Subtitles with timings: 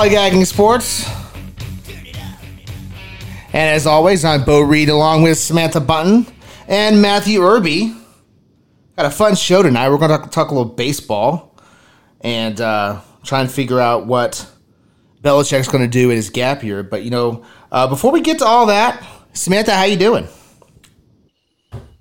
[0.00, 1.06] Lollygagging Sports.
[3.52, 6.26] And as always, I'm Bo Reed along with Samantha Bunten
[6.68, 7.94] and Matthew Irby.
[8.96, 9.90] Got a fun show tonight.
[9.90, 11.54] We're going to talk, talk a little baseball
[12.22, 14.50] and uh, try and figure out what
[15.20, 16.82] Belichick's going to do in his gap year.
[16.82, 20.26] But, you know, uh, before we get to all that, Samantha, how you doing?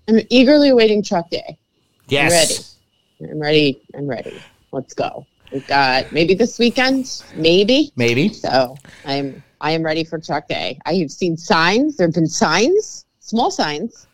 [0.07, 1.59] I'm eagerly awaiting truck day.
[2.07, 2.77] Yes.
[3.19, 3.81] I'm ready.
[3.93, 4.29] I'm ready.
[4.29, 4.41] I'm ready.
[4.71, 5.25] Let's go.
[5.51, 7.91] We've got maybe this weekend, maybe.
[7.95, 8.31] Maybe.
[8.33, 10.79] So I'm I am ready for truck day.
[10.85, 11.97] I have seen signs.
[11.97, 14.07] There have been signs, small signs,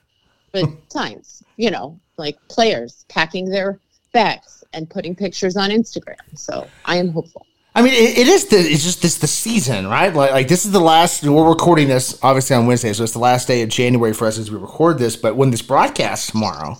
[0.51, 1.43] but signs.
[1.57, 3.79] You know, like players packing their
[4.13, 6.15] bags and putting pictures on Instagram.
[6.35, 7.45] So I am hopeful.
[7.77, 10.13] I mean, it, it is the it's just this the season, right?
[10.13, 11.23] Like, like this is the last.
[11.23, 14.37] We're recording this obviously on Wednesday, so it's the last day of January for us
[14.37, 15.17] as we record this.
[15.17, 16.77] But when this broadcasts tomorrow,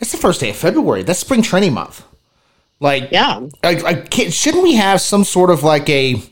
[0.00, 1.02] it's the first day of February.
[1.02, 2.04] That's spring training month.
[2.80, 3.40] Like, Yeah.
[3.62, 6.22] like, like shouldn't we have some sort of like a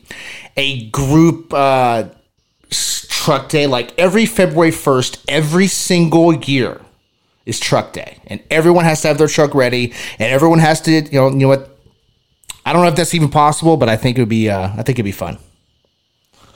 [0.57, 2.05] a group uh,
[2.69, 3.67] truck day?
[3.67, 6.81] Like every February first, every single year
[7.45, 10.91] is truck day, and everyone has to have their truck ready, and everyone has to,
[10.91, 11.71] you know, you know what.
[12.67, 14.49] I don't know if that's even possible, but I think it would be.
[14.49, 15.37] Uh, I think it'd be fun.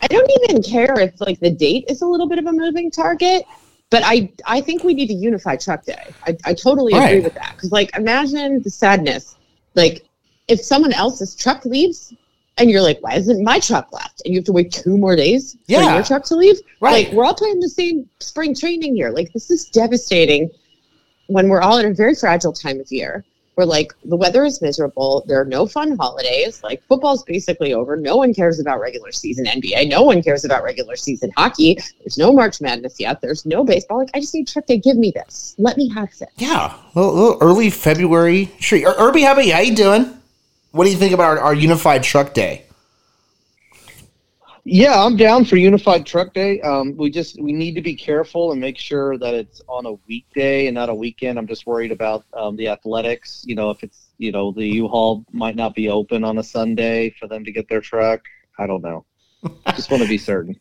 [0.02, 2.90] I don't even care if like the date is a little bit of a moving
[2.90, 3.44] target,
[3.90, 6.14] but I I think we need to unify truck day.
[6.26, 9.36] I, I totally agree with that because like imagine the sadness,
[9.80, 10.06] like
[10.48, 12.14] if someone else's truck leaves
[12.58, 14.22] and you're like, why isn't my truck left?
[14.26, 16.60] And you have to wait two more days for your truck to leave.
[16.82, 17.06] Right.
[17.06, 19.10] Like we're all playing the same spring training here.
[19.10, 20.50] Like this is devastating
[21.28, 23.24] when we're all at a very fragile time of year
[23.60, 25.26] where like the weather is miserable.
[25.28, 26.64] There are no fun holidays.
[26.64, 27.98] Like football's basically over.
[27.98, 31.78] No one cares about regular season nba no one cares about regular season hockey.
[32.00, 33.20] There's no march madness yet.
[33.20, 33.98] There's no baseball.
[33.98, 35.56] Like i just need truck to give me this.
[35.58, 36.30] Let me have this.
[36.38, 38.50] Yeah, a little, little early February.
[38.62, 39.52] Sure, Ir- Irby, how about you?
[39.52, 40.18] How you doing?
[40.72, 42.64] What do you think about our, our unified truck day?
[44.72, 46.62] Yeah, I'm down for Unified Truck Day.
[46.62, 49.94] Um, we just we need to be careful and make sure that it's on a
[50.08, 51.40] weekday and not a weekend.
[51.40, 53.44] I'm just worried about um, the athletics.
[53.48, 57.10] You know, if it's you know the U-Haul might not be open on a Sunday
[57.20, 58.22] for them to get their truck.
[58.60, 59.06] I don't know.
[59.76, 60.60] just want to be certain.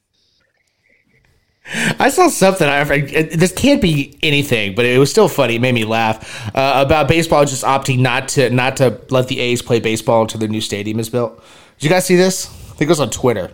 [1.98, 2.66] I saw something.
[2.66, 5.56] I, this can't be anything, but it was still funny.
[5.56, 9.38] It made me laugh uh, about baseball just opting not to not to let the
[9.38, 11.44] A's play baseball until their new stadium is built.
[11.78, 12.46] Did you guys see this?
[12.46, 13.50] I think it was on Twitter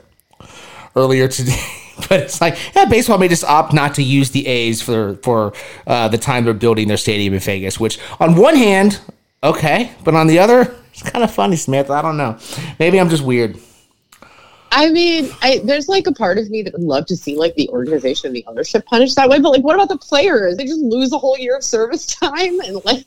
[0.97, 1.61] earlier today.
[2.09, 5.53] But it's like, yeah, baseball may just opt not to use the A's for for
[5.87, 7.79] uh, the time they're building their stadium in Vegas.
[7.79, 9.01] Which, on one hand,
[9.45, 11.91] okay, but on the other, it's kind of funny, Smith.
[11.91, 12.37] I don't know.
[12.81, 13.61] Maybe I'm just weird.
[14.75, 17.55] I mean I, there's like a part of me that would love to see like
[17.55, 20.65] the organization and the ownership punished that way but like what about the players they
[20.65, 23.07] just lose a whole year of service time and like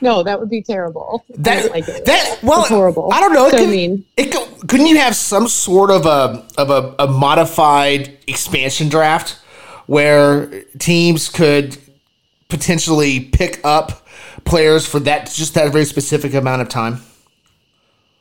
[0.00, 2.04] no that would be terrible That like it.
[2.04, 3.46] that well, It's horrible I don't know.
[3.46, 6.94] It so could- mean It could, couldn't you have some sort of a of a,
[6.98, 9.38] a modified expansion draft
[9.86, 11.76] where teams could
[12.48, 14.06] potentially pick up
[14.44, 17.02] players for that just that very specific amount of time?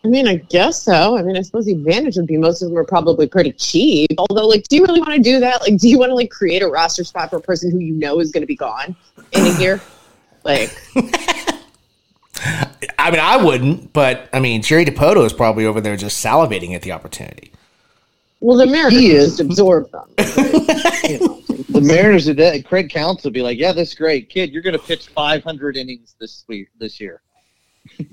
[0.03, 1.17] I mean, I guess so.
[1.17, 4.09] I mean, I suppose the advantage would be most of them are probably pretty cheap.
[4.17, 5.61] Although, like, do you really want to do that?
[5.61, 7.93] Like, do you want to like create a roster spot for a person who you
[7.93, 8.95] know is going to be gone
[9.33, 9.81] in a year?
[10.45, 10.71] Like,
[12.97, 16.73] I mean, I wouldn't, but I mean, Jerry Dipoto is probably over there just salivating
[16.73, 17.51] at the opportunity.
[18.39, 19.25] well, the Mariners He is.
[19.37, 20.07] just absorb them.
[21.09, 21.41] you know.
[21.69, 24.51] The Mariners today, Craig Counsell will be like, "Yeah, this is great, kid.
[24.51, 27.21] You're going to pitch 500 innings this week this year."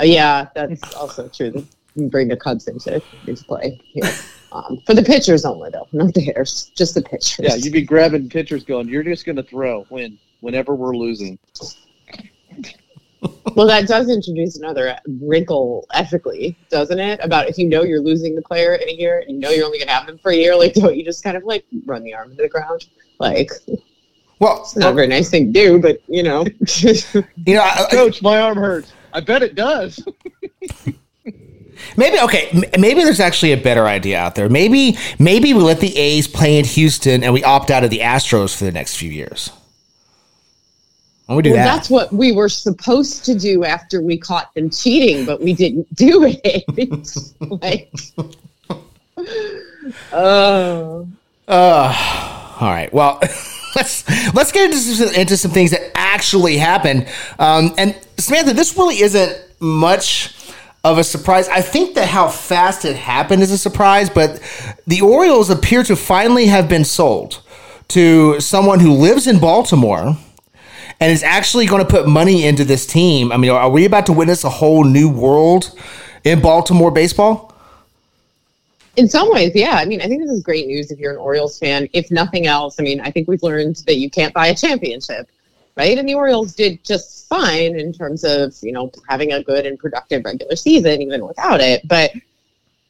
[0.01, 1.65] Uh, yeah, that's also true.
[1.97, 4.11] That you bring the Cubs into into play here.
[4.53, 7.39] Um, for the pitchers only, though, not the hitters, just the pitchers.
[7.41, 11.39] Yeah, you'd be grabbing pitchers, going, "You're just going to throw when whenever we're losing."
[13.55, 17.19] Well, that does introduce another wrinkle ethically, doesn't it?
[17.23, 19.65] About if you know you're losing the player in a year and you know you're
[19.65, 21.65] only going to have them for a year, like, don't you just kind of like
[21.87, 22.87] run the arm into the ground?
[23.19, 23.51] Like,
[24.39, 26.45] Well, it's not a very nice thing to do, but you know.
[26.85, 28.93] you know, I, I- Coach, my arm hurts.
[29.13, 29.99] I bet it does.
[31.97, 32.51] Maybe okay.
[32.79, 34.49] Maybe there's actually a better idea out there.
[34.49, 38.01] Maybe maybe we let the A's play in Houston and we opt out of the
[38.01, 39.51] Astros for the next few years.
[41.27, 41.77] Why we do well, that?
[41.77, 45.93] that's what we were supposed to do after we caught them cheating, but we didn't
[45.95, 46.65] do it.
[47.41, 47.93] like,
[50.13, 51.09] oh.
[51.49, 52.93] Uh, all right.
[52.93, 53.21] Well,
[53.77, 57.07] let's let's get into some, into some things that actually happened.
[57.39, 60.36] Um, and Samantha, this really isn't much
[60.87, 61.49] of a surprise.
[61.49, 64.41] I think that how fast it happened is a surprise, but
[64.87, 67.43] the Orioles appear to finally have been sold
[67.89, 70.17] to someone who lives in Baltimore
[71.01, 73.33] and is actually going to put money into this team.
[73.33, 75.77] I mean, are we about to witness a whole new world
[76.25, 77.53] in Baltimore baseball?
[78.97, 79.73] In some ways, yeah.
[79.73, 81.89] I mean, I think this is great news if you're an Orioles fan.
[81.93, 85.29] If nothing else, I mean, I think we've learned that you can't buy a championship,
[85.77, 85.99] right?
[85.99, 89.79] And the Orioles did just fine in terms of, you know, having a good and
[89.79, 91.87] productive regular season, even without it.
[91.87, 92.13] But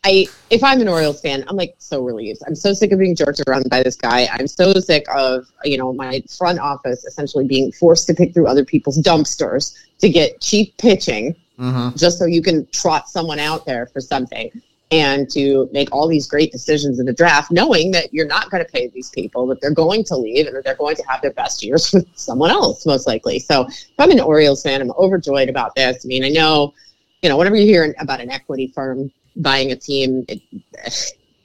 [0.04, 2.40] I, if I'm an Orioles fan, I'm like so relieved.
[2.46, 4.28] I'm so sick of being jerked around by this guy.
[4.32, 8.46] I'm so sick of, you know, my front office essentially being forced to pick through
[8.46, 11.96] other people's dumpsters to get cheap pitching mm-hmm.
[11.96, 14.50] just so you can trot someone out there for something
[14.90, 18.64] and to make all these great decisions in the draft, knowing that you're not going
[18.64, 21.20] to pay these people, that they're going to leave, and that they're going to have
[21.22, 23.38] their best years with someone else, most likely.
[23.38, 26.04] So, if I'm an Orioles fan, I'm overjoyed about this.
[26.04, 26.72] I mean, I know,
[27.22, 30.40] you know, whenever you hear about an equity firm buying a team, it,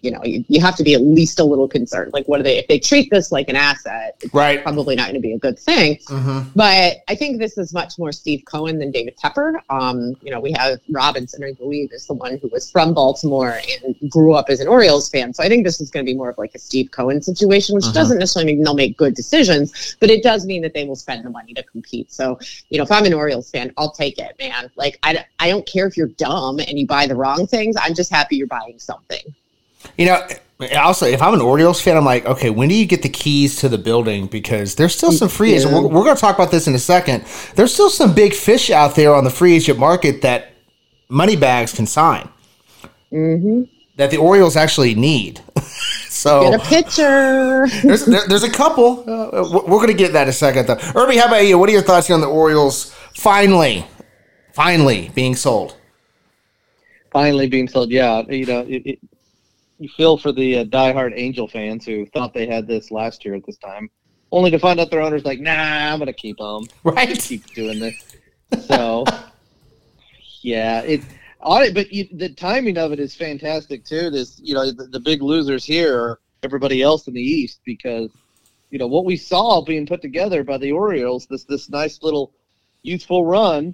[0.02, 2.12] you know, you, you have to be at least a little concerned.
[2.14, 4.62] Like, what are they, if they treat this like an asset, it's right.
[4.62, 5.98] probably not going to be a good thing.
[6.08, 6.50] Mm-hmm.
[6.56, 9.60] But I think this is much more Steve Cohen than David Tepper.
[9.70, 13.60] Um, you know, we have Rubenstein, I believe, is the one who was from Baltimore
[13.84, 15.34] and grew up as an Orioles fan.
[15.34, 17.76] So I think this is going to be more of like a Steve Cohen situation,
[17.76, 17.94] which uh-huh.
[17.94, 21.24] doesn't necessarily mean they'll make good decisions, but it does mean that they will spend
[21.24, 22.12] the money to compete.
[22.12, 22.40] So,
[22.70, 24.72] you know, if I'm an Orioles fan, I'll take it, man.
[24.76, 27.76] Like, I, I don't care if you're dumb and you buy the wrong things.
[27.80, 29.22] I'm just happy you're buying something.
[29.98, 30.28] You know,
[30.78, 33.58] also, if I'm an Orioles fan, I'm like, okay, when do you get the keys
[33.58, 34.28] to the building?
[34.28, 35.74] Because there's still some free agents.
[35.74, 37.26] We're, we're going to talk about this in a second.
[37.56, 40.54] There's still some big fish out there on the free agent market that
[41.10, 42.30] money bags can sign.
[43.12, 43.64] Mm-hmm.
[43.98, 45.42] That the Orioles actually need.
[46.10, 47.68] so get a pitcher.
[47.84, 49.02] there's, there, there's a couple.
[49.02, 50.80] Uh, we're going to get that in a second, though.
[50.96, 51.58] Irby, how about you?
[51.58, 53.86] What are your thoughts here on the Orioles finally,
[54.54, 55.76] finally being sold?
[57.12, 57.90] Finally being sold.
[57.90, 59.00] Yeah, you know, it, it
[59.82, 63.34] you feel for the uh, diehard Angel fans who thought they had this last year
[63.34, 63.90] at this time,
[64.32, 65.52] only to find out their owner's like, "Nah,
[65.92, 66.66] I'm gonna keep them.
[66.84, 68.16] Right, keep doing this."
[68.68, 69.06] So,
[70.44, 71.02] yeah, it.
[71.42, 74.12] On but you, the timing of it is fantastic too.
[74.12, 78.12] This, you know, the, the big losers here are everybody else in the East because,
[78.70, 82.34] you know, what we saw being put together by the Orioles, this this nice little
[82.84, 83.74] youthful run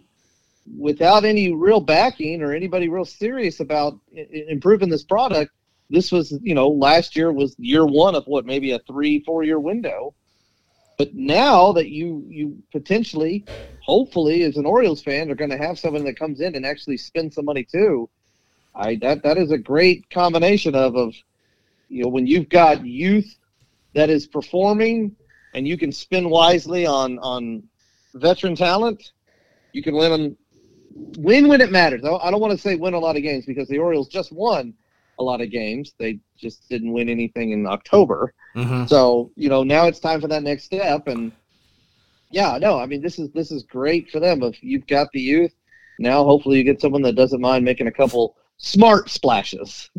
[0.78, 5.52] without any real backing or anybody real serious about improving this product
[5.90, 9.44] this was, you know, last year was year one of what maybe a three, four
[9.44, 10.14] year window.
[10.98, 13.48] But now that you you potentially,
[13.80, 16.98] hopefully, as an Orioles fan, are going to have someone that comes in and actually
[16.98, 18.10] spend some money too.
[18.76, 21.14] I that that is a great combination of of
[21.88, 23.34] you know when you've got youth
[23.94, 25.16] that is performing
[25.54, 27.64] and you can spend wisely on on
[28.16, 29.12] veteran talent,
[29.72, 30.36] you can win
[31.18, 32.04] win when it matters.
[32.04, 34.74] I don't want to say win a lot of games because the Orioles just won
[35.20, 35.94] a lot of games.
[35.98, 38.34] They just didn't win anything in October.
[38.56, 38.86] Mm-hmm.
[38.86, 41.08] So you know now it's time for that next step.
[41.08, 41.32] And
[42.32, 44.44] yeah, no, I mean this is this is great for them.
[44.44, 45.54] If you've got the youth
[46.00, 49.90] now, hopefully you get someone that doesn't mind making a couple smart splashes.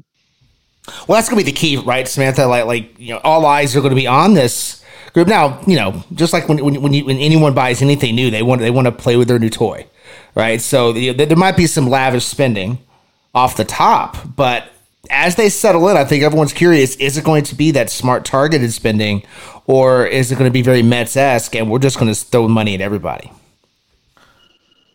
[1.06, 2.46] Well, that's gonna be the key, right, Samantha?
[2.46, 5.60] Like, like you know, all eyes are going to be on this group now.
[5.66, 8.60] You know, just like when when when, you, when anyone buys anything new, they want
[8.60, 9.86] they want to play with their new toy,
[10.34, 10.60] right?
[10.60, 12.78] So you know, there might be some lavish spending
[13.34, 14.70] off the top, but
[15.10, 18.24] as they settle in, I think everyone's curious: is it going to be that smart
[18.24, 19.24] targeted spending,
[19.66, 22.48] or is it going to be very Mets esque, and we're just going to throw
[22.48, 23.32] money at everybody?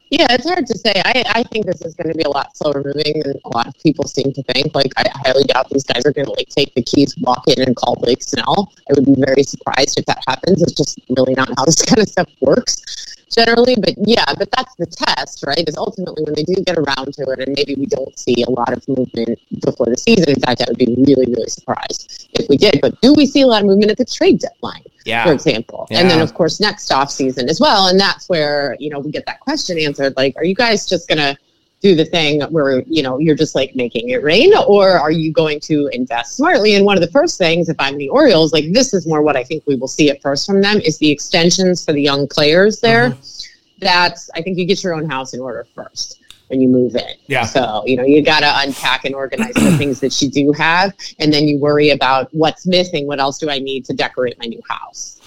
[0.10, 0.94] Yeah, it's hard to say.
[1.04, 3.66] I, I think this is going to be a lot slower moving than a lot
[3.66, 4.76] of people seem to think.
[4.76, 7.64] Like, I highly doubt these guys are going to like take the keys, walk in,
[7.64, 8.72] and call Blake Snell.
[8.88, 10.62] I would be very surprised if that happens.
[10.62, 13.76] It's just really not how this kind of stuff works generally.
[13.76, 15.64] But yeah, but that's the test, right?
[15.68, 18.50] Is ultimately when they do get around to it, and maybe we don't see a
[18.50, 20.30] lot of movement before the season.
[20.30, 22.80] In fact, I would be really, really surprised if we did.
[22.82, 25.26] But do we see a lot of movement at the trade deadline, yeah.
[25.26, 25.88] for example?
[25.90, 26.00] Yeah.
[26.00, 27.88] And then, of course, next off season as well.
[27.88, 31.08] And that's where, you know, we get that question answered like, are you guys just
[31.08, 31.38] going to
[31.84, 35.32] do the thing where you know you're just like making it rain or are you
[35.32, 36.76] going to invest smartly?
[36.76, 39.36] And one of the first things if i'm the orioles like this is more what
[39.36, 42.28] i think we will see at first from them is the extensions for the young
[42.28, 43.12] players there.
[43.12, 43.86] Mm-hmm.
[43.86, 47.16] that's i think you get your own house in order first when you move in.
[47.28, 47.46] Yeah.
[47.46, 50.94] So you know you got to unpack and organize the things that you do have
[51.20, 54.46] and then you worry about what's missing what else do i need to decorate my
[54.46, 55.20] new house?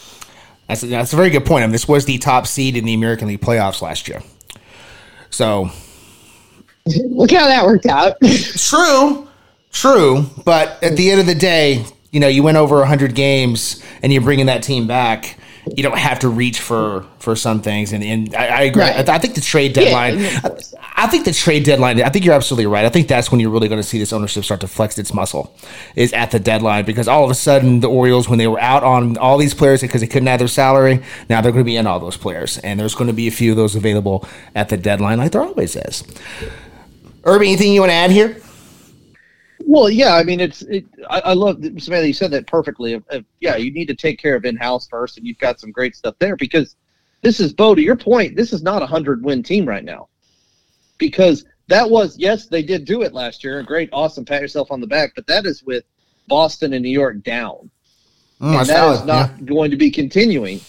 [0.69, 1.63] That's a, that's a very good point.
[1.63, 4.23] I mean, this was the top seed in the american league playoffs last year.
[5.29, 5.71] So
[7.09, 8.17] Look how that worked out.
[8.23, 9.29] true,
[9.73, 10.25] true.
[10.45, 14.13] But at the end of the day, you know, you went over 100 games and
[14.13, 15.39] you're bringing that team back.
[15.75, 17.93] you don't have to reach for for some things.
[17.93, 18.83] And, and I, I agree.
[18.83, 19.09] Right.
[19.09, 20.21] I, I think the trade deadline.
[20.21, 20.51] Yeah, I.
[20.99, 22.01] I think the trade deadline.
[22.01, 22.87] I think you're absolutely right.
[22.87, 25.13] I think that's when you're really going to see this ownership start to flex its
[25.13, 25.55] muscle,
[25.95, 28.83] is at the deadline because all of a sudden the Orioles, when they were out
[28.83, 31.77] on all these players because they couldn't add their salary, now they're going to be
[31.77, 34.71] in all those players, and there's going to be a few of those available at
[34.71, 36.03] the deadline, like there always is.
[37.27, 38.41] Irby, anything you want to add here?
[39.61, 40.63] Well, yeah, I mean, it's.
[40.63, 42.07] It, I, I love Samantha.
[42.07, 42.93] You said that perfectly.
[42.93, 45.59] Of, of, yeah, you need to take care of in house first, and you've got
[45.59, 46.77] some great stuff there because
[47.23, 47.75] this is Bo.
[47.75, 50.09] To your point, this is not a hundred win team right now
[50.99, 53.61] because that was yes, they did do it last year.
[53.63, 55.13] Great, awesome, pat yourself on the back.
[55.17, 55.85] But that is with
[56.29, 57.71] Boston and New York down,
[58.41, 60.61] Mm, and that is not going to be continuing.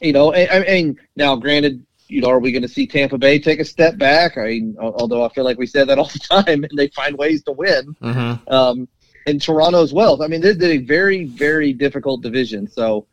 [0.00, 3.38] You know, and, and now, granted, you know, are we going to see Tampa Bay
[3.38, 4.38] take a step back?
[4.38, 7.16] I mean, although I feel like we said that all the time, and they find
[7.16, 7.96] ways to win.
[8.02, 8.52] Mm-hmm.
[8.52, 8.88] Um,
[9.26, 10.22] and Toronto as well.
[10.22, 12.68] I mean, this is a very, very difficult division.
[12.68, 13.06] So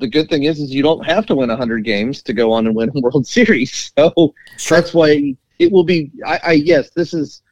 [0.00, 2.66] the good thing is, is you don't have to win 100 games to go on
[2.66, 3.92] and win a World Series.
[3.98, 4.34] So
[4.68, 6.10] that's why it will be.
[6.26, 7.42] I, I yes, this is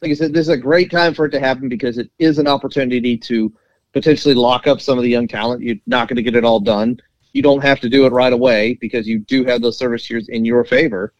[0.00, 2.38] like I said, this is a great time for it to happen because it is
[2.38, 3.52] an opportunity to
[3.92, 5.62] potentially lock up some of the young talent.
[5.62, 7.00] You're not going to get it all done.
[7.34, 10.28] You don't have to do it right away because you do have those service years
[10.28, 11.12] in your favor.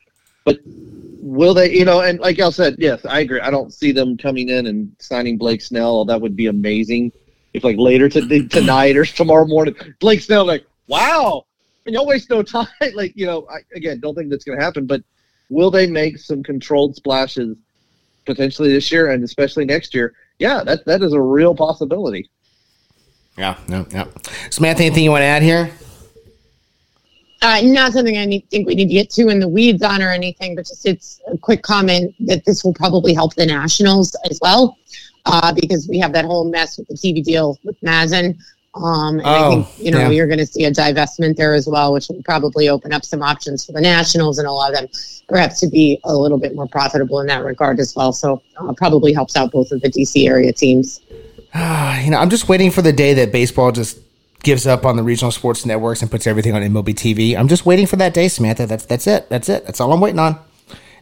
[0.45, 3.41] But will they, you know, and like y'all said, yes, I agree.
[3.41, 6.07] I don't see them coming in and signing Blake Snell.
[6.07, 7.13] That would be amazing
[7.55, 11.47] if like later to, tonight or tomorrow morning, Blake Snell, like, wow,
[11.87, 12.67] and y'all waste no time.
[12.95, 15.03] like, you know, I, again, don't think that's going to happen, but
[15.49, 17.57] will they make some controlled splashes
[18.27, 20.15] potentially this year and especially next year?
[20.39, 22.29] Yeah, that, that is a real possibility.
[23.39, 24.07] Yeah, no, yeah.
[24.51, 25.71] Samantha, anything you want to add here?
[27.45, 30.01] Uh, not something I need, think we need to get too in the weeds on
[30.01, 34.17] or anything, but just it's a quick comment that this will probably help the Nationals
[34.31, 34.79] as well,
[35.27, 38.39] uh, because we have that whole mess with the TV deal with MASN.
[38.75, 40.09] Um, and I Oh, think you know yeah.
[40.09, 43.23] you're going to see a divestment there as well, which will probably open up some
[43.23, 44.89] options for the Nationals and allow them
[45.29, 48.15] perhaps to be a little bit more profitable in that regard as well.
[48.15, 51.03] So uh, probably helps out both of the DC area teams.
[51.55, 53.99] you know, I'm just waiting for the day that baseball just
[54.45, 57.37] gives up on the regional sports networks and puts everything on MLB TV.
[57.37, 58.67] I'm just waiting for that day, Samantha.
[58.67, 59.29] That's that's it.
[59.29, 59.65] That's it.
[59.67, 60.39] That's all I'm waiting on.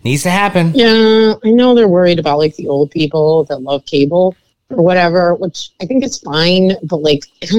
[0.05, 0.73] Needs to happen.
[0.75, 4.35] Yeah, I know they're worried about like the old people that love cable
[4.71, 7.25] or whatever, which I think is fine, but like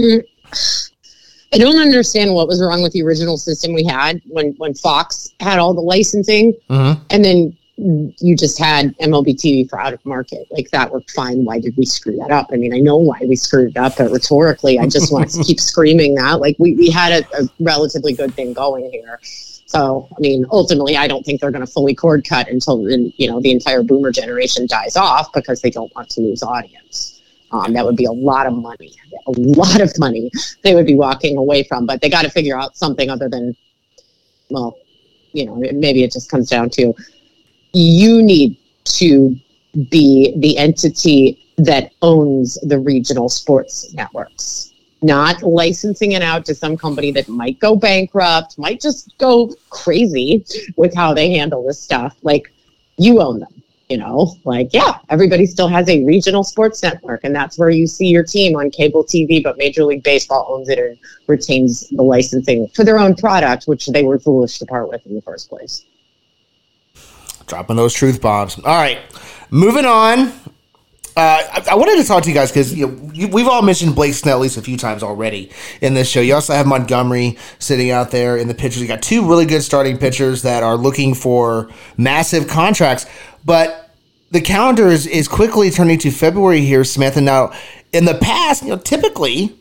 [1.54, 5.30] I don't understand what was wrong with the original system we had when when Fox
[5.40, 7.00] had all the licensing Mhm.
[7.12, 10.48] and then you just had MLB TV for out of market.
[10.52, 11.44] Like that worked fine.
[11.44, 12.50] Why did we screw that up?
[12.54, 15.44] I mean, I know why we screwed it up, but rhetorically, I just want to
[15.48, 16.40] keep screaming that.
[16.40, 19.20] Like we, we had a, a relatively good thing going here.
[19.24, 23.12] So, I mean, ultimately, I don't think they're going to fully cord cut until the,
[23.18, 27.22] you know the entire boomer generation dies off because they don't want to lose audience.
[27.52, 28.94] Um, that would be a lot of money,
[29.28, 30.32] a lot of money
[30.64, 31.88] they would be walking away from.
[31.88, 33.56] But they got to figure out something other than,
[34.50, 34.78] well,
[35.34, 36.94] you know, maybe it just comes down to
[37.74, 39.36] you need to
[39.90, 46.78] be the entity that owns the regional sports networks not licensing it out to some
[46.78, 50.46] company that might go bankrupt, might just go crazy
[50.78, 52.16] with how they handle this stuff.
[52.24, 52.52] Like
[52.98, 57.36] you own them, you know, like, yeah, everybody still has a regional sports network, and
[57.36, 60.80] that's where you see your team on cable TV, but Major League Baseball owns it
[60.80, 65.06] and retains the licensing for their own product, which they were foolish to part with
[65.06, 65.84] in the first place.
[67.48, 68.58] Dropping those truth bombs.
[68.58, 69.00] All right,
[69.50, 70.32] moving on.
[71.16, 73.94] Uh, I, I wanted to talk to you guys because you know, we've all mentioned
[73.94, 76.22] Blake Snell at least a few times already in this show.
[76.22, 78.82] You also have Montgomery sitting out there in the pitchers.
[78.82, 83.06] You got two really good starting pitchers that are looking for massive contracts,
[83.46, 83.92] but
[84.32, 86.84] the calendar is, is quickly turning to February here.
[86.98, 87.54] And now,
[87.92, 89.56] in the past, you know, typically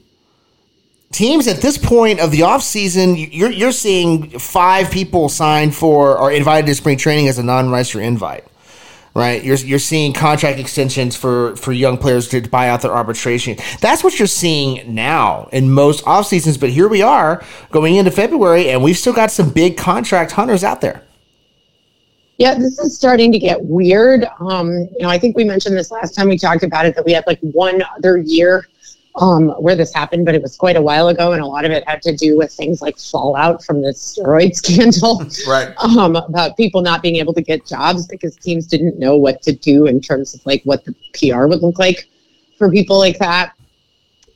[1.12, 6.32] teams at this point of the offseason, you're you're seeing five people signed for or
[6.32, 8.44] invited to spring training as a non-roster invite.
[9.14, 13.58] Right, you're you're seeing contract extensions for for young players to buy out their arbitration.
[13.82, 16.56] That's what you're seeing now in most off seasons.
[16.56, 20.64] But here we are going into February, and we've still got some big contract hunters
[20.64, 21.02] out there.
[22.38, 24.24] Yeah, this is starting to get weird.
[24.40, 27.04] Um, you know, I think we mentioned this last time we talked about it that
[27.04, 28.66] we had like one other year
[29.16, 31.70] um, where this happened, but it was quite a while ago, and a lot of
[31.70, 35.24] it had to do with things like fallout from the steroid scandal.
[35.46, 35.74] Right.
[35.78, 39.52] Um, about people not being able to get jobs because teams didn't know what to
[39.52, 42.08] do in terms of like what the PR would look like
[42.56, 43.54] for people like that.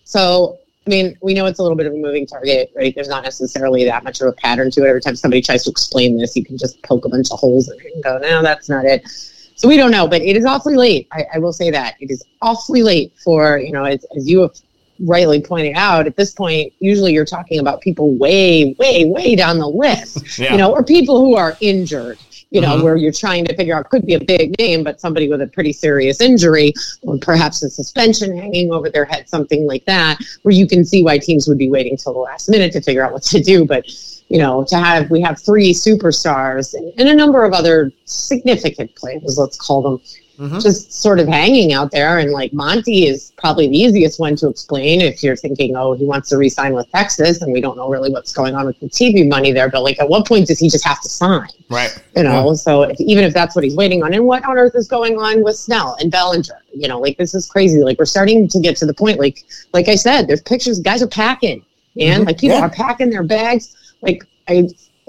[0.04, 2.94] So, I mean, we know it's a little bit of a moving target, right?
[2.94, 4.88] There's not necessarily that much of a pattern to it.
[4.88, 7.68] Every time somebody tries to explain this, you can just poke a bunch of holes
[7.70, 9.08] in it and go, no, that's not it.
[9.56, 11.08] So we don't know, but it is awfully late.
[11.12, 14.42] I, I will say that it is awfully late for you know, as, as you
[14.42, 14.52] have
[15.00, 19.58] rightly pointing out, at this point, usually you're talking about people way, way, way down
[19.58, 20.52] the list, Yeah.
[20.52, 22.18] you know, or people who are injured,
[22.50, 22.82] you know, Mhm.
[22.82, 25.46] where you're trying to figure out could be a big name, but somebody with a
[25.48, 26.72] pretty serious injury
[27.02, 31.02] or perhaps a suspension hanging over their head, something like that, where you can see
[31.02, 33.64] why teams would be waiting till the last minute to figure out what to do.
[33.64, 33.84] But
[34.28, 38.92] you know, to have we have three superstars and, and a number of other significant
[38.96, 40.00] players, let's call them,
[40.38, 40.62] Mhm.
[40.62, 42.18] just sort of hanging out there.
[42.18, 46.04] And like Monty is probably the easiest one to explain if you're thinking, oh, he
[46.04, 48.86] wants to re-sign with Texas, and we don't know really what's going on with the
[48.88, 49.68] TV money there.
[49.70, 51.48] But like, at what point does he just have to sign?
[51.70, 51.96] Right.
[52.14, 54.74] You know, so if, even if that's what he's waiting on, and what on earth
[54.74, 56.60] is going on with Snell and Bellinger?
[56.74, 57.80] You know, like this is crazy.
[57.82, 59.18] Like we're starting to get to the point.
[59.18, 60.78] Like, like I said, there's pictures.
[60.80, 61.64] Guys are packing,
[61.98, 62.26] and Mhm.
[62.26, 62.64] like people Yeah.
[62.66, 63.74] are packing their bags.
[64.02, 64.68] Like I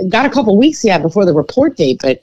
[0.10, 2.22] got a couple weeks yet before the report date, but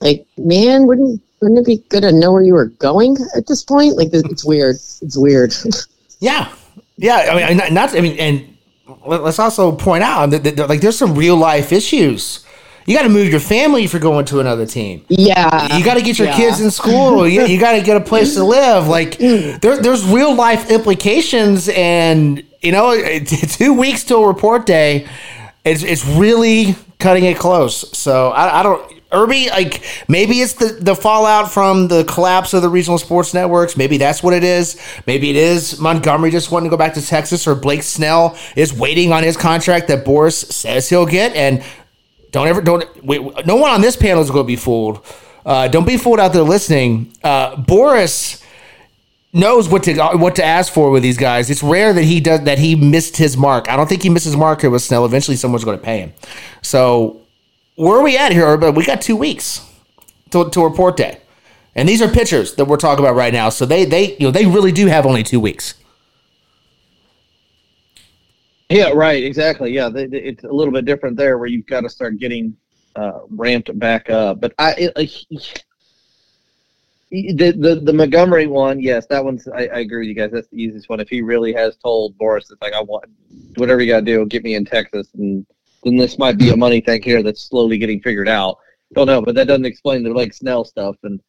[0.00, 3.62] like, man, wouldn't wouldn't it be good to know where you were going at this
[3.62, 3.96] point?
[3.96, 4.76] Like, it's weird.
[4.76, 5.54] It's weird.
[6.20, 6.50] Yeah,
[6.96, 7.16] yeah.
[7.16, 8.56] I mean, not, not I mean, and
[9.04, 12.46] let- let's also point out that, that, that, like there's some real life issues.
[12.86, 15.04] You got to move your family if you're going to another team.
[15.08, 16.36] yeah, You got to get your yeah.
[16.36, 17.26] kids in school.
[17.28, 18.88] You, you got to get a place to live.
[18.88, 22.96] Like there, there's real life implications, and you know,
[23.26, 25.06] two weeks till report day,
[25.64, 27.96] it's it's really cutting it close.
[27.96, 28.93] So I, I don't.
[29.14, 33.76] Irby, like maybe it's the, the fallout from the collapse of the regional sports networks.
[33.76, 34.80] Maybe that's what it is.
[35.06, 38.72] Maybe it is Montgomery just wanting to go back to Texas, or Blake Snell is
[38.72, 41.34] waiting on his contract that Boras says he'll get.
[41.34, 41.62] And
[42.32, 45.04] don't ever don't wait, no one on this panel is going to be fooled.
[45.46, 47.12] Uh, don't be fooled out there listening.
[47.22, 48.42] Uh, Boras
[49.34, 51.50] knows what to what to ask for with these guys.
[51.50, 53.68] It's rare that he does that he missed his mark.
[53.68, 55.04] I don't think he missed his mark here with Snell.
[55.04, 56.12] Eventually, someone's going to pay him.
[56.62, 57.20] So
[57.76, 58.56] where are we at here?
[58.56, 59.68] But we got two weeks
[60.30, 61.20] to, to report day,
[61.74, 63.48] and these are pitchers that we're talking about right now.
[63.48, 65.74] So they they you know they really do have only two weeks.
[68.70, 69.22] Yeah, right.
[69.22, 69.72] Exactly.
[69.72, 72.56] Yeah, they, they- it's a little bit different there, where you've got to start getting
[72.96, 74.40] uh, ramped back up.
[74.40, 75.10] But I, it, like,
[77.10, 79.46] the, the the Montgomery one, yes, that one's.
[79.46, 80.32] I, I agree with you guys.
[80.32, 80.98] That's the easiest one.
[81.00, 83.04] If he really has told Boras, it's like I want
[83.56, 85.46] whatever you got to do, get me in Texas, and
[85.84, 88.58] then this might be a money thing here that's slowly getting figured out.
[88.94, 90.96] Don't know, but that doesn't explain the like Snell stuff.
[91.02, 91.20] And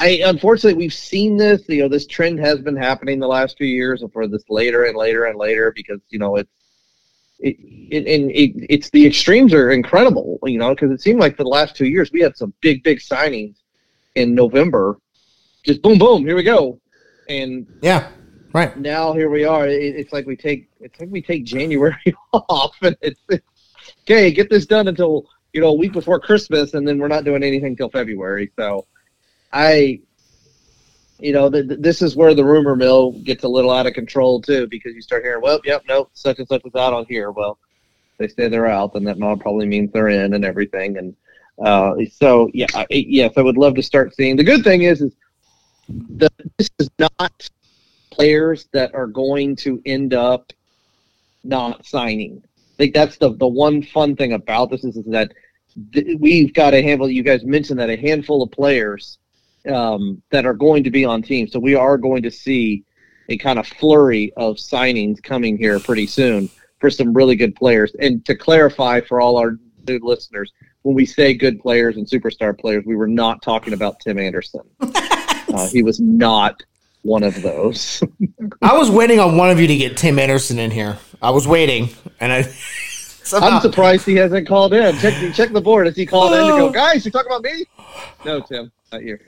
[0.00, 1.62] I unfortunately we've seen this.
[1.68, 4.96] You know, this trend has been happening the last few years, for this later and
[4.96, 6.50] later and later because you know it's
[7.38, 7.56] it,
[7.90, 11.44] it and it, it's the extremes are incredible, you know, because it seemed like for
[11.44, 13.56] the last two years we had some big, big signings
[14.14, 14.98] in November,
[15.62, 16.80] just boom, boom, here we go,
[17.28, 18.08] and Yeah,
[18.52, 18.76] right.
[18.78, 19.66] now here we are.
[19.66, 23.46] It, it's like we take it's like we take January off, and it's, it's
[24.06, 24.30] okay.
[24.30, 27.42] Get this done until you know a week before Christmas, and then we're not doing
[27.42, 28.52] anything till February.
[28.56, 28.86] So,
[29.52, 30.00] I,
[31.18, 33.94] you know, th- th- this is where the rumor mill gets a little out of
[33.94, 37.06] control too, because you start hearing, well, yep, nope, such and such is out on
[37.08, 37.30] here.
[37.30, 37.58] Well,
[38.18, 40.98] they say they're out, then that probably means they're in and everything.
[40.98, 41.16] And
[41.64, 44.36] uh, so, yeah, I, yes, I would love to start seeing.
[44.36, 45.14] The good thing is, is
[45.88, 47.48] the, this is not
[48.10, 50.52] players that are going to end up
[51.44, 52.42] not signing.
[52.76, 55.32] I think that's the the one fun thing about this is, is that
[55.92, 57.08] th- we've got a handful.
[57.08, 59.18] You guys mentioned that a handful of players
[59.66, 61.52] um, that are going to be on teams.
[61.52, 62.84] So we are going to see
[63.28, 67.94] a kind of flurry of signings coming here pretty soon for some really good players.
[67.98, 69.58] And to clarify for all our
[69.88, 74.00] new listeners, when we say good players and superstar players, we were not talking about
[74.00, 74.60] Tim Anderson.
[74.80, 76.62] uh, he was not
[77.06, 78.02] one of those.
[78.60, 80.98] I was waiting on one of you to get Tim Anderson in here.
[81.22, 81.90] I was waiting,
[82.20, 82.42] and I.
[83.22, 84.96] somehow- I'm surprised he hasn't called in.
[84.98, 85.86] Check check the board.
[85.86, 87.04] Has he called in to go, guys?
[87.04, 87.64] You talking about me?
[88.24, 89.18] No, Tim, not you.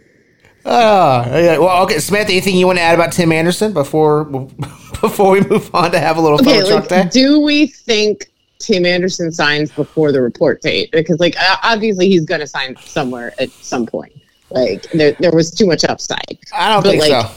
[0.67, 2.33] Ah, yeah, well, okay, Samantha.
[2.33, 4.25] Anything you want to add about Tim Anderson before
[5.01, 7.21] before we move on to have a little fun Okay, with Truck like, Day?
[7.21, 10.91] do we think Tim Anderson signs before the report date?
[10.93, 14.13] Because, like, obviously he's going to sign somewhere at some point.
[14.51, 16.39] Like, there, there was too much upside.
[16.53, 17.31] I don't but, think like, so.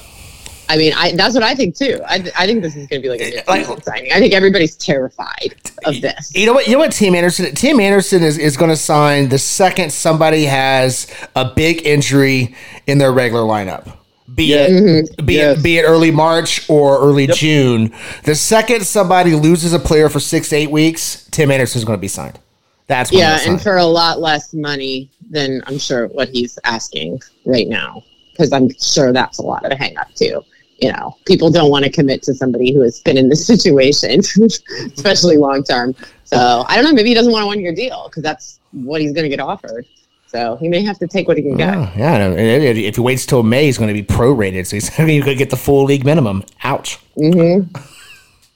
[0.70, 2.00] I mean, I, that's what I think too.
[2.08, 4.12] I, I think this is going to be like a Like- signing.
[4.14, 5.54] I think everybody's terrified
[5.86, 6.34] of this.
[6.34, 6.68] You know what?
[6.68, 6.92] You know what?
[6.92, 7.54] Tim Anderson.
[7.56, 12.56] Tim Anderson is, is going to sign the second somebody has a big injury
[12.88, 13.98] in their regular lineup.
[14.34, 14.68] Be Yeah.
[14.70, 15.44] it be Yes.
[15.44, 15.64] it mm-hmm.
[15.64, 17.92] be it early March or early June.
[18.24, 21.98] The second somebody loses a player for six to eight weeks, Tim Anderson is going
[21.98, 22.40] to be signed.
[22.88, 26.58] That's when Yeah, they'll and for a lot less money than I'm sure what he's
[26.64, 28.04] asking right now.
[28.32, 30.44] Because I'm sure that's a lot of a hang up too.
[30.82, 34.20] You know, people don't want to commit to somebody who has been in this situation,
[34.20, 35.94] especially long term.
[36.24, 36.94] So I don't know.
[36.94, 39.40] Maybe he doesn't want a one year deal because that's what he's going to get
[39.40, 39.86] offered.
[40.28, 41.76] So he may have to take what he can get.
[41.78, 44.90] Oh, yeah, if if he waits till May, he's going to be prorated, so he's
[44.98, 46.44] going to get the full league minimum.
[46.64, 46.96] Ouch.
[47.16, 47.62] hmm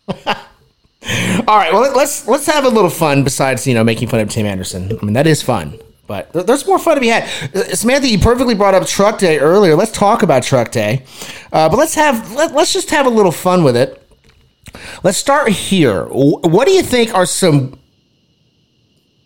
[1.48, 4.22] All right, well let- let's let's have a little fun besides you know making fun
[4.22, 4.98] of Tim Anderson.
[5.00, 7.24] I mean that is fun, but there's more fun to be had.
[7.56, 9.76] Uh, Samantha, you perfectly brought up Truck Day earlier.
[9.76, 11.04] Let's talk about Truck Day,
[11.52, 14.02] uh, but let's have let, let's just have a little fun with it.
[15.04, 16.06] Let's start here.
[16.06, 17.80] What do you think are some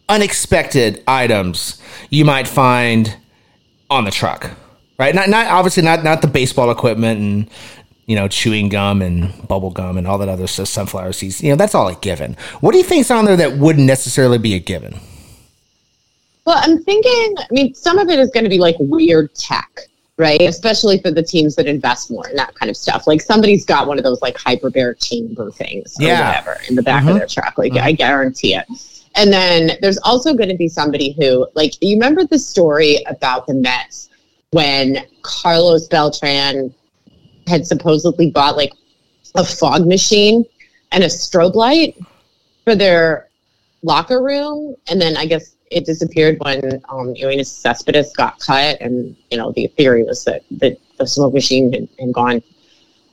[0.07, 3.17] unexpected items you might find
[3.89, 4.51] on the truck?
[4.97, 7.49] Right, not not obviously not not the baseball equipment and
[8.05, 11.41] you know chewing gum and bubble gum and all that other stuff, sunflower seeds.
[11.41, 12.35] You know that's all a given.
[12.59, 14.99] What do you think's on there that wouldn't necessarily be a given?
[16.49, 19.81] Well, I'm thinking, I mean, some of it is going to be like weird tech,
[20.17, 20.41] right?
[20.41, 23.05] Especially for the teams that invest more in that kind of stuff.
[23.05, 26.27] Like somebody's got one of those like hyperbaric chamber things or Yeah.
[26.27, 27.17] whatever in the back of mm-hmm.
[27.19, 27.59] their truck.
[27.59, 27.97] Like, I mm-hmm.
[27.97, 28.65] guarantee it.
[29.13, 33.45] And then there's also going to be somebody who, like, you remember the story about
[33.45, 34.09] the Mets
[34.49, 36.73] when Carlos Beltran
[37.45, 38.73] had supposedly bought like
[39.35, 40.43] a fog machine
[40.91, 41.95] and a strobe light
[42.63, 43.29] for their
[43.83, 49.15] locker room, and then I guess it disappeared when um, Yoenis Cespedes got cut, and
[49.29, 52.41] you know the theory was that, that the smoke machine had, had gone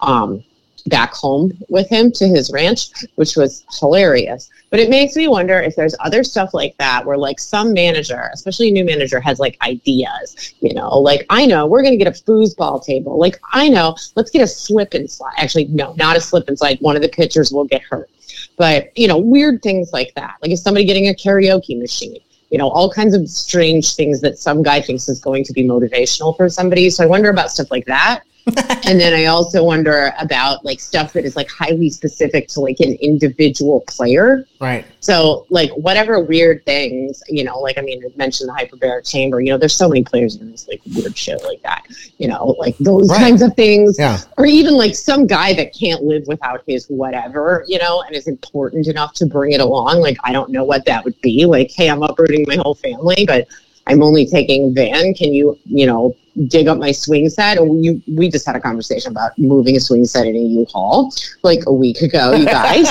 [0.01, 0.43] um,
[0.87, 4.51] back home with him to his ranch, which was hilarious.
[4.71, 8.31] But it makes me wonder if there's other stuff like that where like some manager,
[8.33, 10.55] especially a new manager, has like ideas.
[10.61, 13.19] You know, like I know we're gonna get a foosball table.
[13.19, 15.35] Like I know, let's get a slip and slide.
[15.39, 16.79] Actually, no, not a slip and slide.
[16.81, 18.11] One of the pitchers will get hurt.
[18.57, 20.37] But you know, weird things like that.
[20.43, 22.19] Like is somebody getting a karaoke machine?
[22.51, 25.65] You know, all kinds of strange things that some guy thinks is going to be
[25.65, 26.91] motivational for somebody.
[26.91, 28.23] So I wonder about stuff like that.
[28.87, 32.79] and then I also wonder about like stuff that is like highly specific to like
[32.79, 34.47] an individual player.
[34.61, 34.85] Right.
[35.01, 39.41] So like whatever weird things, you know, like I mean, I mentioned the hyperbaric chamber.
[39.41, 41.87] You know, there's so many players in this like weird shit like that.
[42.19, 43.19] You know, like those Right.
[43.19, 44.21] kinds of things Yeah.
[44.39, 48.29] or even like some guy that can't live without his whatever, you know, and is
[48.29, 50.01] important enough to bring it along.
[50.01, 51.47] Like, I don't know what that would be.
[51.47, 53.49] Like, hey, I'm uprooting my whole family, but
[53.89, 55.15] I'm only taking van.
[55.15, 56.15] Can you, you know,
[56.47, 57.59] dig up my swing set?
[57.59, 61.13] And you, we just had a conversation about moving a swing set in a U-Haul
[61.43, 62.89] like a week ago, you guys.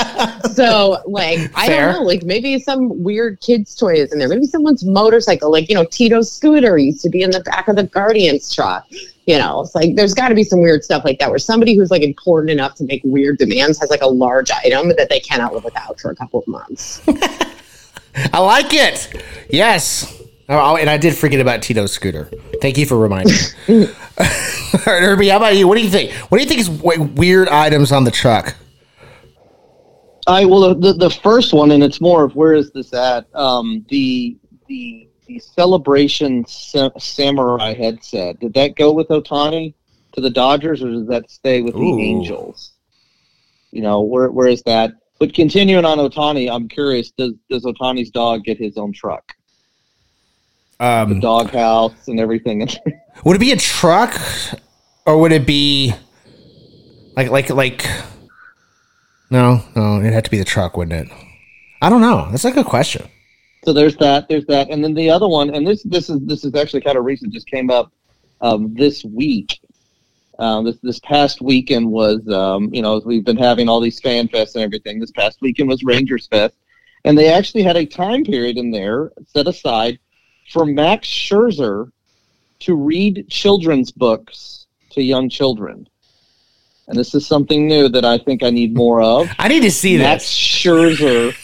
[0.55, 2.01] so, like, I don't know.
[2.03, 4.29] Like, maybe some weird kids' toy is in there.
[4.29, 7.75] Maybe someone's motorcycle, like you know, Tito's scooter used to be in the back of
[7.75, 8.87] the Guardians truck
[9.27, 11.75] you know it's like there's got to be some weird stuff like that where somebody
[11.75, 15.19] who's like important enough to make weird demands has like a large item that they
[15.19, 17.01] cannot live without for a couple of months
[18.33, 19.23] I like it.
[19.49, 20.21] Yes.
[20.47, 22.29] Oh, oh, and I did forget about Tito's scooter.
[22.61, 23.33] Thank you for reminding
[23.67, 23.87] me.
[24.19, 25.67] All right, Irby, how about you?
[25.67, 26.11] What do you think?
[26.13, 28.55] What do you think is weird items on the truck?
[30.27, 33.27] I well the the first one, and it's more of where is this at?
[33.35, 38.39] Um, the the the celebration sa- samurai headset.
[38.39, 39.73] Did that go with Ohtani
[40.13, 41.95] to the Dodgers, or does that stay with Ooh.
[41.95, 42.73] the Angels?
[43.71, 44.93] You know, where where is that?
[45.19, 47.11] But continuing on Ohtani, I'm curious.
[47.11, 49.33] Does does Ohtani's dog get his own truck,
[50.79, 52.67] Um, dog house, and everything?
[53.25, 54.19] would it be a truck,
[55.05, 55.93] or would it be
[57.15, 57.85] like like like?
[59.29, 61.17] No, no, it'd have to be the truck, wouldn't it?
[61.81, 62.27] I don't know.
[62.29, 63.07] That's a good question.
[63.63, 64.27] So there's that.
[64.27, 66.97] There's that, and then the other one, and this this is this is actually kind
[66.97, 67.33] of recent.
[67.33, 67.91] Just came up
[68.41, 69.59] um, this week.
[70.37, 74.27] Um, this this past weekend was, um, you know, we've been having all these fan
[74.27, 74.99] fests and everything.
[74.99, 76.55] This past weekend was Rangers Fest,
[77.05, 79.97] and they actually had a time period in there set aside
[80.49, 81.91] for Max Scherzer
[82.59, 85.87] to read children's books to young children.
[86.87, 89.27] And this is something new that I think I need more of.
[89.39, 90.29] I need to see Max that.
[90.69, 91.35] Scherzer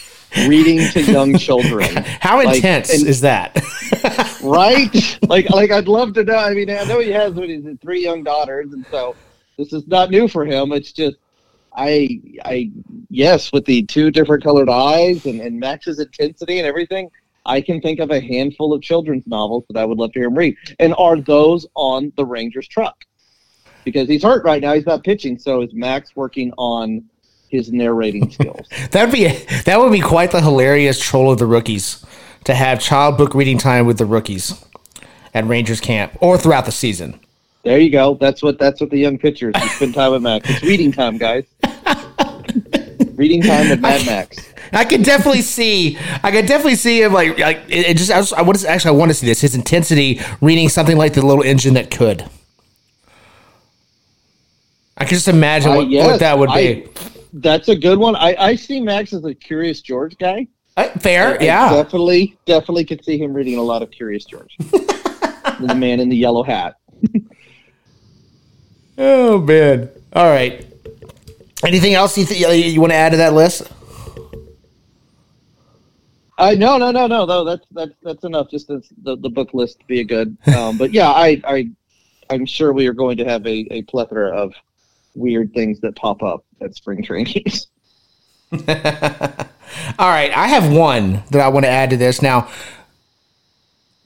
[0.47, 3.55] reading to young children How like, intense and- is that?
[4.43, 5.19] right?
[5.27, 6.37] like, like I'd love to know.
[6.37, 9.15] I mean, I know he has what is it, three young daughters, and so
[9.57, 10.71] this is not new for him.
[10.71, 11.17] It's just,
[11.75, 12.71] I, I,
[13.09, 17.09] yes, with the two different colored eyes and, and Max's intensity and everything,
[17.45, 20.27] I can think of a handful of children's novels that I would love to hear
[20.27, 20.55] him read.
[20.79, 23.03] And are those on the Rangers truck?
[23.83, 24.73] Because he's hurt right now.
[24.73, 25.39] He's not pitching.
[25.39, 27.03] So is Max working on
[27.49, 28.67] his narrating skills?
[28.91, 29.27] That'd be
[29.63, 32.05] that would be quite the hilarious troll of the rookies
[32.43, 34.63] to have child book reading time with the rookies
[35.33, 37.19] at Rangers camp or throughout the season.
[37.63, 38.15] There you go.
[38.15, 40.49] That's what that's what the young pitchers spend time with Max.
[40.49, 41.45] It's reading time, guys.
[43.21, 44.51] Reading time with Mad Max.
[44.73, 45.97] I can definitely see.
[46.23, 48.09] I can definitely see him like like it, it just.
[48.11, 48.89] I, was, I want to actually.
[48.89, 49.39] I want to see this.
[49.41, 52.25] His intensity reading something like the little engine that could.
[54.97, 56.87] I can just imagine Uh, what, yes, what that would I- be.
[57.33, 58.17] That's a good one.
[58.17, 60.47] I, I see Max as a Curious George guy.
[60.75, 61.69] Uh, fair, I yeah.
[61.71, 64.53] definitely, definitely could see him reading a lot of Curious George.
[64.59, 66.75] the man in the yellow hat.
[68.97, 69.89] Oh man.
[70.11, 70.70] All right.
[71.65, 73.71] Anything else you th- you want to add to that list?
[76.37, 79.85] I no no no no no that's that's that's enough just the, the book list
[79.85, 81.69] be a good um, but yeah I I
[82.31, 84.53] I'm sure we are going to have a, a plethora of
[85.15, 87.67] weird things that pop up at spring trainings.
[88.51, 92.21] All right, I have one that I want to add to this.
[92.21, 92.49] Now,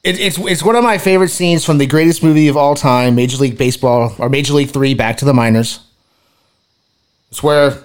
[0.04, 3.16] it, it's it's one of my favorite scenes from the greatest movie of all time,
[3.16, 5.85] Major League Baseball or Major League Three, Back to the Minors.
[7.30, 7.78] It's where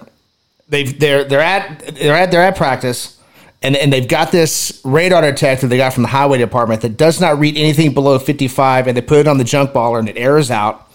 [0.69, 3.17] they've they're they're at they're at they're at practice.
[3.63, 7.21] And, and they've got this radar detector they got from the highway department that does
[7.21, 10.17] not read anything below 55, and they put it on the junk baller and it
[10.17, 10.91] errors out.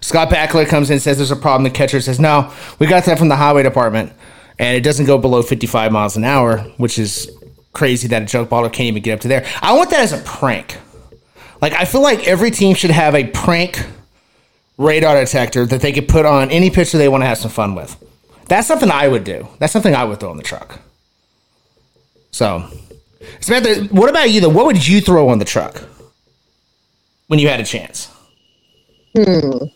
[0.00, 1.64] Scott Bakula comes in and says there's a problem.
[1.64, 4.12] The catcher says, No, we got that from the highway department.
[4.58, 7.30] And it doesn't go below 55 miles an hour, which is
[7.72, 9.46] crazy that a junk baller can't even get up to there.
[9.62, 10.76] I want that as a prank.
[11.60, 13.84] Like, I feel like every team should have a prank
[14.76, 17.74] radar detector that they could put on any pitcher they want to have some fun
[17.74, 17.96] with.
[18.48, 19.48] That's something I would do.
[19.58, 20.80] That's something I would throw in the truck.
[22.30, 22.68] So,
[23.40, 24.48] Samantha, what about you though?
[24.48, 25.82] What would you throw on the truck
[27.28, 28.10] when you had a chance?
[29.16, 29.66] Hmm.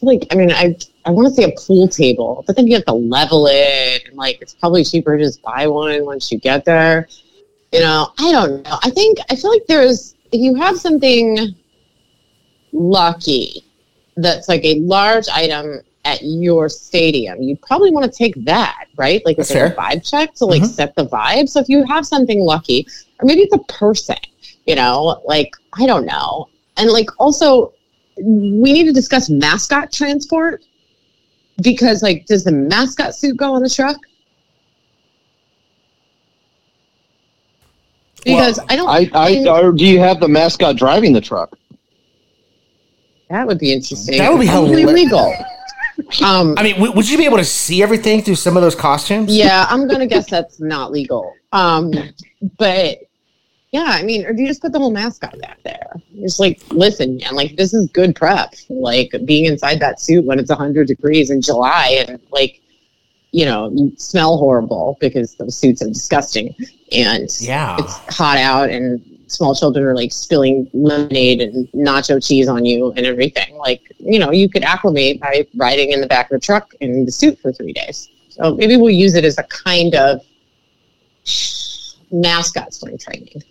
[0.00, 2.84] Like, I mean, I I want to say a pool table, but then you have
[2.86, 6.64] to level it, and like it's probably cheaper to just buy one once you get
[6.64, 7.08] there.
[7.72, 8.78] You know, I don't know.
[8.82, 11.54] I think I feel like there's you have something
[12.72, 13.64] lucky
[14.16, 19.22] that's like a large item at your stadium, you'd probably want to take that, right?
[19.24, 20.66] Like it's like a vibe check to like Mhm.
[20.66, 21.48] set the vibe.
[21.48, 22.86] So if you have something lucky,
[23.20, 24.16] or maybe it's a person,
[24.66, 26.48] you know, like I don't know.
[26.76, 27.72] And like also
[28.16, 30.62] we need to discuss mascot transport
[31.62, 33.96] because like does the mascot suit go on the truck?
[38.24, 41.20] Because Well, I don't I, I think- or do you have the mascot driving the
[41.20, 41.56] truck?
[43.30, 44.18] that would be interesting.
[44.18, 44.92] That would be Probably hilarious.
[45.04, 45.34] legal.
[46.24, 48.74] Um I mean, w- would you be able to see everything through some of those
[48.74, 49.34] costumes?
[49.36, 51.32] yeah, I'm gonna guess that's not legal.
[51.52, 51.92] Um,
[52.58, 52.98] but
[53.72, 55.92] yeah, I mean, or do you just put the whole mascot back there?
[56.18, 58.54] Just like, listen, man, like this is good prep.
[58.70, 62.60] Like being inside that suit when it's 100 degrees in July and like,
[63.32, 66.54] you know, smell horrible because those suits are disgusting
[66.92, 67.76] and Yeah.
[67.78, 72.92] it's hot out and small children are like spilling lemonade and nacho cheese on you
[72.96, 73.56] and everything.
[73.56, 77.04] Like, you know, you could acclimate by riding in the back of the truck in
[77.06, 78.08] the suit for three days.
[78.28, 80.20] So maybe we'll use it as a kind of
[82.10, 83.42] mascot spring training.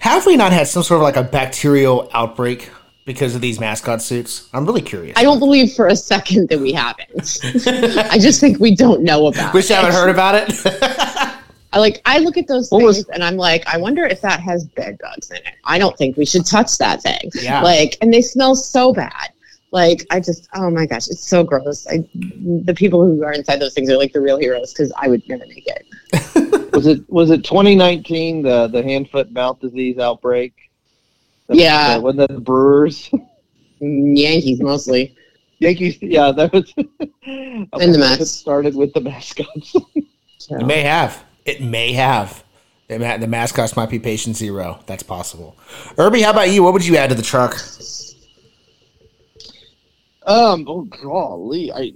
[0.00, 2.70] Have we not had some sort of like a bacterial outbreak
[3.04, 4.48] because of these mascot suits?
[4.52, 5.18] I'm really curious.
[5.18, 7.38] I don't believe for a second that we haven't.
[8.12, 9.74] I just think we don't know about Wish it.
[9.74, 11.28] I haven't heard about it.
[11.72, 14.20] I like I look at those What things was- and I'm like, I wonder if
[14.20, 15.54] that has bed bugs in it.
[15.64, 17.30] I don't think we should touch that thing.
[17.40, 17.62] Yeah.
[17.62, 19.30] Like, and they smell so bad.
[19.70, 21.86] Like, I just, oh my gosh, it's so gross.
[21.86, 25.08] I, the people who are inside those things are like the real heroes because I
[25.08, 26.72] would never make it.
[26.74, 30.54] Was it was it 2019 the the hand foot mouth disease outbreak?
[31.48, 31.88] That- Yeah.
[31.88, 33.10] that- wasn't that the Brewers?
[33.82, 35.16] Mm, Yankees mostly.
[35.58, 36.72] Yankees, yeah, that was.
[37.26, 38.20] And the Mets.
[38.20, 39.72] It started with the mascots.
[40.38, 40.56] So.
[40.56, 41.24] it may have.
[41.44, 42.44] It may have.
[42.88, 44.80] The, ma- the mascots might be patient zero.
[44.86, 45.56] That's possible.
[45.98, 46.62] Irby, how about you?
[46.62, 47.56] What would you add to the truck?
[50.24, 50.66] Um.
[50.68, 51.92] Oh golly, I.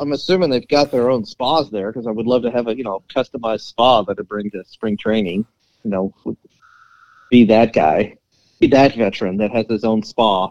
[0.00, 2.76] I'm assuming they've got their own spas there because I would love to have a
[2.76, 5.46] you know customized spa that I bring to spring training.
[5.84, 6.14] You know,
[7.30, 8.16] be that guy,
[8.58, 10.50] be that veteran that has his own spa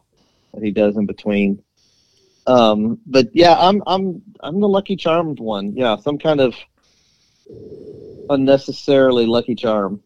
[0.54, 1.62] that he does in between.
[2.48, 3.00] Um.
[3.06, 5.74] But yeah, I'm I'm I'm the lucky charmed one.
[5.76, 6.56] Yeah, some kind of
[8.30, 10.02] unnecessarily lucky charm.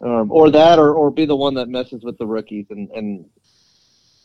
[0.00, 3.24] Um, or that, or, or be the one that messes with the rookies and, and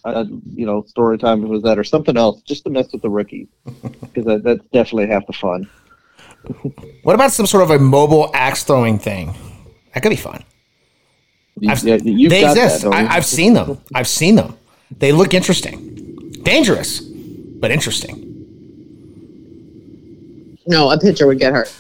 [0.06, 3.10] uh, you know, story time was that or something else, just to mess with the
[3.10, 5.70] rookies, because that, that's definitely half the fun.
[7.04, 9.34] What about some sort of a mobile axe throwing thing?
[9.94, 10.44] That could be fun.
[11.60, 12.84] You, I've- yeah, you've they got that, exist.
[12.84, 12.94] don't?
[12.94, 13.80] I, I've seen them.
[13.94, 14.56] I've seen them.
[14.98, 18.24] They look interesting, dangerous, but interesting.
[20.66, 21.74] No, a pitcher would get hurt.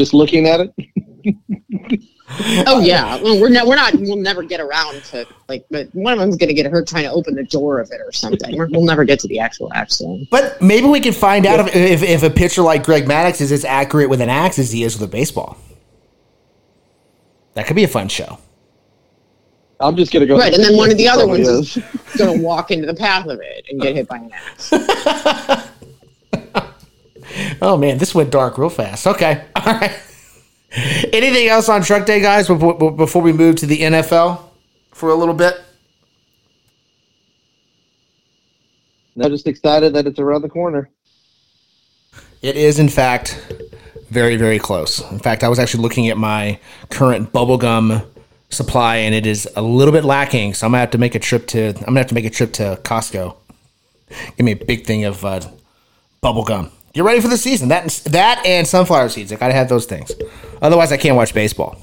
[0.00, 0.72] Just looking at it.
[2.66, 3.92] Oh yeah, well, we're ne- we're not.
[3.96, 5.66] We'll never get around to like.
[5.70, 8.10] But one of them's gonna get hurt trying to open the door of it or
[8.10, 8.56] something.
[8.56, 10.28] We're, we'll never get to the actual accident.
[10.30, 13.52] But maybe we can find out if, if, if a pitcher like Greg Maddux is
[13.52, 15.58] as accurate with an axe as he is with a baseball.
[17.52, 18.38] That could be a fun show.
[19.78, 20.38] I'm just gonna go.
[20.38, 21.84] Right, and then one of the other Probably ones is.
[22.16, 25.66] Gonna walk into the path of it and get hit by an axe.
[27.62, 29.06] Oh man, this went dark real fast.
[29.06, 29.98] Okay, all right.
[31.12, 32.46] Anything else on Truck Day, guys?
[32.48, 34.42] Before before we move to the NFL
[34.92, 35.60] for a little bit.
[39.22, 40.88] I'm just excited that it's around the corner.
[42.42, 43.38] It is, in fact,
[44.08, 45.00] very, very close.
[45.10, 48.06] In fact, I was actually looking at my current bubblegum
[48.48, 50.54] supply, and it is a little bit lacking.
[50.54, 51.68] So I'm gonna have to make a trip to.
[51.68, 53.36] I'm gonna have to make a trip to Costco.
[54.36, 55.40] Give me a big thing of uh,
[56.22, 56.70] bubblegum.
[56.92, 57.68] Get ready for the season.
[57.68, 59.32] That that and sunflower seeds.
[59.32, 60.12] I gotta have those things.
[60.60, 61.80] Otherwise, I can't watch baseball.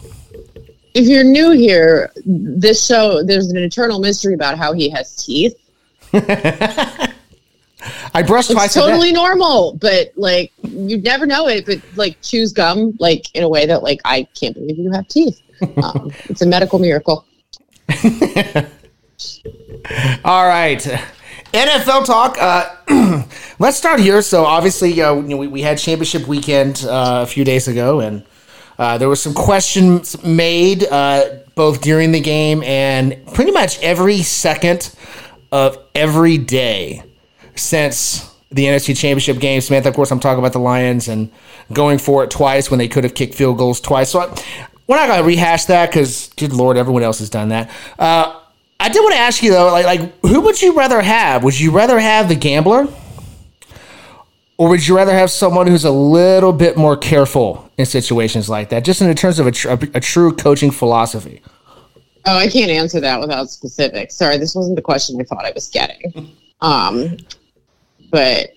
[0.93, 5.56] If you're new here, this show there's an eternal mystery about how he has teeth.
[8.13, 8.65] I brush twice.
[8.65, 11.65] It's totally normal, but like you'd never know it.
[11.65, 15.08] But like chews gum, like in a way that like I can't believe you have
[15.08, 15.41] teeth.
[15.82, 17.26] Um, it's a medical miracle.
[20.24, 20.86] All right.
[21.54, 22.38] NFL talk.
[22.40, 23.24] Uh,
[23.60, 24.22] let's start here.
[24.22, 28.24] So obviously, uh, we, we had championship weekend uh, a few days ago, and
[28.78, 34.22] uh, there was some questions made uh, both during the game and pretty much every
[34.22, 34.94] second
[35.52, 37.04] of every day
[37.56, 39.62] since the NFC Championship game.
[39.62, 41.32] Samantha, of course, I'm talking about the Lions and
[41.74, 44.12] going for it twice when they could have kicked field goals twice.
[44.12, 44.44] So I,
[44.88, 47.70] we're not going to rehash that because, good lord, everyone else has done that.
[48.88, 51.43] I did want to ask you though, like, like who would you rather have?
[51.43, 52.88] Would you rather have the gambler,
[54.58, 58.69] or would you rather have someone who's a little bit more careful in situations like
[58.69, 61.41] that, just in terms of a, tr- a true coaching philosophy?
[62.26, 64.15] Oh, I can't answer that without specifics.
[64.15, 66.32] Sorry, this wasn't the question I thought I was getting.
[66.62, 67.17] Um,
[68.10, 68.52] but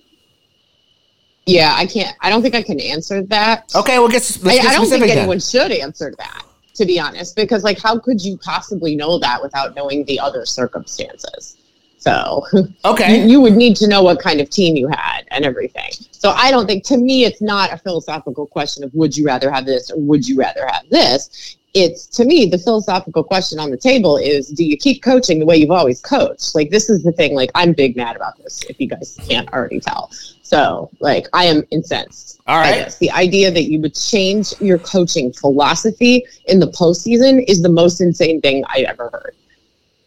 [1.45, 2.17] yeah, I can't.
[2.21, 3.75] I don't think I can answer that.
[3.75, 5.19] Okay, well, let's I, I don't think then.
[5.19, 6.43] anyone should answer that,
[6.81, 10.47] to be honest, because like, how could you possibly know that without knowing the other
[10.47, 11.59] circumstances?
[11.99, 12.43] So
[12.87, 13.21] Okay.
[13.21, 15.91] you, you would need to know what kind of team you had and everything.
[16.11, 19.51] So I don't think, to me, it's not a philosophical question of would you rather
[19.51, 21.59] have this or would you rather have this.
[21.73, 25.47] It's to me the philosophical question on the table is do you keep coaching the
[25.47, 26.55] way you've always coached?
[26.55, 27.35] Like this is the thing.
[27.35, 28.63] Like I'm big mad about this.
[28.69, 30.11] If you guys can't already tell,
[30.43, 32.41] so like I am incensed.
[32.47, 32.93] All right.
[32.99, 38.01] The idea that you would change your coaching philosophy in the postseason is the most
[38.01, 39.37] insane thing i've ever heard.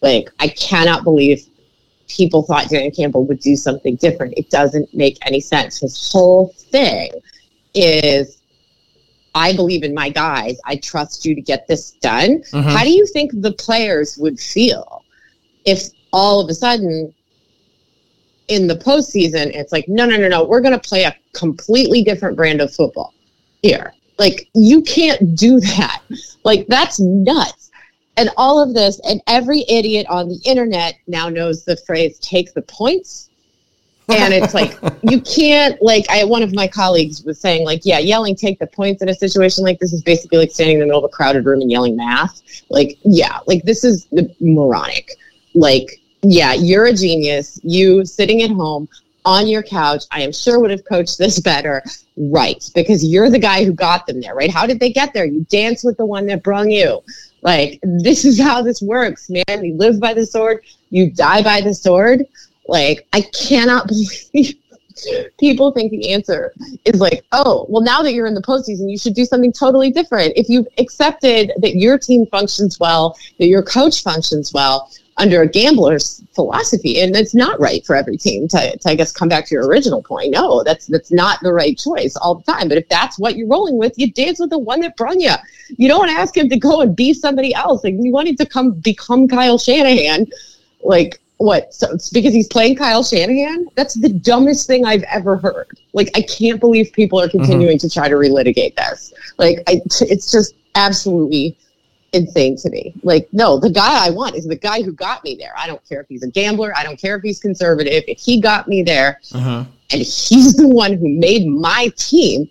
[0.01, 1.45] Like I cannot believe
[2.09, 4.33] people thought Dan Campbell would do something different.
[4.37, 5.79] It doesn't make any sense.
[5.79, 7.11] His whole thing
[7.73, 8.42] is
[9.35, 10.57] I believe in my guys.
[10.65, 12.43] I trust you to get this done.
[12.51, 12.63] Mhm.
[12.63, 15.03] How do you think the players would feel
[15.65, 17.13] if all of a sudden
[18.47, 22.03] in the postseason it's like, no, no, no, no, we're going to play a completely
[22.03, 23.13] different brand of football
[23.61, 23.93] here?
[24.19, 26.01] Like, you can't do that.
[26.43, 27.71] Like, that's nuts.
[28.15, 32.53] And all of this, and every idiot on the internet now knows the phrase take
[32.53, 33.29] the points.
[34.19, 37.99] And it's like, you can't, like, I, one of my colleagues was saying, like, yeah,
[37.99, 40.85] yelling take the points in a situation like this is basically like standing in the
[40.85, 42.41] middle of a crowded room and yelling math.
[42.69, 45.11] Like, yeah, like, this is the moronic.
[45.55, 47.59] Like, yeah, you're a genius.
[47.63, 48.87] You sitting at home
[49.25, 51.83] on your couch, I am sure would have coached this better.
[52.17, 52.63] Right.
[52.75, 54.51] Because you're the guy who got them there, right?
[54.51, 55.25] How did they get there?
[55.25, 57.01] You dance with the one that brung you.
[57.41, 59.63] Like, this is how this works, man.
[59.63, 62.25] You live by the sword, you die by the sword.
[62.67, 63.87] Like, I cannot
[64.33, 64.55] believe
[65.39, 66.53] people think the answer
[66.85, 69.91] is like, oh, well, now that you're in the postseason, you should do something totally
[69.91, 70.33] different.
[70.35, 75.47] If you've accepted that your team functions well, that your coach functions well, under a
[75.47, 79.45] gambler's philosophy, and it's not right for every team to, to I guess come back
[79.45, 80.31] to your original point.
[80.31, 82.67] No, that's that's not the right choice all the time.
[82.67, 85.33] But if that's what you're rolling with, you dance with the one that brung you.
[85.77, 87.83] You don't ask him to go and be somebody else.
[87.83, 90.25] Like you want him to come become Kyle Shanahan,
[90.83, 91.73] like what?
[91.73, 93.67] So it's because he's playing Kyle Shanahan?
[93.75, 95.77] That's the dumbest thing I've ever heard.
[95.91, 99.13] Like I can't believe people are continuing to try to relitigate this.
[99.37, 101.57] Like I, it's just absolutely
[102.13, 102.93] insane to me.
[103.03, 105.51] Like, no, the guy I want is the guy who got me there.
[105.57, 106.71] I don't care if he's a gambler.
[106.77, 108.03] I don't care if he's conservative.
[108.07, 109.67] If he got me there Mhm.
[109.91, 112.47] and he's the one who made my team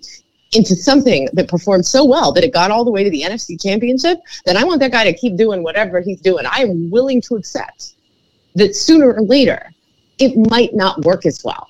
[0.54, 3.56] into something that performed so well that it got all the way to the NFC
[3.56, 6.44] championship, then I want that guy to keep doing whatever he's doing.
[6.44, 7.91] I am willing to accept
[8.54, 9.72] that sooner or later
[10.18, 11.68] it might not work as well.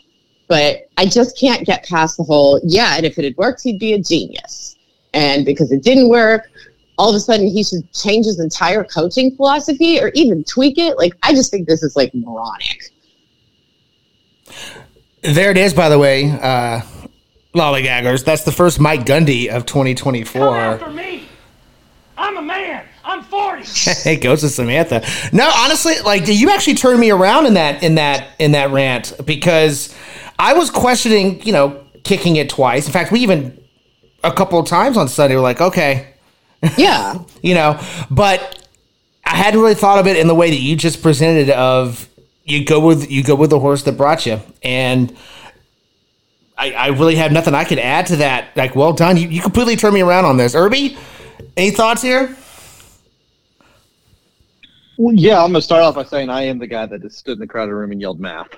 [0.48, 3.78] But I just can't get past the whole, yeah, and if it had worked, he'd
[3.78, 4.76] be a genius.
[5.14, 6.50] And because it didn't work,
[6.98, 10.98] all of a sudden he should change his entire coaching philosophy or even tweak it.
[10.98, 12.82] Like, I just think this is like moronic.
[15.22, 16.80] There it is, by the way, uh,
[17.54, 18.24] lollygaggers.
[18.24, 20.56] That's the first Mike Gundy of Come 2024.
[20.58, 21.24] after me.
[22.18, 22.84] I'm a man.
[23.12, 23.62] I'm 40.
[24.02, 25.04] Hey, goes to Samantha.
[25.32, 28.70] No, honestly, like did you actually turned me around in that in that in that
[28.70, 29.94] rant because
[30.38, 32.86] I was questioning, you know, kicking it twice.
[32.86, 33.58] In fact, we even
[34.24, 36.14] a couple of times on Sunday were like, okay,
[36.78, 37.18] Yeah.
[37.42, 37.78] you know,
[38.10, 38.66] but
[39.24, 42.08] I hadn't really thought of it in the way that you just presented of
[42.44, 45.14] you go with you go with the horse that brought you, and
[46.58, 48.56] I, I really have nothing I could add to that.
[48.56, 49.16] Like, well done.
[49.16, 50.96] You, you completely turned me around on this, Irby.
[51.56, 52.36] Any thoughts here?
[54.96, 57.34] Well, yeah, I'm gonna start off by saying I am the guy that just stood
[57.34, 58.48] in the crowded room and yelled math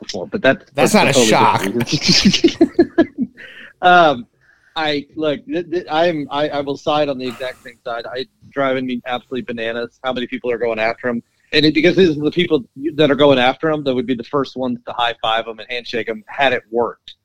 [0.00, 1.62] before, but that That's not a shock.
[3.82, 4.26] um,
[4.74, 5.44] I look.
[5.46, 6.26] Th- th- I'm.
[6.30, 8.06] I, I will side on the exact same side.
[8.06, 9.98] I driving me absolutely bananas.
[10.02, 11.22] How many people are going after him?
[11.52, 12.64] And it, because these are the people
[12.94, 15.58] that are going after him that would be the first ones to high five him
[15.58, 17.16] and handshake him had it worked.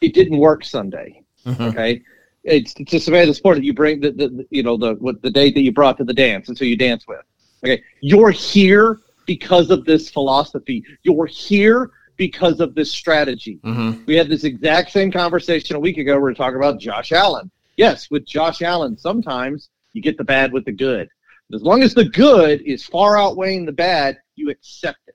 [0.00, 1.22] It didn't work Sunday.
[1.68, 2.02] Okay,
[2.44, 4.62] it's it's just the way of the sport that you bring the, the, the you
[4.62, 7.06] know the what the date that you brought to the dance and so you dance
[7.08, 7.20] with.
[7.64, 10.84] Okay, you're here because of this philosophy.
[11.02, 13.60] You're here because of this strategy.
[13.64, 14.04] Mm-hmm.
[14.06, 16.14] We had this exact same conversation a week ago.
[16.14, 17.50] We were talking about Josh Allen.
[17.76, 21.08] Yes, with Josh Allen, sometimes you get the bad with the good.
[21.52, 25.14] As long as the good is far outweighing the bad, you accept it.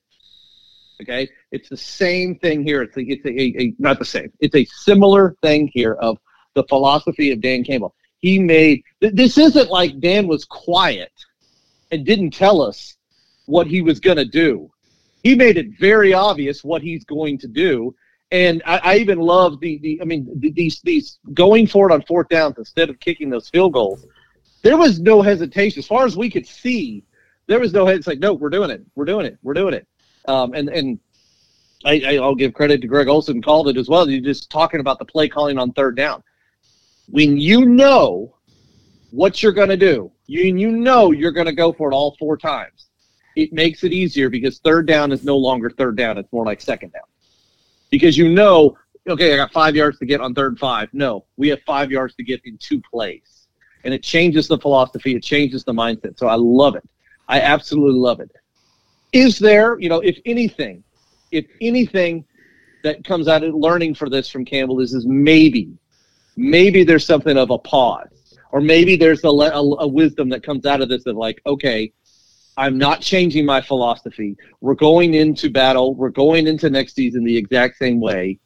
[1.01, 2.81] Okay, it's the same thing here.
[2.81, 4.31] It's a, it's a, a, a not the same.
[4.39, 6.17] It's a similar thing here of
[6.53, 7.93] the philosophy of Dan Campbell.
[8.19, 11.11] He made th- this isn't like Dan was quiet
[11.91, 12.97] and didn't tell us
[13.45, 14.69] what he was going to do.
[15.23, 17.95] He made it very obvious what he's going to do.
[18.31, 21.93] And I, I even love the, the I mean th- these these going for it
[21.93, 24.05] on fourth downs instead of kicking those field goals.
[24.63, 27.03] There was no hesitation as far as we could see.
[27.47, 29.87] There was no it's like no, we're doing it, we're doing it, we're doing it.
[30.27, 30.99] Um, and and
[31.85, 34.09] I, I, I'll give credit to Greg Olsen called it as well.
[34.09, 36.23] You're just talking about the play calling on third down.
[37.09, 38.35] When you know
[39.11, 42.15] what you're going to do, you you know you're going to go for it all
[42.17, 42.87] four times.
[43.35, 46.61] It makes it easier because third down is no longer third down; it's more like
[46.61, 47.03] second down.
[47.91, 50.89] Because you know, okay, I got five yards to get on third and five.
[50.93, 53.47] No, we have five yards to get in two plays,
[53.83, 55.15] and it changes the philosophy.
[55.15, 56.17] It changes the mindset.
[56.17, 56.87] So I love it.
[57.27, 58.31] I absolutely love it.
[59.13, 60.83] Is there, you know, if anything,
[61.31, 62.25] if anything
[62.83, 65.77] that comes out of learning for this from Campbell is is maybe,
[66.35, 70.65] maybe there's something of a pause, or maybe there's a, a, a wisdom that comes
[70.65, 71.91] out of this of like, okay,
[72.57, 74.37] I'm not changing my philosophy.
[74.61, 75.93] We're going into battle.
[75.93, 78.39] We're going into next season the exact same way,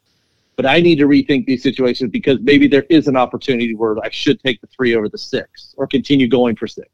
[0.56, 4.10] but I need to rethink these situations because maybe there is an opportunity where I
[4.10, 6.89] should take the three over the six or continue going for six.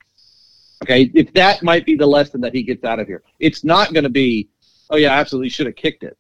[0.84, 3.94] Okay, if that might be the lesson that he gets out of here, it's not
[3.94, 4.50] going to be,
[4.90, 6.18] oh yeah, absolutely should have kicked it,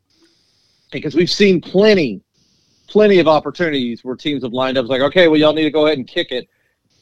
[0.93, 2.21] because we've seen plenty,
[2.87, 4.83] plenty of opportunities where teams have lined up.
[4.83, 6.47] It's like, okay, well y'all need to go ahead and kick it,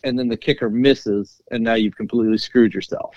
[0.04, 3.16] and then the kicker misses, and now you've completely screwed yourself.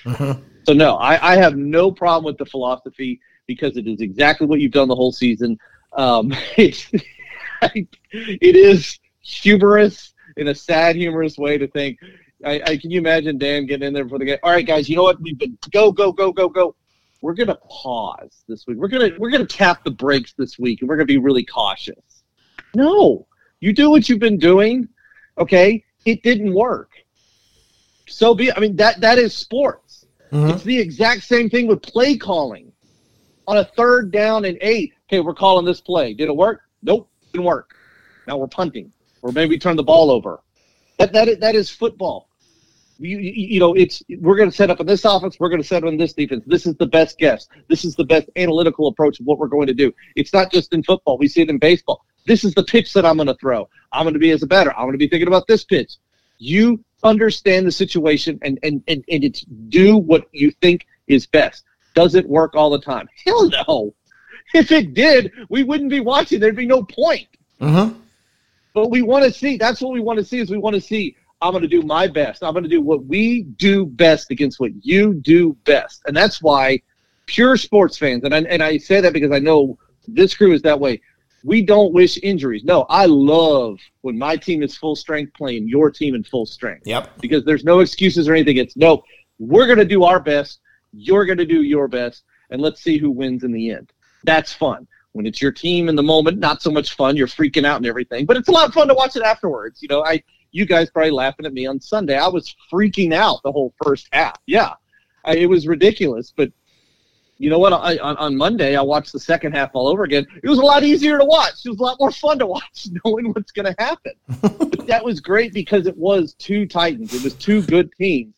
[0.67, 4.61] So no, I, I have no problem with the philosophy because it is exactly what
[4.61, 5.59] you've done the whole season.
[5.93, 6.91] Um, it's,
[7.63, 11.99] it is humorous in a sad, humorous way to think.
[12.45, 14.39] I, I can you imagine Dan getting in there for the game?
[14.43, 15.21] All right, guys, you know what?
[15.21, 16.75] We've been go, go, go, go, go.
[17.23, 18.77] We're gonna pause this week.
[18.77, 22.25] We're gonna we're gonna tap the brakes this week, and we're gonna be really cautious.
[22.75, 23.27] No,
[23.61, 24.89] you do what you've been doing.
[25.39, 26.91] Okay, it didn't work.
[28.09, 28.51] So be.
[28.53, 30.07] I mean that that is sports.
[30.33, 30.51] Mm-hmm.
[30.51, 32.73] It's the exact same thing with play calling.
[33.49, 36.15] On a third down and eight, okay, we're calling this play.
[36.15, 36.63] Did it work?
[36.83, 37.77] Nope, didn't work.
[38.27, 38.93] Now we're punting,
[39.23, 40.41] or maybe turn the ball over.
[40.99, 42.29] That that is, that is football.
[42.99, 45.39] You, you, you know, it's we're going to set up in this offense.
[45.39, 46.43] We're going to set up in this defense.
[46.47, 47.47] This is the best guess.
[47.69, 49.93] This is the best analytical approach of what we're going to do.
[50.17, 51.19] It's not just in football.
[51.19, 52.05] We see it in baseball.
[52.27, 53.69] This is the pitch that I'm going to throw.
[53.93, 54.73] I'm going to be as a batter.
[54.73, 55.95] I'm going to be thinking about this pitch.
[56.39, 61.65] You understand the situation and and and, and it's do what you think is best.
[61.95, 63.09] Does it work all the time?
[63.25, 63.95] Hell no.
[64.55, 66.39] If it did, we wouldn't be watching.
[66.39, 67.27] There'd be no point.
[67.61, 67.99] Mm-hmm.
[68.75, 69.57] But we want to see.
[69.57, 70.39] That's what we want to see.
[70.39, 71.17] Is we want to see.
[71.43, 72.45] I'm going to do my best.
[72.45, 76.41] I'm going to do what we do best against what you do best, and that's
[76.41, 76.81] why
[77.27, 78.23] pure sports fans.
[78.25, 81.03] And I, and I say that because I know this crew is that way.
[81.47, 82.65] We don't wish injuries.
[82.65, 86.87] No, I love when my team is full strength playing your team in full strength
[86.87, 87.21] Yep.
[87.21, 88.57] because there's no excuses or anything.
[88.57, 89.05] It's no,
[89.39, 90.59] we're going to do our best.
[90.93, 93.93] You're going to do your best, and let's see who wins in the end.
[94.25, 94.89] That's fun.
[95.13, 97.17] When it's your team in the moment, not so much fun.
[97.17, 99.81] You're freaking out and everything, but it's a lot of fun to watch it afterwards.
[99.81, 102.17] You know, I, you guys probably laughing at me on Sunday.
[102.19, 104.37] I was freaking out the whole first half.
[104.47, 104.73] Yeah,
[105.25, 106.33] I, it was ridiculous.
[106.37, 106.51] But
[107.39, 107.73] you know what?
[107.73, 110.27] I, on, on Monday, I watched the second half all over again.
[110.43, 111.65] It was a lot easier to watch.
[111.65, 114.13] It was a lot more fun to watch, knowing what's going to happen.
[114.41, 117.13] but that was great because it was two Titans.
[117.13, 118.33] It was two good teams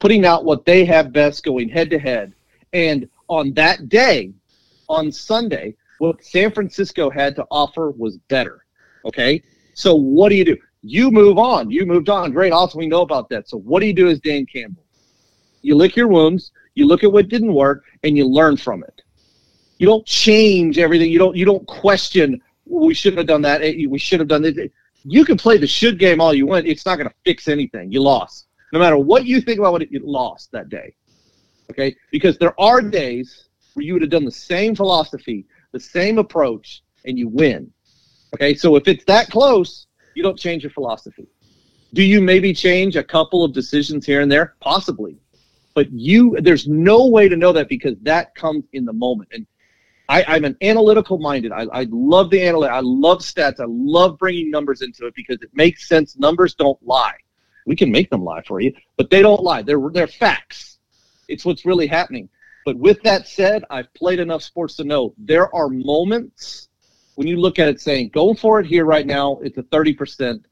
[0.00, 2.32] putting out what they have best, going head to head.
[2.72, 4.32] And on that day,
[4.88, 8.64] on Sunday, what San Francisco had to offer was better.
[9.04, 9.42] Okay,
[9.74, 10.56] so what do you do?
[10.82, 11.70] You move on.
[11.70, 12.32] You moved on.
[12.32, 12.78] Great, awesome.
[12.78, 13.48] We know about that.
[13.48, 14.84] So what do you do as Dan Campbell?
[15.62, 16.52] You lick your wounds.
[16.78, 19.02] You look at what didn't work, and you learn from it.
[19.78, 21.10] You don't change everything.
[21.10, 22.40] You don't you don't question.
[22.66, 23.62] We should have done that.
[23.62, 24.56] We should have done this.
[25.02, 26.68] You can play the should game all you want.
[26.68, 27.90] It's not going to fix anything.
[27.90, 28.46] You lost.
[28.72, 30.94] No matter what you think about what it, you lost that day.
[31.72, 36.18] Okay, because there are days where you would have done the same philosophy, the same
[36.18, 37.72] approach, and you win.
[38.36, 41.26] Okay, so if it's that close, you don't change your philosophy.
[41.92, 44.54] Do you maybe change a couple of decisions here and there?
[44.60, 45.18] Possibly.
[45.78, 49.28] But you there's no way to know that because that comes in the moment.
[49.32, 49.46] And
[50.08, 51.52] I, I'm an analytical minded.
[51.52, 52.72] I, I love the analytic.
[52.72, 53.60] I love stats.
[53.60, 56.16] I love bringing numbers into it because it makes sense.
[56.18, 57.14] Numbers don't lie.
[57.64, 59.62] We can make them lie for you, but they don't lie.
[59.62, 60.78] They're they're facts.
[61.28, 62.28] It's what's really happening.
[62.64, 66.70] But with that said, I've played enough sports to know there are moments
[67.14, 70.42] when you look at it saying, going for it here right now, it's a 30%,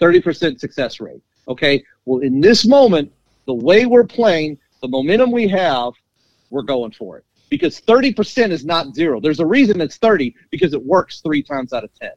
[0.00, 1.20] 30% success rate.
[1.46, 1.84] Okay.
[2.06, 3.12] Well, in this moment,
[3.46, 5.92] the way we're playing, the momentum we have,
[6.50, 7.24] we're going for it.
[7.48, 9.20] Because 30% is not zero.
[9.20, 12.10] There's a reason it's 30 because it works three times out of 10.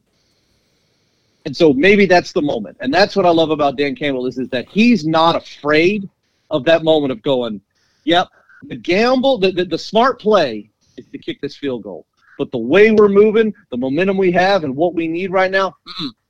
[1.45, 2.77] And so maybe that's the moment.
[2.79, 6.09] And that's what I love about Dan Campbell is, is that he's not afraid
[6.49, 7.61] of that moment of going,
[8.03, 8.27] yep,
[8.63, 12.05] the gamble, the, the, the smart play is to kick this field goal.
[12.37, 15.75] But the way we're moving, the momentum we have, and what we need right now,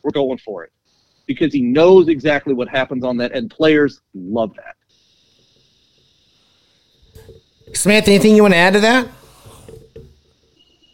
[0.04, 0.72] we're going for it
[1.26, 4.76] because he knows exactly what happens on that, and players love that.
[7.74, 9.08] Samantha, anything you want to add to that?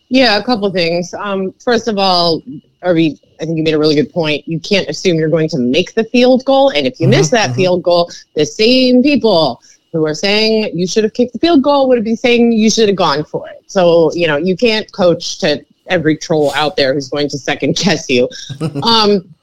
[0.10, 1.14] Yeah, a couple things.
[1.14, 2.42] Um, first of all,
[2.84, 4.48] Irby, I think you made a really good point.
[4.48, 7.56] You can't assume you're going to make the field goal, and if you miss that
[7.56, 9.62] field goal, the same people
[9.92, 12.90] who are saying you should have kicked the field goal would be saying you should
[12.90, 13.64] have gone for it.
[13.68, 17.76] So you know you can't coach to every troll out there who's going to second
[17.78, 18.30] guess you.
[18.84, 19.34] um,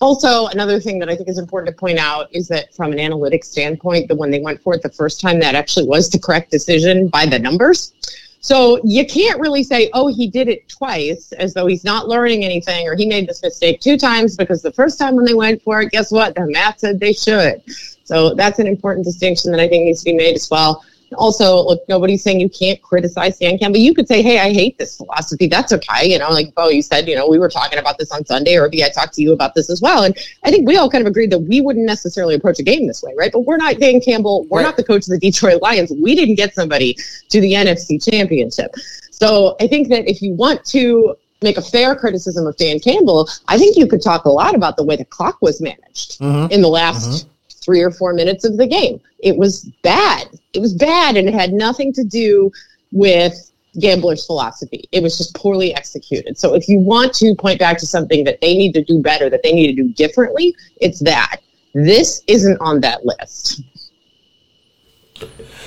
[0.00, 2.98] also, another thing that I think is important to point out is that from an
[2.98, 6.18] analytics standpoint, the when they went for it the first time, that actually was the
[6.18, 7.94] correct decision by the numbers.
[8.40, 12.44] So you can't really say, oh, he did it twice as though he's not learning
[12.44, 15.62] anything or he made this mistake two times because the first time when they went
[15.62, 16.34] for it, guess what?
[16.36, 17.62] The math said they should.
[18.04, 20.84] So that's an important distinction that I think needs to be made as well.
[21.16, 23.78] Also, look, nobody's saying you can't criticize Dan Campbell.
[23.78, 25.46] You could say, hey, I hate this philosophy.
[25.46, 26.10] That's okay.
[26.10, 28.56] You know, like Bo, you said, you know, we were talking about this on Sunday,
[28.56, 30.02] or maybe I talked to you about this as well.
[30.02, 32.86] And I think we all kind of agreed that we wouldn't necessarily approach a game
[32.86, 33.30] this way, right?
[33.32, 34.44] But we're not Dan Campbell.
[34.50, 34.64] We're Right.
[34.64, 35.92] not the coach of the Detroit Lions.
[35.92, 36.96] We didn't get somebody
[37.30, 38.74] to the NFC championship.
[39.10, 43.28] So I think that if you want to make a fair criticism of Dan Campbell,
[43.48, 46.50] I think you could talk a lot about the way the clock was managed Mhm.
[46.50, 47.26] in the last
[47.66, 48.98] three or four minutes of the game.
[49.18, 50.28] It was bad.
[50.54, 52.50] It was bad, and it had nothing to do
[52.92, 53.34] with
[53.78, 54.84] Gambler's philosophy.
[54.92, 56.38] It was just poorly executed.
[56.38, 59.28] So if you want to point back to something that they need to do better,
[59.28, 61.40] that they need to do differently, it's that.
[61.74, 63.62] This isn't on that list.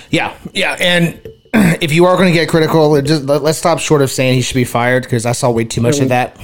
[0.10, 1.22] Yeah, yeah, and
[1.82, 4.42] if you are going to get critical, just let, us stop short of saying he
[4.42, 6.10] should be fired because I saw way too much of mm-hmm.
[6.10, 6.38] that.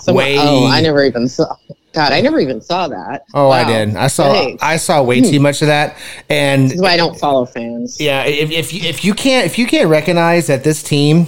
[0.00, 1.54] So, Way- oh, I never even saw.
[1.98, 3.24] God, I never even saw that.
[3.34, 3.96] Oh, I did.
[3.96, 4.32] I saw.
[4.32, 4.62] Thanks.
[4.62, 5.42] I saw way too hmm.
[5.42, 5.96] much of that,
[6.28, 8.00] and This is why I don't follow fans.
[8.00, 11.26] yeah, if if you, if you can't if you can't recognize that this team,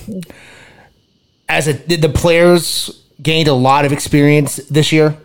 [1.49, 5.17] as a the players gained a lot of experience this year,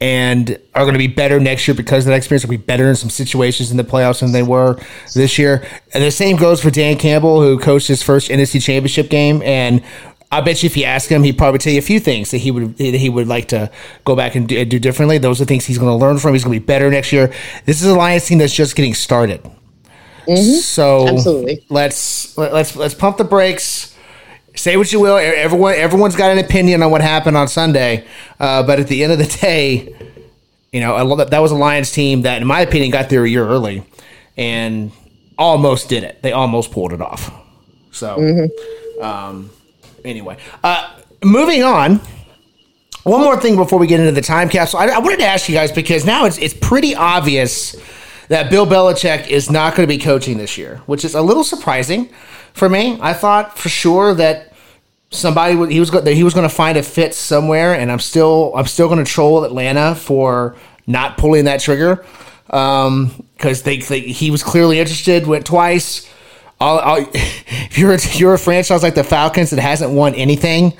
[0.00, 2.44] and are going to be better next year because of that experience.
[2.44, 4.76] Will be better in some situations in the playoffs than they were
[5.14, 5.64] this year.
[5.94, 9.84] And the same goes for Dan Campbell, who coached his first NFC Championship game, and
[10.32, 12.38] I bet you if you ask him, he'd probably tell you a few things that
[12.38, 13.70] he would that he would like to
[14.04, 15.18] go back and do, do differently.
[15.18, 16.34] Those are things he's going to learn from.
[16.34, 17.32] He's going to be better next year.
[17.64, 19.40] This is a Lions team that's just getting started.
[20.36, 21.64] So Absolutely.
[21.68, 23.96] let's let, let's let's pump the brakes.
[24.54, 25.16] Say what you will.
[25.16, 28.06] Everyone everyone's got an opinion on what happened on Sunday,
[28.38, 29.94] uh, but at the end of the day,
[30.72, 33.08] you know I love that that was a Lions team that, in my opinion, got
[33.08, 33.84] there a year early
[34.36, 34.92] and
[35.36, 36.22] almost did it.
[36.22, 37.32] They almost pulled it off.
[37.90, 38.48] So,
[39.00, 39.50] um,
[40.04, 42.00] anyway, uh, moving on.
[43.04, 45.48] One more thing before we get into the time capsule, I, I wanted to ask
[45.48, 47.74] you guys because now it's it's pretty obvious
[48.28, 51.42] that Bill Belichick is not going to be coaching this year, which is a little
[51.42, 52.10] surprising
[52.52, 52.98] for me.
[53.00, 54.52] I thought for sure that
[55.10, 58.52] somebody he was that he was going to find a fit somewhere, and I'm still
[58.54, 62.04] I'm still going to troll Atlanta for not pulling that trigger
[62.46, 66.08] because they, they he was clearly interested, went twice.
[66.60, 70.74] I'll, I'll, if you're a, you're a franchise like the Falcons that hasn't won anything,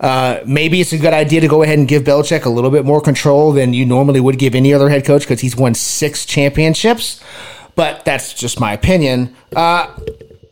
[0.00, 2.84] uh, maybe it's a good idea to go ahead and give Belichick a little bit
[2.86, 6.24] more control than you normally would give any other head coach because he's won six
[6.24, 7.22] championships.
[7.76, 9.36] But that's just my opinion.
[9.54, 9.94] Uh,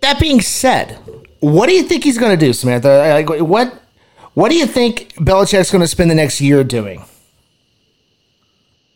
[0.02, 0.98] that being said,
[1.40, 3.22] what do you think he's going to do, Samantha?
[3.26, 3.82] Like, what
[4.34, 7.02] what do you think Belichick's going to spend the next year doing?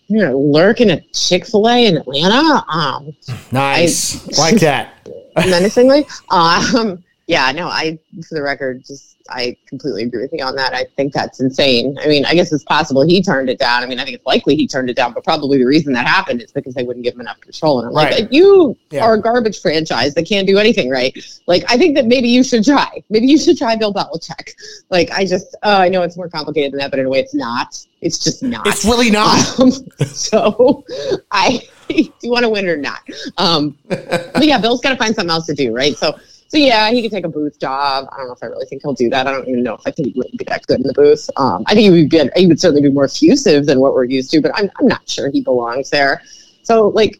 [0.09, 2.64] You know, lurking at Chick Fil A in Atlanta.
[2.68, 3.16] Um,
[3.51, 5.09] Nice, like that.
[5.47, 6.07] menacingly.
[6.30, 10.74] Um, yeah, no, I, for the record, just I completely agree with you on that.
[10.74, 11.97] I think that's insane.
[12.03, 13.85] I mean, I guess it's possible he turned it down.
[13.85, 16.05] I mean, I think it's likely he turned it down, but probably the reason that
[16.07, 17.78] happened is because they wouldn't give him enough control.
[17.78, 18.22] And I'm Right.
[18.22, 19.05] like, you Yeah.
[19.05, 21.16] are a garbage franchise that can't do anything right.
[21.47, 23.03] Like, I think that maybe you should try.
[23.09, 24.51] Maybe you should try Bill Belichick.
[24.91, 27.20] Like, I just, uh, I know it's more complicated than that, but in a way,
[27.20, 27.78] it's not.
[28.01, 28.66] It's just not.
[28.66, 29.39] It's really not.
[29.61, 29.70] Um,
[30.07, 30.85] so
[31.30, 33.01] I do you want to win or not?
[33.39, 35.97] Um, but yeah, Bill's got to find something else to do, right?
[35.97, 36.18] So,
[36.49, 38.09] so yeah, he could take a booth job.
[38.12, 39.26] I don't know if I really think he'll do that.
[39.26, 41.28] I don't even know if I think he would be that good in the booth.
[41.37, 42.30] Um, I think he would be.
[42.37, 45.09] He would certainly be more effusive than what we're used to, but I'm I'm not
[45.09, 46.22] sure he belongs there.
[46.62, 47.18] So like.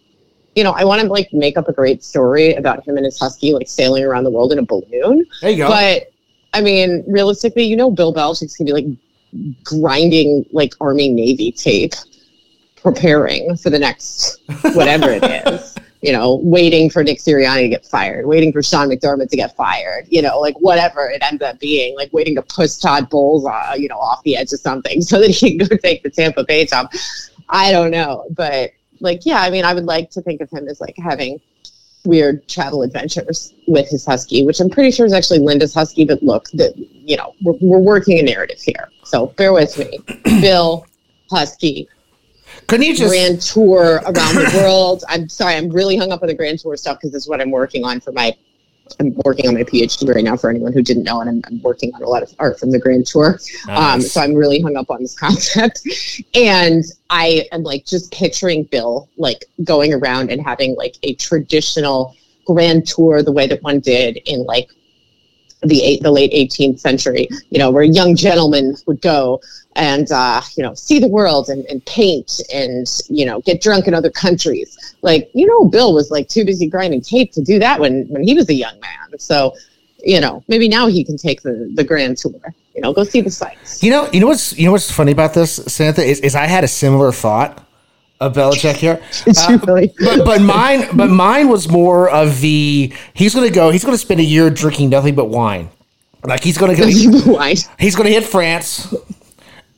[0.55, 3.19] You know, I want to like make up a great story about him and his
[3.19, 5.25] husky like sailing around the world in a balloon.
[5.41, 5.69] There you go.
[5.69, 6.13] But
[6.53, 8.85] I mean, realistically, you know, Bill Belichick's gonna be like
[9.65, 11.95] grinding like Army Navy tape,
[12.83, 14.41] preparing for the next
[14.75, 15.77] whatever it is.
[16.05, 19.55] You know, waiting for Nick Sirianni to get fired, waiting for Sean McDermott to get
[19.55, 20.09] fired.
[20.09, 23.75] You know, like whatever it ends up being, like waiting to push Todd Bowles, uh,
[23.77, 26.43] you know, off the edge of something so that he can go take the Tampa
[26.43, 26.91] Bay job.
[27.49, 30.67] I don't know, but like, yeah, I mean, I would like to think of him
[30.67, 31.41] as like having
[32.05, 36.05] weird travel adventures with his husky, which I'm pretty sure is actually Linda's husky.
[36.05, 40.01] But look, that you know, we're, we're working a narrative here, so bear with me.
[40.41, 40.85] Bill
[41.31, 41.89] Husky
[42.73, 43.11] Couldn't you just?
[43.11, 45.05] grand tour around the world.
[45.11, 47.39] I'm sorry, I'm really hung up on the grand tour stuff because this is what
[47.39, 48.35] I'm working on for my.
[48.99, 51.61] I'm working on my PhD right now for anyone who didn't know, and I'm, I'm
[51.61, 53.39] working on a lot of art from the grand tour.
[53.69, 55.87] Um, so I'm really hung up on this concept.
[56.35, 62.17] And I am like just picturing Bill like going around and having like a traditional
[62.47, 64.71] grand tour the way that one did in like
[65.63, 69.41] the eight, the late 18th century, you know, where young gentlemen would go
[69.77, 73.87] and, uh, you know, see the world and, and paint and, you know, get drunk
[73.87, 74.97] in other countries.
[75.03, 78.23] Like, you know, Bill was like too busy grinding tape to do that when, when
[78.23, 79.19] he was a young man.
[79.19, 79.55] So,
[80.05, 83.21] you know, maybe now he can take the, the grand tour, you know, go see
[83.21, 83.83] the sights.
[83.83, 86.47] You know, you know what's you know what's funny about this, Samantha, is, is I
[86.47, 87.67] had a similar thought
[88.21, 89.01] of Belichick here.
[89.39, 89.93] Uh, really?
[89.99, 94.21] but but mine but mine was more of the he's gonna go he's gonna spend
[94.21, 95.71] a year drinking nothing but wine.
[96.25, 96.87] Like he's gonna go
[97.33, 97.55] Why?
[97.79, 98.95] he's gonna hit France.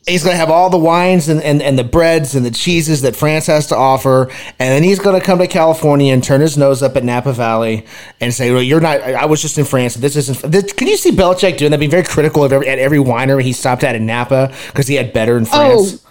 [0.07, 3.17] He's gonna have all the wines and, and, and the breads and the cheeses that
[3.17, 6.83] France has to offer, and then he's gonna come to California and turn his nose
[6.83, 7.87] up at Napa Valley
[8.21, 9.01] and say, "Well, you're not.
[9.01, 9.95] I I was just in France.
[9.95, 11.79] This isn't." This, can you see Belichick doing that?
[11.79, 14.95] Being very critical of every at every winery he stopped at in Napa because he
[14.95, 16.05] had better in oh, France.
[16.05, 16.11] Oh,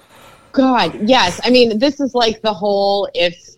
[0.53, 1.39] God, yes.
[1.43, 3.52] I mean, this is like the whole if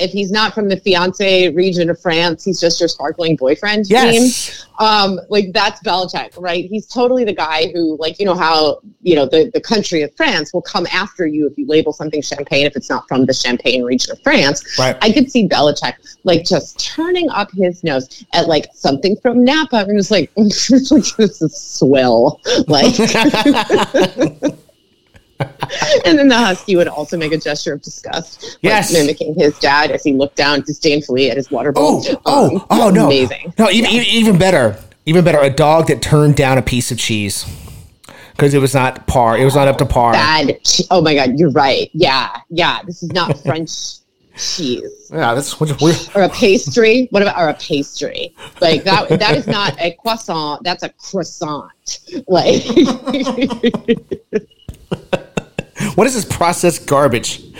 [0.00, 4.12] if he's not from the fiance region of France, he's just your sparkling boyfriend Yes.
[4.12, 4.66] team.
[4.78, 6.66] Um, like that's Belichick, right?
[6.68, 10.14] He's totally the guy who, like, you know how you know the the country of
[10.16, 13.32] France will come after you if you label something champagne if it's not from the
[13.32, 14.78] Champagne region of France.
[14.78, 14.96] Right.
[15.00, 15.94] I could see Belichick
[16.24, 21.40] like just turning up his nose at like something from Napa and just like, this
[21.42, 22.94] is swell, like.
[26.06, 28.92] and then the husky would also make a gesture of disgust, like Yes.
[28.92, 32.02] mimicking his dad as he looked down disdainfully at his water bowl.
[32.06, 33.06] Oh, oh, Um, oh no!
[33.06, 33.52] amazing!
[33.58, 35.38] No, even, even even better, even better.
[35.40, 37.44] A dog that turned down a piece of cheese
[38.32, 39.36] because it was not par.
[39.38, 40.12] It was not up to par.
[40.12, 40.58] Bad.
[40.90, 41.90] Oh my God, you're right.
[41.92, 42.80] Yeah, yeah.
[42.86, 43.70] This is not French
[44.38, 45.94] cheese Yeah, that's what we're.
[46.14, 47.08] or a pastry.
[47.10, 48.34] What about or a pastry?
[48.60, 49.08] Like that?
[49.18, 50.62] That is not a croissant.
[50.64, 52.00] That's a croissant.
[52.26, 52.62] Like.
[55.94, 57.42] What is this processed garbage?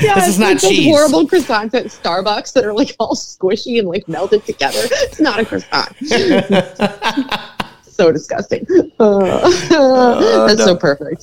[0.00, 0.86] Yeah, This is not like cheese.
[0.86, 4.78] horrible croissants at Starbucks that are like all squishy and like melted together.
[4.80, 5.94] It's not a croissant.
[7.82, 8.66] so disgusting.
[8.98, 11.22] Uh, that's so perfect.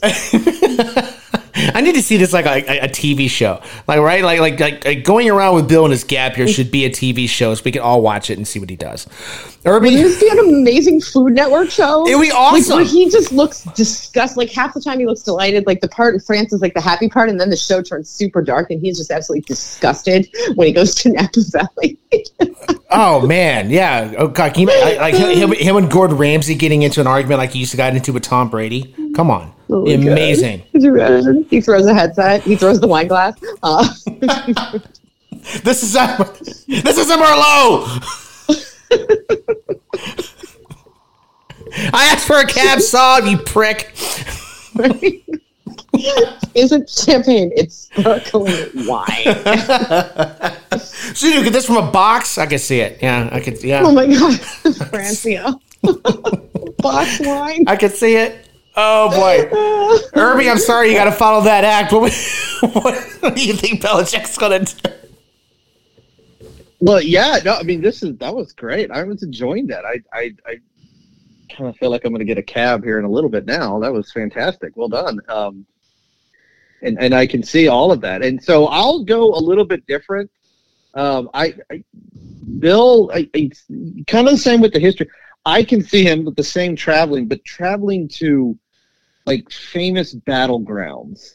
[1.73, 4.59] I need to see this like a, a, a TV show, like right, like, like
[4.59, 7.53] like like going around with Bill and his gap here should be a TV show,
[7.55, 9.07] so we can all watch it and see what he does.
[9.65, 12.05] Irby, Wouldn't this be an amazing Food Network show?
[12.07, 12.75] It would be Like, awesome.
[12.77, 14.37] where he just looks disgust.
[14.37, 15.65] Like half the time he looks delighted.
[15.65, 18.09] Like the part in France is like the happy part, and then the show turns
[18.09, 21.97] super dark, and he's just absolutely disgusted when he goes to Napa Valley.
[22.91, 24.13] oh man, yeah.
[24.17, 27.51] Oh god, can you, like him, him and Gordon Ramsay getting into an argument like
[27.51, 28.93] he used to get into with Tom Brady.
[29.15, 29.93] Come on, Oh God.
[30.07, 30.63] amazing.
[30.71, 31.47] Could?
[31.49, 32.41] He throws a headset.
[32.43, 33.33] He throws the wine glass.
[33.63, 33.87] Uh,
[35.63, 36.17] This is a,
[36.67, 38.01] this is a Merlot.
[41.93, 43.91] I asked for a cab sauv, you prick.
[46.55, 47.51] isn't champagne?
[47.55, 49.35] It's sparkling wine.
[51.13, 52.37] So you get this from a box?
[52.37, 52.97] I can see it.
[53.01, 53.55] Yeah, I can.
[53.85, 54.39] Oh my god,
[54.89, 55.59] Francia.
[56.79, 57.65] Box wine.
[57.67, 58.44] I can see it.
[58.77, 61.93] Oh boy, Irby, I'm sorry you got to follow that act.
[61.93, 62.11] What,
[63.21, 64.89] what do you think Belichick's gonna do?
[66.79, 68.91] Well, yeah, no, I mean, this is that was great.
[68.91, 69.85] I was enjoying that.
[69.85, 70.57] I, I, I
[71.49, 73.45] kind of feel like I'm going to get a cab here in a little bit
[73.45, 73.79] now.
[73.79, 74.75] That was fantastic.
[74.75, 75.19] Well done.
[75.29, 75.65] Um,
[76.81, 78.21] and and I can see all of that.
[78.23, 80.29] And so I'll go a little bit different.
[80.93, 81.83] Um, I, I
[82.59, 83.49] Bill, I, I
[84.07, 85.09] kind of the same with the history.
[85.45, 88.57] I can see him with the same traveling, but traveling to
[89.25, 91.33] like famous battlegrounds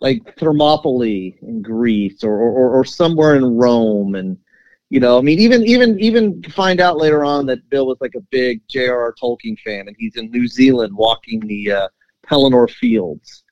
[0.00, 4.14] like Thermopylae in Greece or, or, or somewhere in Rome.
[4.14, 4.38] And,
[4.90, 8.14] you know, I mean, even, even, even find out later on that Bill was like
[8.14, 9.14] a big J.R.R.
[9.20, 11.88] Tolkien fan and he's in New Zealand walking the uh,
[12.26, 13.44] Pelennor Fields.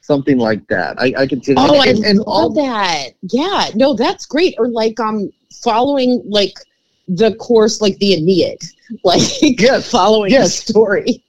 [0.00, 1.00] Something like that.
[1.00, 1.70] I, I can see that.
[1.70, 3.10] Oh, and, I and all that.
[3.22, 4.56] Yeah, no, that's great.
[4.58, 5.30] Or like um
[5.62, 6.54] following like
[7.06, 8.58] the course like the Aeneid.
[9.04, 10.64] Like Yes, following yes.
[10.64, 11.22] the story.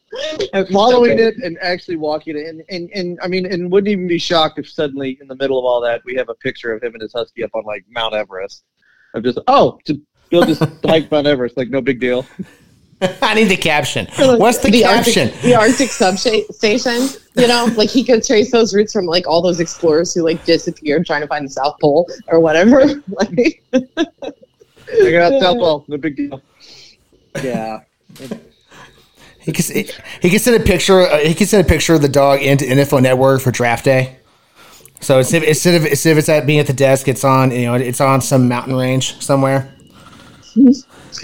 [0.71, 1.23] Following Okay.
[1.23, 4.59] it and actually walking it and, and and I mean and wouldn't even be shocked
[4.59, 7.01] if suddenly in the middle of all that we have a picture of him and
[7.01, 8.63] his husky up on like Mount Everest.
[9.13, 12.25] I'm just oh to Bill just hiked Mount Everest like no big deal.
[13.21, 14.07] I need the caption.
[14.15, 15.29] What's the, caption?
[15.29, 19.41] Arctic, the Arctic substation, you know, like he could trace those routes from like all
[19.41, 23.01] those explorers who like disappeared trying to find the South Pole or whatever.
[23.07, 26.41] like, I got South Pole, no big deal.
[27.43, 27.79] Yeah.
[29.41, 29.85] He can,
[30.21, 31.01] he can send a picture.
[31.01, 34.17] Uh, he can send a picture of the dog into NFL Network for draft day.
[34.99, 37.51] So instead of, instead of instead of it's at being at the desk, it's on
[37.51, 39.73] you know it's on some mountain range somewhere.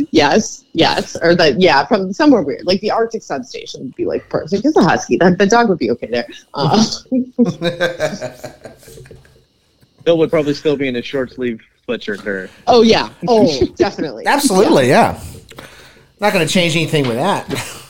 [0.10, 4.28] yes, yes, or the yeah, from somewhere weird, like the Arctic substation would be like
[4.30, 4.66] perfect.
[4.66, 5.18] It's a husky.
[5.18, 6.28] That the dog would be okay there.
[6.56, 6.84] Uh,
[10.04, 12.50] Bill would probably still be in his short sleeve sweatshirt there.
[12.66, 15.22] oh yeah, oh definitely, Absolutely, yeah.
[16.20, 17.48] Not going to change anything with that.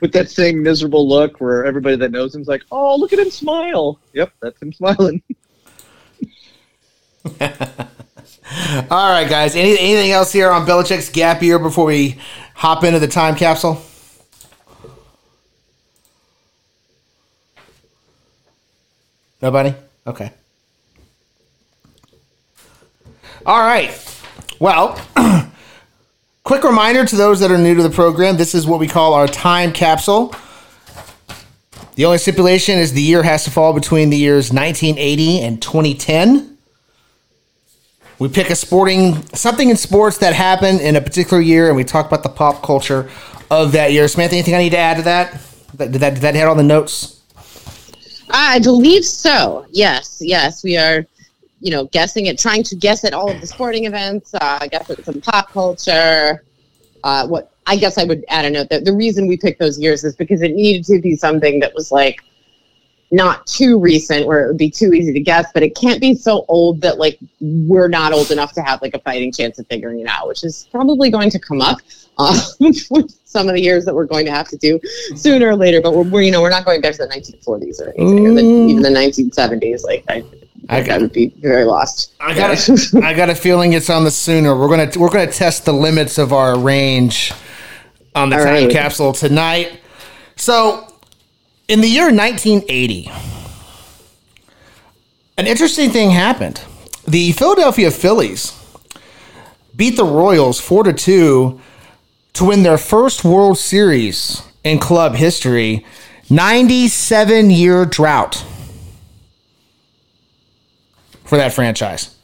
[0.00, 3.30] With that same miserable look where everybody that knows him's like, Oh, look at him
[3.30, 3.98] smile.
[4.12, 5.22] Yep, that's him smiling.
[8.90, 9.54] All right, guys.
[9.54, 12.16] Any, anything else here on Belichick's gap year before we
[12.54, 13.82] hop into the time capsule?
[19.42, 19.74] Nobody?
[20.06, 20.32] Okay.
[23.44, 23.90] All right.
[24.58, 24.98] Well,
[26.48, 29.12] quick reminder to those that are new to the program this is what we call
[29.12, 30.34] our time capsule.
[31.96, 36.56] The only stipulation is the year has to fall between the years 1980 and 2010.
[38.18, 41.84] We pick a sporting something in sports that happened in a particular year, and we
[41.84, 43.10] talk about the pop culture
[43.50, 44.08] of that year.
[44.08, 45.38] Samantha, anything I need to add to that?
[45.76, 47.20] Did that did that hit all the notes?
[48.30, 49.66] I believe so.
[49.70, 51.04] Yes, yes, we are.
[51.60, 54.34] You know, guessing it, trying to guess at all of the sporting events.
[54.34, 56.44] Uh, guess at some pop culture.
[57.04, 59.78] Uh, what I guess I would add a note that the reason we picked those
[59.78, 62.22] years is because it needed to be something that was like
[63.10, 66.14] not too recent where it would be too easy to guess, but it can't be
[66.14, 69.66] so old that like we're not old enough to have like a fighting chance of
[69.68, 71.78] figuring it out, which is probably going to come up
[72.18, 74.78] uh, with some of the years that we're going to have to do
[75.14, 75.80] sooner or later.
[75.80, 78.42] But we're, you know we're not going back to the 1940s or anything, or the,
[78.42, 79.84] even the 1970s.
[79.84, 80.24] Like I,
[80.68, 82.12] I I, got- would be very lost.
[82.20, 84.56] I got a, I got a feeling it's on the sooner.
[84.56, 87.32] We're gonna we're gonna test the limits of our range
[88.14, 88.70] on the All time right.
[88.70, 89.80] capsule tonight.
[90.36, 90.86] So,
[91.68, 93.10] in the year 1980,
[95.36, 96.60] an interesting thing happened.
[97.06, 98.52] The Philadelphia Phillies
[99.74, 101.60] beat the Royals four to two
[102.34, 105.84] to win their first World Series in club history.
[106.30, 108.44] 97 year drought
[111.28, 112.16] for that franchise.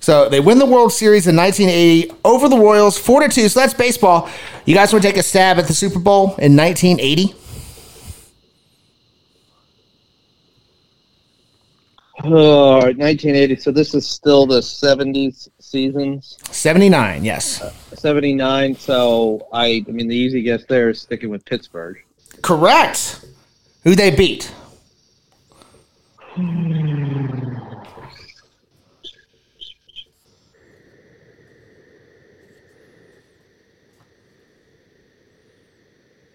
[0.00, 3.48] So they win the World Series in 1980 over the Royals, four to two.
[3.48, 4.28] So that's baseball.
[4.64, 7.34] You guys want to take a stab at the Super Bowl in 1980?
[12.24, 13.56] Oh, 1980.
[13.56, 17.60] So this is still the 70s seasons, 79, yes.
[17.60, 18.74] Uh, 79.
[18.76, 22.02] So I, I mean, the easy guess there is sticking with Pittsburgh.
[22.42, 23.24] Correct.
[23.84, 24.52] Who they beat?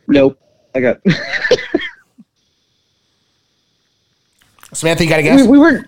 [0.08, 0.40] Nope.
[0.76, 1.00] I got.
[4.74, 5.46] Samantha, you got to guess?
[5.48, 5.86] we were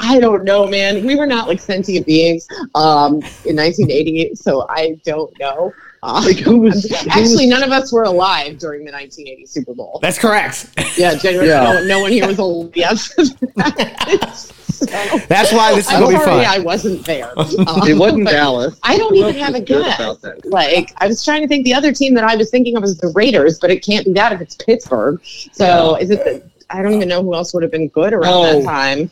[0.00, 3.12] i don't know man we were not like sentient beings um
[3.44, 5.72] in 1988 so i don't know
[6.02, 10.00] uh, Like, was- actually was- none of us were alive during the 1980 super bowl
[10.02, 10.66] That's correct.
[10.98, 11.62] yeah genuinely Yeah.
[11.74, 13.22] No, no one here was old yes so,
[15.28, 16.44] That's why this is I'm going to be fun.
[16.44, 17.32] I wasn't there.
[17.36, 18.78] it wasn't Dallas.
[18.82, 19.98] I don't even have a good guess.
[19.98, 20.44] about that?
[20.46, 22.98] Like I was trying to think the other team that I was thinking of was
[22.98, 25.20] the Raiders, but it can't be that if it's Pittsburgh.
[25.24, 26.24] So is it?
[26.24, 28.60] The, I don't even know who else would have been good around Oh.
[28.60, 29.10] that time.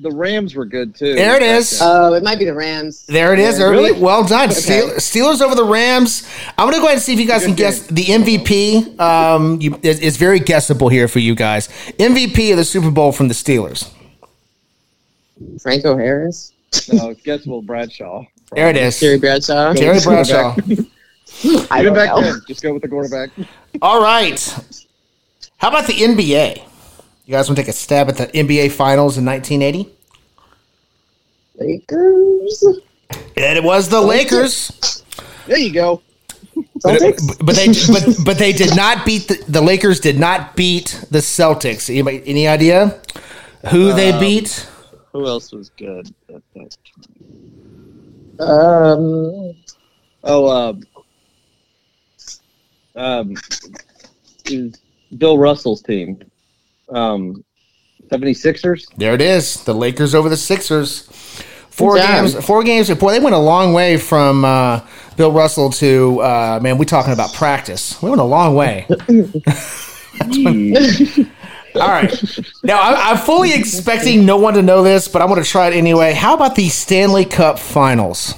[0.00, 1.14] the Rams were good too.
[1.14, 1.78] There it is.
[1.80, 3.06] Oh, it might be the Rams.
[3.06, 3.66] There it is, Yeah.
[3.66, 3.92] Really?
[3.92, 4.50] Well done.
[4.50, 4.58] Okay.
[4.60, 6.28] Steel- Steelers over the Rams.
[6.58, 8.98] I'm going to go ahead and see if you guys can Good guess the MVP.
[8.98, 11.68] Um, you, it's, it's very guessable here for you guys.
[12.00, 13.92] MVP of the Super Bowl from the Steelers.
[15.60, 16.52] Franco Harris.
[16.92, 18.24] No, guess Will Bradshaw.
[18.52, 18.98] There it is.
[18.98, 19.74] Terry Bradshaw.
[19.74, 20.56] Terry Bradshaw.
[21.70, 22.20] I Even don't back know.
[22.20, 23.30] then, just go with the quarterback.
[23.80, 24.40] All right.
[25.56, 26.62] How about the NBA?
[27.24, 29.90] You guys want to take a stab at the NBA Finals in 1980?
[31.54, 32.64] Lakers.
[33.36, 35.02] And it was the Lakers.
[35.46, 36.02] There you go.
[36.82, 37.46] But, Celtics.
[37.46, 41.20] but they but, but they did not beat the, the Lakers did not beat the
[41.20, 41.88] Celtics.
[41.88, 43.00] Anybody, any idea
[43.70, 44.68] who they um, beat?
[45.12, 46.76] Who else was good at that
[48.38, 48.40] time?
[48.40, 49.54] Um,
[50.24, 50.82] Oh, um,
[52.94, 53.34] um,
[55.18, 56.22] Bill Russell's team.
[56.88, 57.44] Um,
[58.08, 58.84] 76ers?
[58.96, 59.64] There it is.
[59.64, 61.08] The Lakers over the Sixers.
[61.70, 62.24] Four Good job.
[62.26, 62.46] games.
[62.46, 62.94] Four games.
[62.94, 64.80] Boy, they went a long way from uh,
[65.16, 66.76] Bill Russell to uh, man.
[66.78, 68.00] We talking about practice.
[68.02, 68.86] We went a long way.
[71.74, 72.12] All right.
[72.62, 75.68] Now I, I'm fully expecting no one to know this, but I'm going to try
[75.68, 76.12] it anyway.
[76.12, 78.34] How about the Stanley Cup Finals?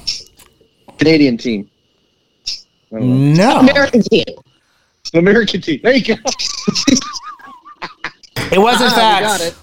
[0.98, 1.68] Canadian team.
[2.94, 3.54] I don't know.
[3.54, 4.24] No, American team.
[5.14, 5.80] American team.
[5.82, 6.14] There you go.
[8.52, 9.24] it was in Ah, fact.
[9.24, 9.54] got it.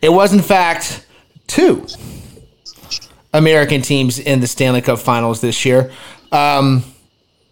[0.00, 1.04] It was in fact
[1.48, 1.84] two
[3.34, 5.90] American teams in the Stanley Cup Finals this year.
[6.30, 6.84] Um,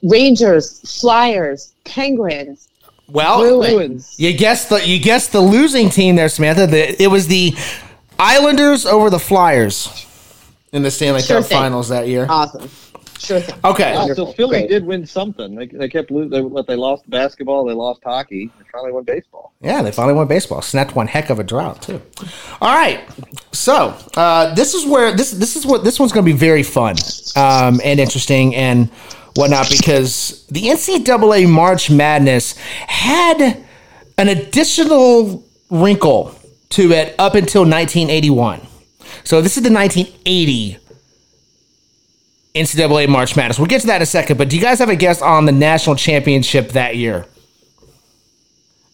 [0.02, 2.68] Rangers, Flyers, Penguins,
[3.08, 4.14] well, Bruins.
[4.18, 6.66] You guessed the you guessed the losing team there, Samantha.
[6.66, 7.54] The, it was the
[8.18, 10.06] Islanders over the Flyers
[10.72, 11.58] in the Stanley Sure Cup thing.
[11.58, 12.26] Finals that year.
[12.28, 12.68] Awesome.
[13.18, 13.58] Sure thing.
[13.64, 14.68] Okay, so Philly Great.
[14.68, 15.54] did win something.
[15.54, 16.30] They, they kept losing.
[16.30, 17.64] They, what, they lost basketball.
[17.64, 18.50] They lost hockey.
[18.58, 19.52] They finally won baseball.
[19.60, 20.60] yeah, they finally won baseball.
[20.62, 22.00] Snapped one heck of a drought too.
[22.60, 23.00] All right,
[23.52, 26.62] so uh, this is where this this is what this one's going to be very
[26.62, 26.96] fun
[27.36, 28.90] um, and interesting and
[29.36, 33.64] whatnot because the NCAA March Madness had
[34.18, 36.34] an additional wrinkle
[36.70, 38.60] to it up until 1981.
[39.24, 40.78] So this is the 1980
[42.54, 43.58] NCAA March Madness.
[43.58, 45.44] We'll get to that in a second, but do you guys have a guess on
[45.44, 47.26] the national championship that year?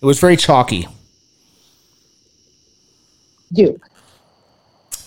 [0.01, 0.89] It was very chalky.
[3.53, 3.81] Duke.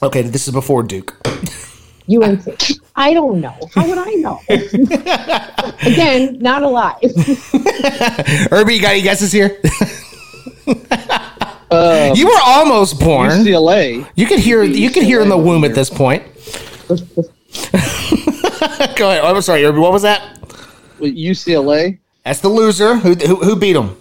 [0.02, 1.16] Okay, this is before Duke.
[2.10, 2.48] UNC.
[2.96, 3.56] I don't know.
[3.74, 4.40] How would I know?
[5.92, 6.98] Again, not alive.
[8.52, 9.60] Irby, you got any guesses here?
[11.72, 13.30] Uh, you were almost born.
[13.32, 14.08] UCLA.
[14.16, 16.24] You could hear you could hear in the womb at this point.
[16.88, 16.96] Go
[19.10, 19.24] ahead.
[19.24, 19.80] I'm sorry, Irby.
[19.80, 20.40] What was that?
[21.00, 22.00] With UCLA.
[22.24, 22.96] That's the loser.
[22.96, 23.98] Who who, who beat them?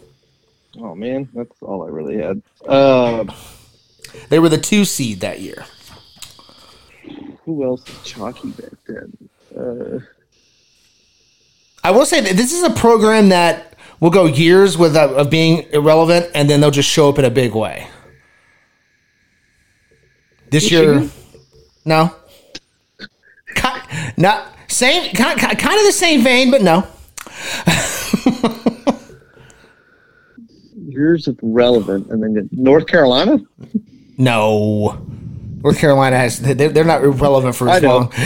[0.78, 2.42] Oh man, that's all I really had.
[2.66, 3.24] Uh,
[4.28, 5.64] They were the two seed that year.
[7.44, 9.28] Who else was chalky back then?
[9.56, 9.98] Uh,
[11.82, 15.66] I will say that this is a program that will go years without of being
[15.72, 17.86] irrelevant, and then they'll just show up in a big way.
[20.50, 21.08] This year,
[21.84, 22.14] no,
[23.54, 26.86] Ki- not same, kind, kind of the same vein, but no.
[30.76, 33.38] years of relevant, and then North Carolina.
[34.16, 35.04] No.
[35.64, 38.12] North Carolina has they're, they're not relevant for as long.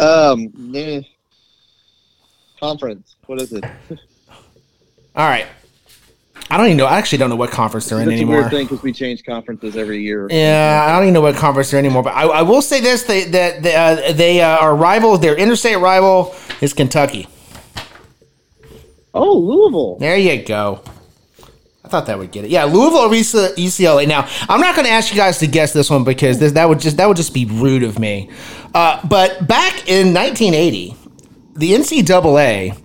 [0.00, 0.50] Um,
[2.58, 3.16] conference.
[3.26, 3.62] What is it?
[5.14, 5.46] All right.
[6.48, 6.86] I don't even know.
[6.86, 8.40] I actually don't know what conference they're in That's a anymore.
[8.40, 10.26] weird thing because we change conferences every year.
[10.30, 12.02] Yeah, I don't even know what conference they're in anymore.
[12.02, 15.18] But I, I will say this: they that they, uh, they uh, are rival.
[15.18, 17.28] Their interstate rival is Kentucky.
[19.12, 19.98] Oh, Louisville.
[19.98, 20.82] There you go.
[21.90, 22.52] Thought that would get it.
[22.52, 24.06] Yeah, Louisville or UCLA.
[24.06, 26.68] Now, I'm not going to ask you guys to guess this one because this, that
[26.68, 28.30] would just that would just be rude of me.
[28.72, 30.94] Uh, but back in 1980,
[31.54, 32.80] the NCAA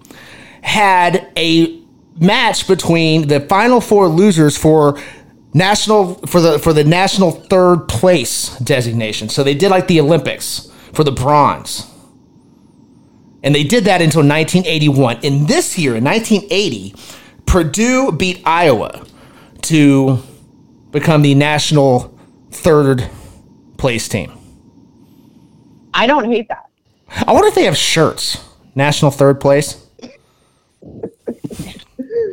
[0.64, 1.80] had a
[2.20, 5.00] match between the Final Four losers for
[5.54, 9.30] national for the for the national third place designation.
[9.30, 11.86] So they did like the Olympics for the bronze.
[13.44, 15.20] And they did that until 1981.
[15.22, 16.96] In this year, in 1980,
[17.46, 19.06] Purdue beat Iowa
[19.64, 20.20] to
[20.92, 22.18] become the national
[22.52, 23.10] third
[23.78, 24.32] place team.
[25.94, 26.70] I don't hate that.
[27.10, 28.44] I wonder if they have shirts.
[28.76, 29.86] National third place.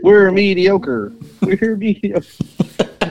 [0.02, 1.12] We're mediocre.
[1.40, 2.26] We're mediocre.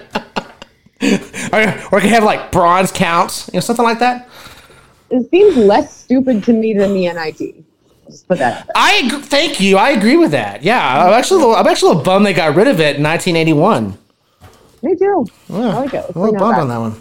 [1.52, 1.60] Or,
[1.92, 4.30] or could have like bronze counts, you know, something like that.
[5.10, 7.66] It seems less stupid to me than the NIT.
[8.12, 8.70] Just put that.
[8.76, 9.78] I agree, thank you.
[9.78, 10.64] I agree with that.
[10.64, 12.98] Yeah, I'm actually a little, I'm actually a little bummed they got rid of it
[12.98, 13.98] in 1981.
[14.84, 15.26] Me too.
[15.50, 15.96] Yeah, I like it.
[15.96, 16.96] Let's a little bring bummed on that one.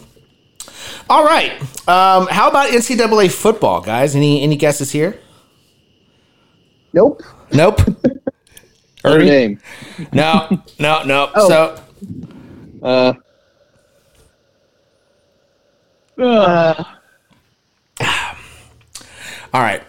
[1.09, 1.61] All right.
[1.89, 4.15] Um, how about NCAA football, guys?
[4.15, 5.19] Any any guesses here?
[6.93, 7.23] Nope.
[7.53, 7.81] Nope.
[9.05, 9.59] Her name.
[10.13, 10.49] No,
[10.79, 11.31] no, no.
[11.35, 11.49] Oh.
[11.49, 11.81] So
[12.83, 13.13] Uh,
[16.19, 16.85] Uh,
[19.53, 19.83] All right.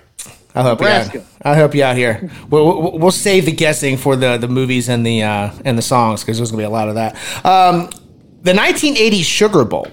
[0.54, 1.16] I'll help you out.
[1.44, 2.30] I'll help you out here.
[2.50, 5.82] We'll, we'll, we'll save the guessing for the, the movies and the uh, and the
[5.82, 7.16] songs because there's gonna be a lot of that.
[7.46, 7.90] Um,
[8.44, 9.88] the 1980 Sugar Bowl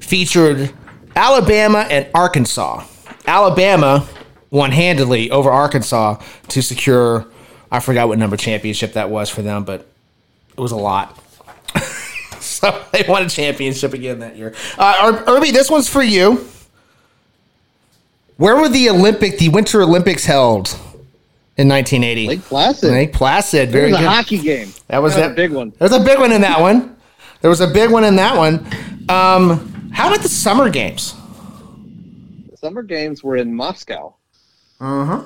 [0.00, 0.72] featured
[1.14, 2.84] Alabama and Arkansas.
[3.26, 4.06] Alabama
[4.50, 7.26] won handedly over Arkansas to secure.
[7.70, 9.86] I forgot what number championship that was for them, but
[10.56, 11.20] it was a lot.
[12.40, 14.54] so they won a championship again that year.
[14.78, 16.46] Uh, Ir- Irby, this one's for you.
[18.36, 20.68] Where were the Olympic, the Winter Olympics held
[21.56, 22.28] in 1980?
[22.28, 22.90] Lake Placid.
[22.90, 23.68] Lake Placid.
[23.70, 24.08] It Very was a good.
[24.08, 24.72] hockey game.
[24.88, 25.32] That was That it.
[25.32, 25.70] a big one.
[25.78, 26.96] There was a big one in that one.
[27.40, 28.66] There was a big one in that one.
[29.08, 31.14] Um, how about the summer games?
[32.50, 34.14] The summer games were in Moscow.
[34.80, 35.22] Uh-huh.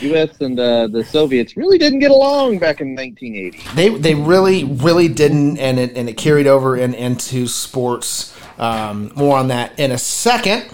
[0.00, 0.40] U.S.
[0.40, 3.76] and uh, the Soviets really didn't get along back in 1980.
[3.76, 8.34] They they really really didn't, and it and it carried over in, into sports.
[8.58, 10.64] Um, more on that in a second.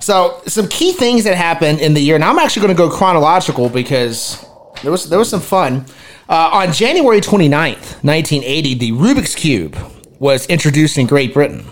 [0.00, 2.88] So some key things that happened in the year, and I'm actually going to go
[2.88, 4.44] chronological because
[4.82, 5.86] there was there was some fun.
[6.28, 9.76] Uh, on January 29th, 1980, the Rubik's Cube
[10.18, 11.64] was introduced in Great Britain.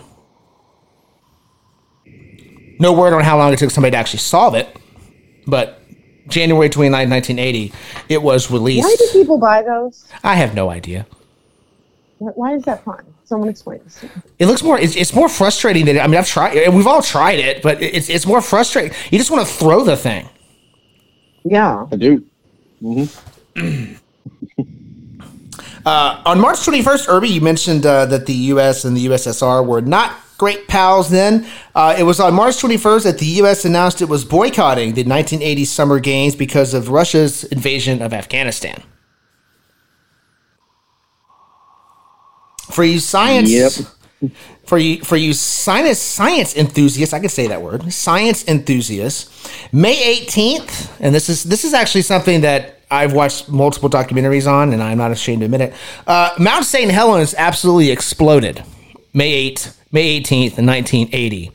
[2.78, 4.74] No word on how long it took somebody to actually solve it,
[5.46, 5.82] but
[6.28, 7.72] January 29th, 1980,
[8.08, 8.84] it was released.
[8.84, 10.06] why do people buy those?
[10.24, 11.06] I have no idea.
[12.18, 13.14] Why why is that fun?
[13.26, 14.04] Someone explain this.
[14.38, 14.78] It looks more.
[14.78, 16.16] It's, it's more frustrating than I mean.
[16.16, 16.56] I've tried.
[16.56, 18.96] and We've all tried it, but it's it's more frustrating.
[19.10, 20.28] You just want to throw the thing.
[21.44, 21.86] Yeah.
[21.90, 22.24] I do.
[25.86, 28.84] Uh, on March 21st, Irby, you mentioned uh, that the U.S.
[28.84, 31.46] and the USSR were not great pals then.
[31.76, 33.64] Uh, it was on March 21st that the U.S.
[33.64, 38.82] announced it was boycotting the 1980 Summer Games because of Russia's invasion of Afghanistan.
[42.76, 43.50] For you science,
[44.20, 44.30] Yep.
[44.66, 49.48] for you for you science science enthusiasts, I can say that word, science enthusiasts.
[49.72, 49.96] May
[50.26, 54.82] 18th, and this is this is actually something that I've watched multiple documentaries on, and
[54.82, 55.72] I'm not ashamed to admit it.
[56.06, 56.90] Uh, Mount St.
[56.90, 58.62] Helens absolutely exploded.
[59.14, 61.52] May 8th, May 18th, in 1980.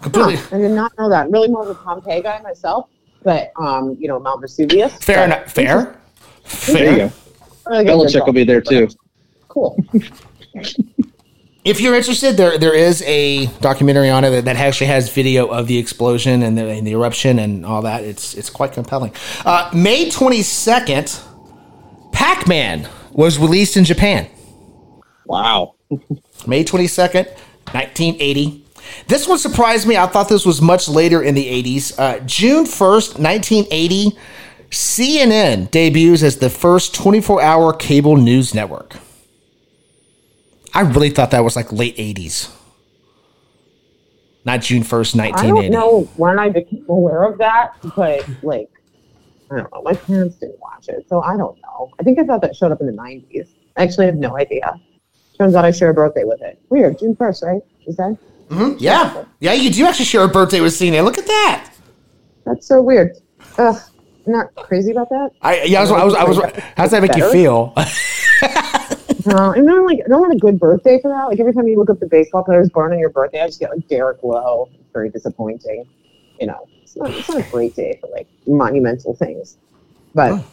[0.00, 1.26] Completely Huh, I did not know that.
[1.26, 2.88] I'm really more of a Pompeii guy myself,
[3.22, 4.94] but um, you know, Mount Vesuvius.
[5.04, 5.52] fair enough.
[5.52, 5.98] Fair,
[6.44, 7.12] fair.
[7.66, 7.98] There you go.
[7.98, 8.88] Belichick will be there too.
[9.48, 9.82] Cool.
[11.64, 15.48] If you're interested, there there is a documentary on it that, that actually has video
[15.48, 18.04] of the explosion and the, and the eruption and all that.
[18.04, 19.12] It's it's quite compelling.
[19.44, 21.24] Uh, May 22nd,
[22.12, 24.28] Pac-Man was released in Japan.
[25.24, 25.74] Wow.
[26.46, 27.26] May 22nd,
[27.72, 28.64] 1980.
[29.08, 29.96] This one surprised me.
[29.96, 31.98] I thought this was much later in the 80s.
[31.98, 34.16] Uh, June 1st, 1980,
[34.70, 38.96] CNN debuts as the first 24 hour cable news network.
[40.74, 42.52] I really thought that was like late 80s.
[44.44, 45.70] Not June 1st, I 1980.
[45.70, 48.70] don't know when I became aware of that, but like,
[49.50, 49.82] I don't know.
[49.82, 51.92] My parents didn't watch it, so I don't know.
[51.98, 53.48] I think I thought that showed up in the 90s.
[53.76, 54.80] I actually have no idea.
[55.36, 56.60] Turns out I share a birthday with it.
[56.68, 56.98] Weird.
[56.98, 57.62] June 1st, right?
[57.86, 58.16] Is that?
[58.48, 58.76] Mm-hmm.
[58.78, 59.24] Yeah.
[59.40, 61.04] Yeah, you do actually share a birthday with CNN.
[61.04, 61.72] Look at that.
[62.44, 63.16] That's so weird.
[63.58, 63.80] Ugh.
[64.26, 65.30] I'm not crazy about that.
[65.40, 67.74] I, yeah, I was, I was, I was, how's that make you feel?
[69.26, 71.24] No, and not like I don't want a good birthday for that.
[71.24, 73.58] Like every time you look up the baseball players born on your birthday, I just
[73.58, 74.70] get like Derek Lowe.
[74.72, 75.84] It's very disappointing.
[76.40, 79.56] You know, it's not it's not a great day for like monumental things.
[80.14, 80.44] But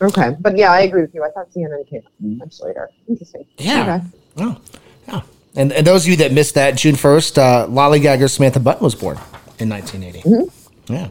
[0.00, 1.22] okay, but yeah, I agree with you.
[1.22, 2.88] I thought CNN came up much later.
[3.08, 3.44] Interesting.
[3.58, 3.82] Yeah.
[3.82, 4.06] Okay.
[4.38, 4.60] Oh,
[5.06, 5.20] yeah.
[5.54, 8.94] And, and those of you that missed that, June 1st, uh, Lollygagger Samantha Bunten was
[8.94, 9.18] born
[9.58, 10.50] in 1980.
[10.88, 11.08] Yeah.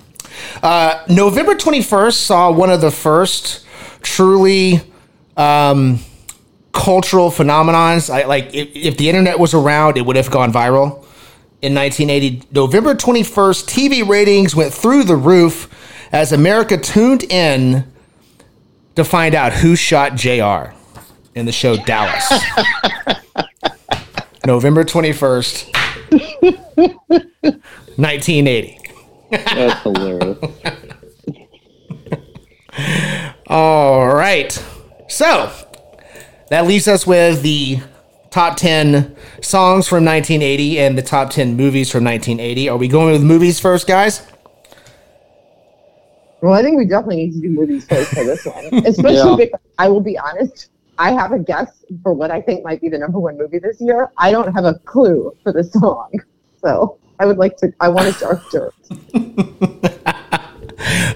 [0.61, 3.65] Uh, November 21st saw one of the first
[4.01, 4.81] truly
[5.37, 5.99] um,
[6.73, 8.09] cultural phenomenons.
[8.09, 11.05] I, like, if, if the internet was around, it would have gone viral.
[11.61, 15.69] In 1980, November 21st, TV ratings went through the roof
[16.11, 17.91] as America tuned in
[18.95, 20.73] to find out who shot JR
[21.35, 22.31] in the show Dallas.
[24.45, 25.71] November 21st,
[27.97, 28.80] 1980.
[29.31, 30.37] That's hilarious.
[33.47, 34.51] All right.
[35.07, 35.51] So
[36.49, 37.79] that leaves us with the
[38.29, 42.69] top 10 songs from 1980 and the top 10 movies from 1980.
[42.69, 44.25] Are we going with movies first, guys?
[46.41, 49.35] Well, I think we definitely need to do movies first for this one, especially Yeah.
[49.37, 50.69] because I will be honest.
[50.97, 53.79] I have a guess for what I think might be the number one movie this
[53.81, 54.11] year.
[54.17, 56.09] I don't have a clue for the song,
[56.63, 57.71] so I would like to.
[57.79, 58.73] I want a dark dirt.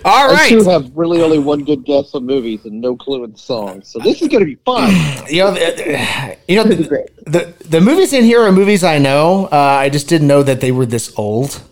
[0.05, 0.67] All I too right.
[0.67, 4.21] have really only one good guess on movies and no clue in songs, so this
[4.21, 4.93] is going to be fun.
[5.27, 7.07] You know, the, you know the, great.
[7.25, 9.49] the the movies in here are movies I know.
[9.51, 11.63] Uh, I just didn't know that they were this old.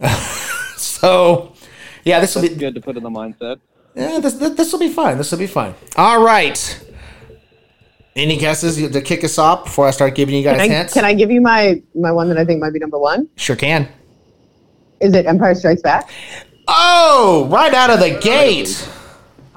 [0.76, 1.52] so,
[2.04, 3.60] yeah, this will be good to put in the mindset.
[3.94, 5.16] yeah, this this will be fun.
[5.16, 5.76] This will be fun.
[5.96, 6.83] All right.
[8.16, 10.92] Any guesses to kick us off before I start giving you guys Can I, hints?
[10.94, 13.28] can I give you my my one that I think might be number one?
[13.36, 13.88] Sure can.
[15.00, 16.10] Is it Empire Strikes Back?
[16.68, 18.88] Oh, right out of the gate.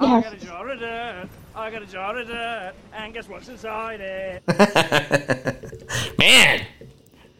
[0.00, 1.28] I got a jar of dirt.
[1.54, 2.72] I got a jar of dirt.
[2.94, 4.42] And guess what's inside it?
[6.18, 6.66] Man,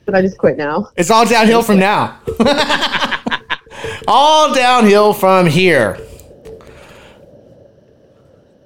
[0.04, 0.90] Should I just quit now?
[0.96, 2.18] it's all downhill from now.
[4.08, 5.98] all downhill from here.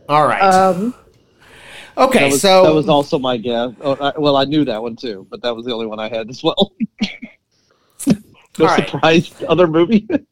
[0.08, 0.40] All right.
[0.42, 0.94] Um,
[1.96, 3.72] okay, That was, so that was also my guess.
[3.80, 6.08] Oh, I, well, I knew that one too, but that was the only one I
[6.08, 6.72] had as well.
[8.06, 8.16] no
[8.58, 8.88] right.
[8.88, 10.08] surprise, other movie.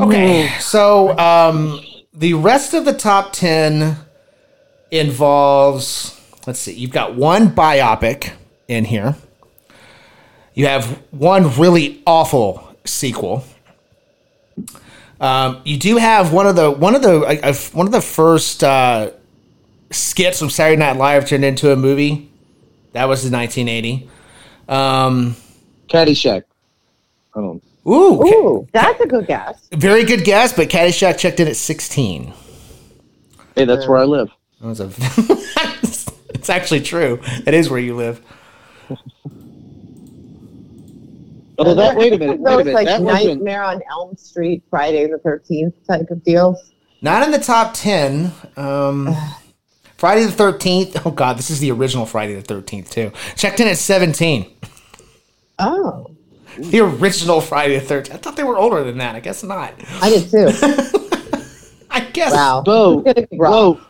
[0.00, 1.78] Okay, so um,
[2.14, 3.94] the rest of the top 10
[4.90, 8.32] involves, let's see, you've got one biopic
[8.68, 9.16] in here.
[10.54, 13.44] You have one really awful sequel.
[15.20, 18.64] Um, you do have one of the one of the uh, one of the first
[18.64, 19.10] uh,
[19.92, 22.30] skits from Saturday Night Live turned into a movie.
[22.92, 24.08] That was in 1980.
[24.68, 25.36] Um,
[25.88, 26.44] Caddyshack.
[27.34, 27.62] I don't.
[27.86, 29.68] ooh, ca- that's a good guess.
[29.72, 32.32] very good guess, but Caddyshack checked in at 16.
[33.56, 34.30] Hey, that's where I live.
[34.60, 34.86] That was a.
[36.34, 37.20] it's actually true.
[37.46, 38.20] It is where you live.
[41.58, 41.96] Oh, that.
[41.96, 42.40] Wait a minute.
[42.40, 42.74] Wait a minute.
[42.74, 43.36] like That wasn't.
[43.36, 46.72] Nightmare on Elm Street, Friday the Thirteenth type of deals.
[47.02, 48.32] Not in the top ten.
[48.56, 49.14] Um,
[50.02, 51.06] Friday the Thirteenth.
[51.06, 53.12] Oh God, this is the original Friday the Thirteenth too.
[53.36, 54.52] Checked in at seventeen.
[55.60, 56.10] Oh,
[56.58, 58.16] The original Friday the Thirteenth.
[58.16, 59.14] I thought they were older than that.
[59.14, 59.74] I guess not.
[60.00, 60.48] I did too.
[61.92, 62.32] I guess.
[62.32, 62.62] Wow.
[62.66, 63.36] Bo, It's gonna be.
[63.36, 63.80] Bo,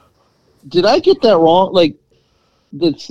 [0.68, 1.72] did I get that wrong?
[1.72, 1.94] Like,
[2.74, 3.10] this.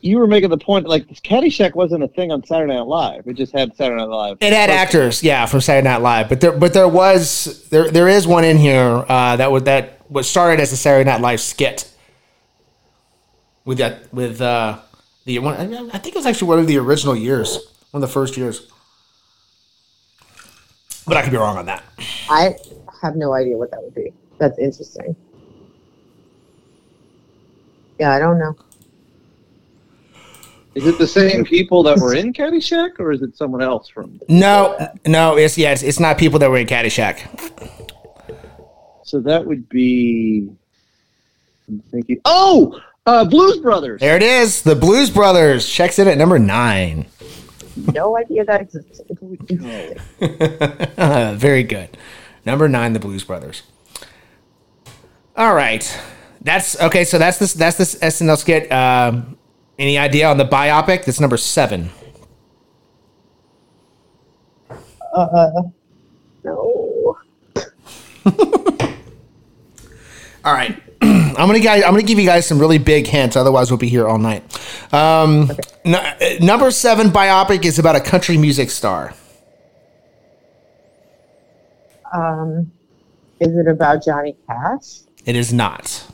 [0.00, 3.26] You were making the point like Caddyshack wasn't a thing on Saturday Night Live.
[3.26, 4.38] It just had Saturday Night Live.
[4.40, 8.08] It had actors, yeah, from Saturday Night Live, but there, but there was there there
[8.08, 11.42] is one in here uh, that was that was started as a Saturday Night Live
[11.42, 11.92] skit
[13.66, 14.78] with that with uh,
[15.26, 15.54] the one.
[15.56, 17.58] I I think it was actually one of the original years,
[17.90, 18.70] one of the first years.
[21.06, 21.84] But I could be wrong on that.
[22.30, 22.56] I
[23.02, 24.12] have no idea what that would be.
[24.38, 25.14] That's interesting.
[27.98, 28.56] Yeah, I don't know.
[30.74, 34.20] Is it the same people that were in Caddyshack, or is it someone else from?
[34.28, 37.20] No, no, it's yeah, it's, it's not people that were in Caddyshack.
[39.02, 40.50] So that would be.
[41.68, 42.20] I'm thinking.
[42.26, 44.00] Oh, uh, Blues Brothers.
[44.00, 44.62] There it is.
[44.62, 47.06] The Blues Brothers checks in at number nine.
[47.92, 49.18] No idea that existed.
[51.38, 51.96] Very good.
[52.44, 53.62] Number nine, the Blues Brothers.
[55.36, 56.00] All right,
[56.40, 57.04] that's okay.
[57.04, 57.52] So that's this.
[57.52, 58.72] That's this SNL skit.
[58.72, 59.36] Um,
[59.78, 61.04] any idea on the biopic?
[61.04, 61.90] That's number seven.
[65.12, 65.62] Uh,
[66.44, 67.18] no.
[70.44, 70.80] All right,
[71.38, 71.82] I'm gonna guys.
[71.84, 73.36] I'm gonna give you guys some really big hints.
[73.36, 74.42] Otherwise, we'll be here all night.
[74.92, 75.50] Um,
[75.84, 79.14] n- uh, number seven biopic is about a country music star.
[82.12, 82.70] Um,
[83.40, 85.00] is it about Johnny Cash?
[85.24, 86.06] It is not.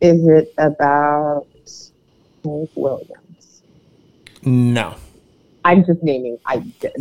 [0.00, 1.46] Is it about
[2.44, 3.62] Hank Williams?
[4.42, 4.96] No.
[5.64, 6.38] I'm just naming.
[6.44, 6.92] I did.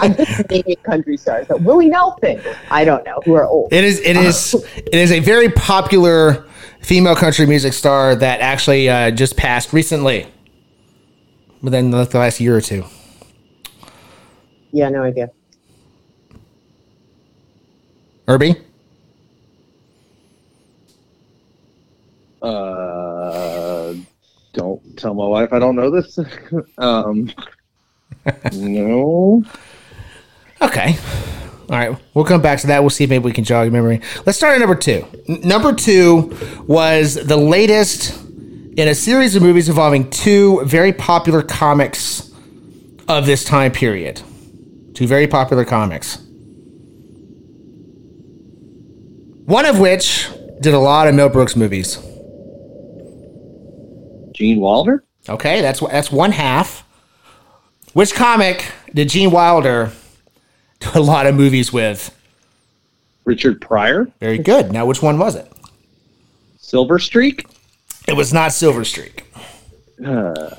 [0.00, 1.48] I'm just naming country stars.
[1.48, 2.40] So Willie Nelson.
[2.70, 3.72] I don't know who are old.
[3.72, 3.98] It is.
[4.00, 4.54] It is.
[4.76, 6.46] It is a very popular
[6.82, 10.26] female country music star that actually uh, just passed recently,
[11.62, 12.84] within the the last year or two.
[14.72, 15.30] Yeah, no idea.
[18.28, 18.56] Irby.
[22.42, 23.94] Uh,
[24.52, 26.18] don't tell my wife I don't know this.
[26.78, 27.30] um,
[28.52, 29.44] no.
[30.60, 30.96] Okay.
[31.70, 31.96] All right.
[32.14, 32.80] We'll come back to that.
[32.82, 34.00] We'll see if maybe we can jog your memory.
[34.26, 35.06] Let's start at number two.
[35.28, 36.36] N- number two
[36.66, 38.18] was the latest
[38.76, 42.30] in a series of movies involving two very popular comics
[43.08, 44.22] of this time period.
[44.94, 46.18] Two very popular comics.
[49.46, 50.28] One of which
[50.60, 51.96] did a lot of Mel Brooks movies.
[54.34, 55.04] Gene Wilder.
[55.28, 56.81] Okay, that's that's one half.
[57.92, 58.64] Which comic
[58.94, 59.92] did Gene Wilder
[60.80, 62.16] do a lot of movies with?
[63.24, 64.08] Richard Pryor.
[64.20, 64.72] Very good.
[64.72, 65.50] Now, which one was it?
[66.58, 67.46] Silver Streak.
[68.08, 69.24] It was not Silver Streak.
[70.04, 70.56] Uh,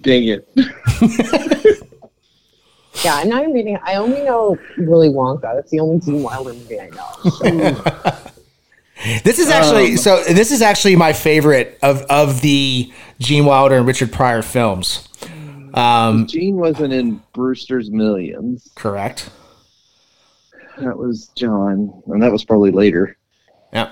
[0.00, 0.48] dang it.
[3.02, 3.78] Yeah, now I'm not even reading.
[3.82, 5.42] I only know Willy Wonka.
[5.42, 7.82] That's the only Gene Wilder movie I know.
[9.24, 10.22] This is actually Um, so.
[10.22, 15.08] This is actually my favorite of of the Gene Wilder and Richard Pryor films.
[15.74, 18.70] Um, Gene wasn't in Brewster's Millions.
[18.76, 19.30] correct.
[20.78, 23.16] That was John, and that was probably later.
[23.72, 23.90] Yeah.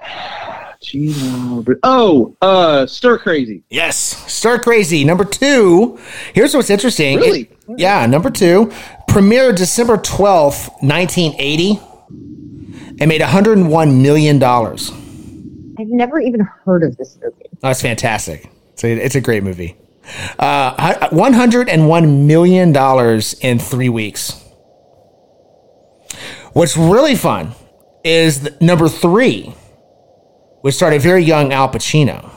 [0.80, 3.64] Gene Oh, uh, Stir Crazy.
[3.70, 3.96] Yes.
[4.32, 5.98] Stir Crazy number two.
[6.34, 7.16] Here's what's interesting.
[7.16, 7.40] Really?
[7.42, 8.66] It- yeah, number two.
[9.08, 14.90] Premiered December twelfth, nineteen eighty, and made 101 million dollars.
[15.78, 17.34] I've never even heard of this movie.
[17.60, 18.48] That's fantastic.
[18.74, 19.76] It's a, it's a great movie.
[20.38, 24.42] Uh, 101 million dollars in three weeks.
[26.52, 27.52] What's really fun
[28.04, 29.54] is number three,
[30.62, 32.30] which started very young Al Pacino.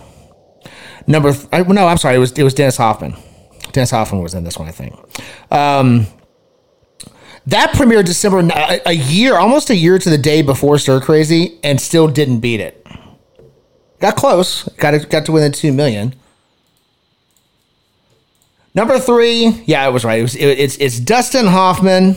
[1.08, 3.16] Number th- no, I'm sorry, it was it was Dennis Hoffman.
[3.72, 4.94] Dennis Hoffman was in this one, I think.
[5.52, 6.08] Um,
[7.46, 11.60] that premiered December a, a year, almost a year to the day before Stir Crazy,
[11.64, 12.86] and still didn't beat it.
[14.00, 14.64] Got close.
[14.78, 15.10] Got it.
[15.10, 16.16] Got to within two million.
[18.76, 19.48] Number three.
[19.66, 20.20] Yeah, it was right.
[20.20, 20.36] It was.
[20.36, 22.16] It, it's it's Dustin Hoffman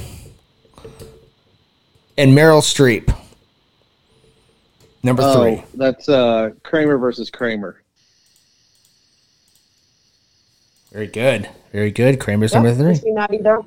[2.18, 3.14] and Meryl Streep.
[5.02, 5.64] Number Oh, three.
[5.74, 7.80] that's uh, Kramer versus Kramer.
[10.92, 11.48] Very good.
[11.72, 12.20] Very good.
[12.20, 13.02] Kramer's Yep, number never three.
[13.02, 13.62] seen that either.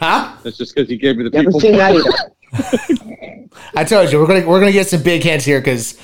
[0.00, 0.34] Huh?
[0.42, 1.60] That's just because you gave me the Never people.
[1.60, 3.48] seen that either.
[3.76, 5.96] I told you we're gonna we're gonna get some big hints here because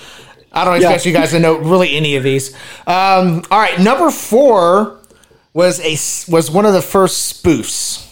[0.53, 2.55] I don't expect you guys to know really any of these.
[2.87, 5.01] Um, all right, number four
[5.57, 5.93] was a
[6.31, 8.03] was one of the first spoofs.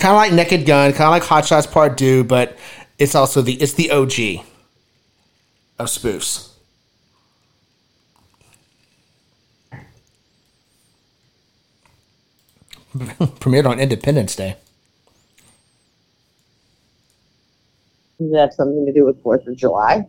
[0.00, 2.58] Kind of like Naked Gun, kind of like Hot Shots Part Two, but
[2.98, 4.44] it's also the it's the OG
[5.78, 6.50] of spoofs.
[13.38, 14.56] Premiered on Independence Day.
[18.18, 20.08] Does that have something to do with Fourth of July?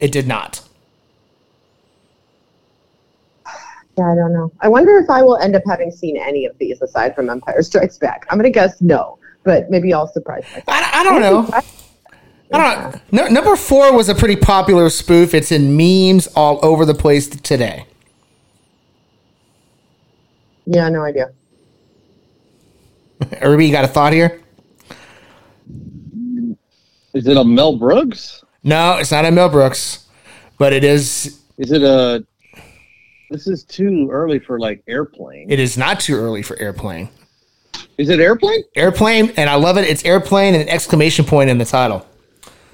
[0.00, 0.66] It did not.
[3.98, 4.52] Yeah, I don't know.
[4.60, 7.62] I wonder if I will end up having seen any of these aside from Empire
[7.62, 8.26] Strikes Back.
[8.30, 10.64] I'm gonna guess no, but maybe I'll surprise myself.
[10.68, 11.48] I, I don't know.
[12.52, 13.00] I don't know.
[13.10, 15.34] No, number four was a pretty popular spoof.
[15.34, 17.86] It's in memes all over the place today.
[20.66, 21.32] Yeah, no idea.
[23.40, 24.40] Irby, you got a thought here?
[27.14, 28.44] Is it a Mel Brooks?
[28.62, 30.06] No, it's not a Mel Brooks,
[30.56, 31.40] but it is.
[31.56, 32.24] Is it a?
[33.30, 35.50] This is too early for like airplane.
[35.50, 37.10] It is not too early for airplane.
[37.98, 38.62] Is it airplane?
[38.74, 39.84] Airplane, and I love it.
[39.84, 42.06] It's airplane and an exclamation point in the title.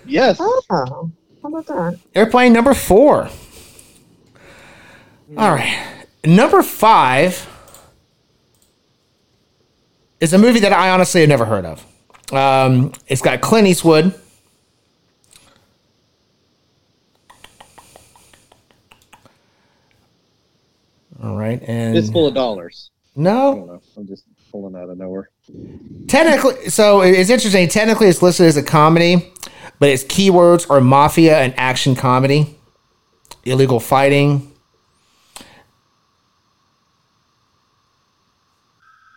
[0.07, 0.37] Yes.
[0.41, 1.99] Oh, how about that?
[2.15, 3.29] Airplane number four.
[5.37, 7.49] All right, number five
[10.21, 11.85] is a movie that I honestly have never heard of.
[12.33, 14.15] Um, it's got Clint Eastwood.
[21.25, 22.91] All right, and It's full of dollars.
[23.17, 23.83] I no, don't know.
[23.97, 25.31] I'm just pulling out of nowhere.
[26.07, 27.67] technically, so it's interesting.
[27.69, 29.33] Technically, it's listed as a comedy,
[29.79, 32.59] but its keywords are mafia and action comedy,
[33.45, 34.53] illegal fighting.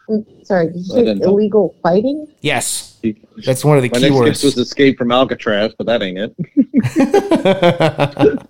[0.09, 1.29] Mm, Sorry, did you say didn't know.
[1.31, 2.27] illegal fighting?
[2.39, 2.97] Yes,
[3.45, 4.59] that's one of the My next guess was keywords.
[4.59, 6.33] escape from Alcatraz, but that ain't it.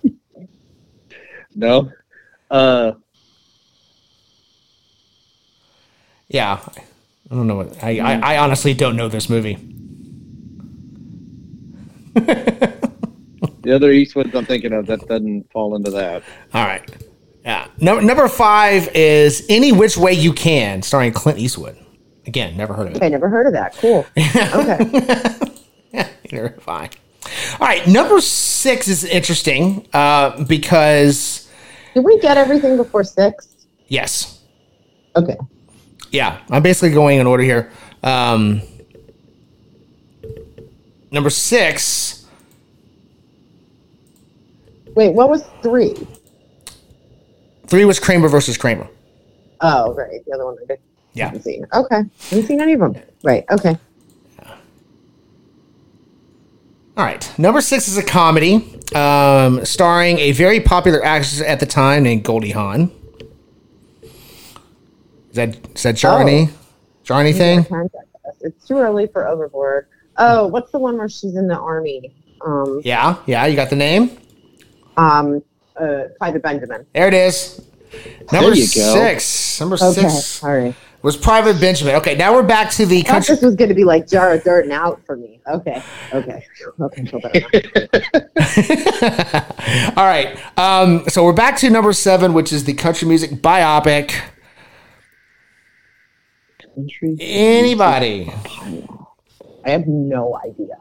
[1.56, 1.90] no.
[2.50, 2.92] Uh,
[6.28, 6.60] yeah,
[7.30, 7.82] I don't know what.
[7.82, 9.54] I, I, I honestly don't know this movie.
[12.14, 16.22] the other Eastwoods I'm thinking of that doesn't fall into that.
[16.54, 16.88] All right.
[17.44, 17.68] Yeah.
[17.80, 21.78] No, number five is Any Which Way You Can, starring Clint Eastwood.
[22.26, 23.02] Again, never heard of it.
[23.02, 23.74] I never heard of that.
[23.76, 24.04] Cool.
[24.16, 26.08] Okay.
[26.30, 26.90] You're fine.
[27.58, 27.86] All right.
[27.86, 31.48] Number six is interesting uh, because,
[31.94, 33.48] Did we get everything before six?
[33.86, 34.40] yes.
[35.16, 35.36] Okay.
[36.10, 36.40] Yeah.
[36.50, 37.70] I'm basically going in order here.
[38.02, 38.62] Um,
[41.10, 42.26] number six.
[44.94, 45.94] Wait, what was three?
[47.66, 48.88] Three was Kramer versus Kramer.
[49.60, 50.24] Oh, right.
[50.26, 50.80] The other one I did.
[51.12, 51.26] Yeah.
[51.26, 51.66] Haven't seen.
[51.72, 52.02] Okay.
[52.30, 52.96] Haven't seen any of them.
[53.22, 53.44] Right.
[53.50, 53.76] Okay.
[56.96, 57.38] All right.
[57.38, 62.24] Number six is a comedy um, starring a very popular actress at the time named
[62.24, 62.90] Goldie Hawn.
[65.38, 66.50] Is that is that Jarny?
[67.04, 67.64] Jarny thing?
[68.40, 69.86] It's too early for Overboard.
[70.16, 72.12] Oh, what's the one where she's in the army?
[72.44, 74.16] Um, Yeah, yeah, you got the name.
[74.96, 75.42] um,
[75.80, 76.84] uh, Private Benjamin.
[76.92, 77.60] There it is.
[78.32, 78.94] Number you go.
[78.94, 79.60] six.
[79.60, 80.74] Number Okay, six all right.
[81.02, 81.94] was Private Benjamin.
[81.96, 83.34] Okay, now we're back to the I thought country.
[83.36, 85.40] this was going to be like jar of dirt and out for me.
[85.48, 85.80] Okay,
[86.12, 86.44] okay,
[86.80, 87.04] okay.
[87.06, 87.40] feel better.
[89.96, 90.36] All right.
[90.58, 94.14] Um, so we're back to number seven, which is the country music biopic.
[97.20, 98.30] Anybody?
[99.64, 100.76] I have no idea.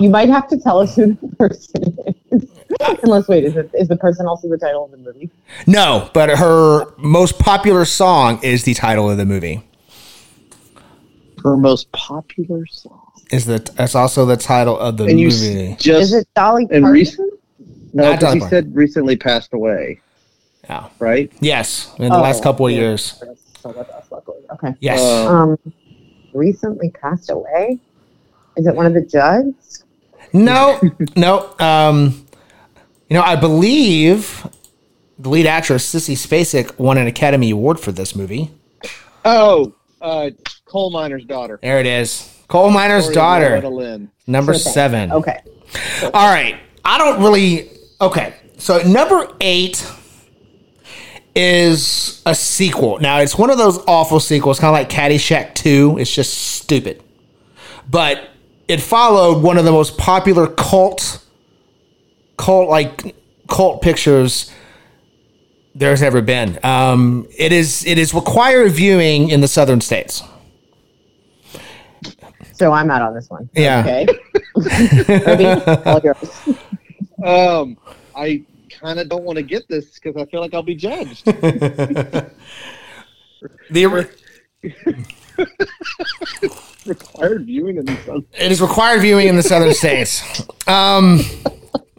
[0.00, 1.96] You might have to tell us who the person
[2.30, 2.46] is.
[3.02, 5.30] Unless, wait, is, it, is the person also the title of the movie?
[5.66, 9.62] No, but her most popular song is the title of the movie.
[11.44, 13.00] Her most popular song.
[13.30, 15.72] Is that that's also the title of the And you movie?
[15.72, 16.92] s- just Is it Dolly and Parton?
[16.92, 17.18] rec-
[17.94, 18.48] no, Not 'cause Dolly he Parton.
[18.66, 20.00] said recently passed away,
[20.68, 20.88] Yeah.
[20.98, 21.30] right?
[21.40, 22.78] Yes, in the Oh, last couple of yeah.
[22.78, 23.22] years.
[24.60, 24.70] So that's us, luckily.
[24.70, 24.76] Okay.
[24.80, 25.00] Yes.
[25.00, 25.58] Uh, Um,
[26.32, 27.78] recently passed away.
[28.56, 29.84] Is it one of the judges?
[30.32, 30.80] no,
[31.16, 31.54] no.
[31.58, 32.26] Um,
[33.08, 34.46] you know, I believe
[35.18, 38.50] the lead actress Sissy Spacek won an Academy Award for this movie.
[39.24, 40.30] Oh, uh,
[40.64, 41.58] coal miner's daughter.
[41.62, 42.28] There it is.
[42.48, 44.58] Coal miner's Victoria daughter, Loretta number Okay.
[44.60, 45.12] seven.
[45.12, 45.40] Okay.
[46.02, 46.56] All right.
[46.84, 47.70] I don't really.
[48.00, 48.34] Okay.
[48.58, 49.86] So number eight
[51.34, 52.98] is a sequel.
[52.98, 55.98] Now it's one of those awful sequels, kind of like Caddyshack 2.
[55.98, 57.02] It's just stupid.
[57.90, 58.28] But
[58.68, 61.24] it followed one of the most popular cult,
[62.36, 63.14] cult like
[63.48, 64.50] cult pictures
[65.74, 66.58] there's ever been.
[66.62, 70.22] Um, it is it is required viewing in the southern states.
[72.52, 73.48] So I'm out on this one.
[73.54, 73.80] Yeah.
[73.80, 74.06] Okay.
[75.26, 75.46] Ready?
[75.84, 76.48] All yours.
[77.24, 77.76] Um,
[78.14, 78.42] I
[78.82, 81.26] kind of don't want to get this because I feel like I'll be judged.
[83.70, 83.86] The
[86.86, 88.24] Required viewing in these ones.
[88.38, 90.22] It is required viewing in the southern states.
[90.68, 91.22] Um,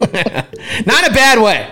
[0.00, 1.70] not a bad way,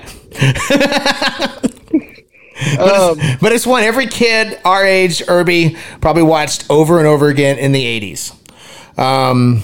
[2.78, 7.58] Um, but it's one every kid our age, Irby, probably watched over and over again
[7.58, 8.98] in the 80s.
[8.98, 9.62] Um,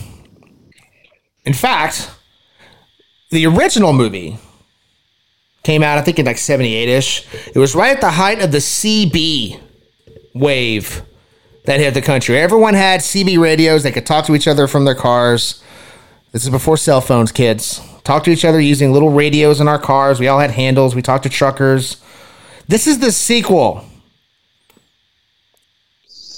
[1.45, 2.11] in fact,
[3.31, 4.39] the original movie
[5.69, 7.27] came out, I think, in like 78 ish.
[7.55, 9.61] It was right at the height of the CB
[10.33, 11.03] wave
[11.67, 12.39] that hit the country.
[12.39, 13.83] Everyone had CB radios.
[13.83, 15.63] They could talk to each other from their cars.
[16.33, 17.83] This is before cell phones, kids.
[18.03, 20.19] Talk to each other using little radios in our cars.
[20.19, 20.95] We all had handles.
[20.95, 21.99] We talked to truckers.
[22.67, 23.85] This is the sequel.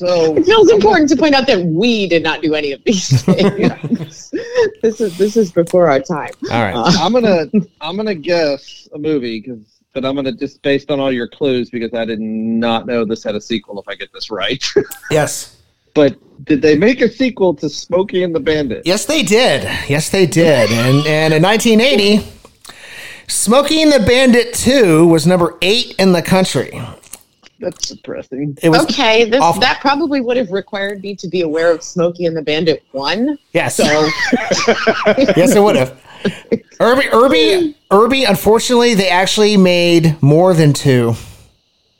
[0.00, 3.22] So It feels important to point out that we did not do any of these
[3.24, 4.30] things.
[4.82, 6.30] this is this is before our time.
[6.50, 6.74] All right.
[6.74, 7.50] Uh, I'm gonna
[7.82, 9.60] I'm gonna guess a movie because
[9.92, 13.22] but I'm gonna just based on all your clues because I did not know this
[13.22, 14.64] had a sequel if I get this right.
[15.10, 15.58] yes.
[15.92, 16.16] but
[16.46, 18.86] did they make a sequel to Smokey and the Bandit?
[18.86, 19.64] Yes, they did.
[19.86, 20.70] Yes, they did.
[20.70, 22.26] And, and in 1980,
[23.28, 26.70] Smokey and the Bandit 2 was number eight in the country.
[27.60, 28.56] That's depressing.
[28.62, 29.60] It was okay, this awful.
[29.60, 33.38] that probably would have required me to be aware of Smokey and the Bandit one.
[33.52, 33.84] yes, So
[35.36, 36.00] yes, it would have.
[36.80, 38.24] Irby, Irby, Irby.
[38.24, 41.14] Unfortunately, they actually made more than two,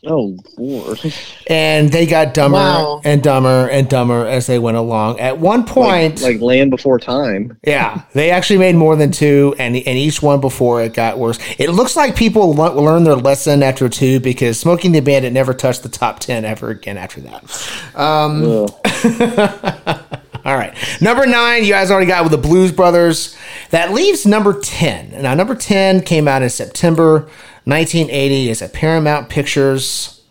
[0.06, 0.98] Oh lord.
[1.46, 3.02] and they got dumber Wow.
[3.04, 5.20] and dumber and dumber as they went along.
[5.20, 7.58] At one point, Like, like Land Before Time.
[7.66, 11.38] Yeah, they actually made more than two, and and each one before it got worse.
[11.58, 15.34] It looks like people le- learned their lesson after two because Smokey and the Bandit
[15.34, 17.70] never touched the top ten ever again after that.
[17.94, 20.06] Um, Ugh.
[20.42, 23.36] All right, number nine, you guys already got with the Blues Brothers.
[23.70, 25.20] That leaves number ten.
[25.22, 27.28] Now, number ten came out in September
[27.64, 28.50] 1980.
[28.50, 30.22] is at Paramount Pictures.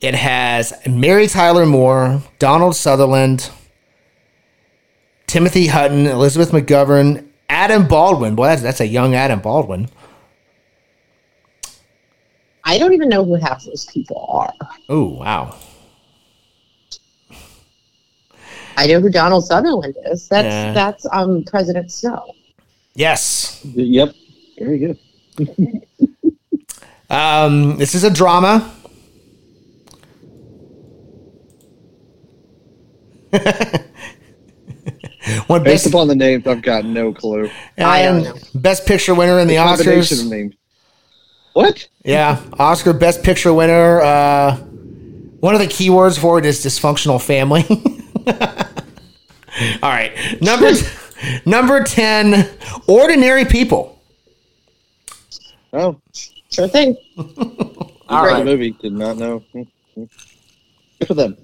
[0.00, 3.50] It has Mary Tyler Moore, Donald Sutherland,
[5.26, 8.34] Timothy Hutton, Elizabeth McGovern, Adam Baldwin.
[8.34, 9.88] Boy, that's, that's a young Adam Baldwin.
[12.64, 14.52] I don't even know who half those people are.
[14.88, 15.56] Oh, wow.
[18.76, 20.28] I know who Donald Sutherland is.
[20.28, 20.72] That's Yeah.
[20.72, 22.34] that's um President Snow.
[22.94, 23.60] Yes.
[23.64, 24.14] Yep.
[24.58, 24.98] Very good.
[27.08, 28.72] Um, this is a drama.
[35.46, 37.50] One Based best, upon the names, I've got no clue.
[37.78, 40.30] I don't um, best picture winner in the Combination of Oscars.
[40.30, 40.54] names.
[41.52, 41.88] What?
[42.04, 44.00] Yeah, Oscar best picture winner.
[44.00, 47.64] Uh, one of the keywords for it is dysfunctional family.
[49.82, 50.72] All right, number
[51.44, 52.48] number ten,
[52.86, 53.95] ordinary people.
[55.76, 56.00] Oh,
[56.50, 56.96] Sure thing.
[58.08, 58.44] All great right.
[58.44, 58.70] movie.
[58.72, 59.42] Did not know.
[59.52, 59.68] Good
[61.06, 61.36] for them.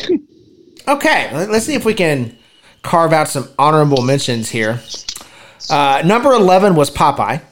[0.88, 2.36] Okay, let- let's see if we can
[2.82, 4.80] carve out some honorable mentions here.
[5.68, 7.42] Uh, number 11 was Popeye.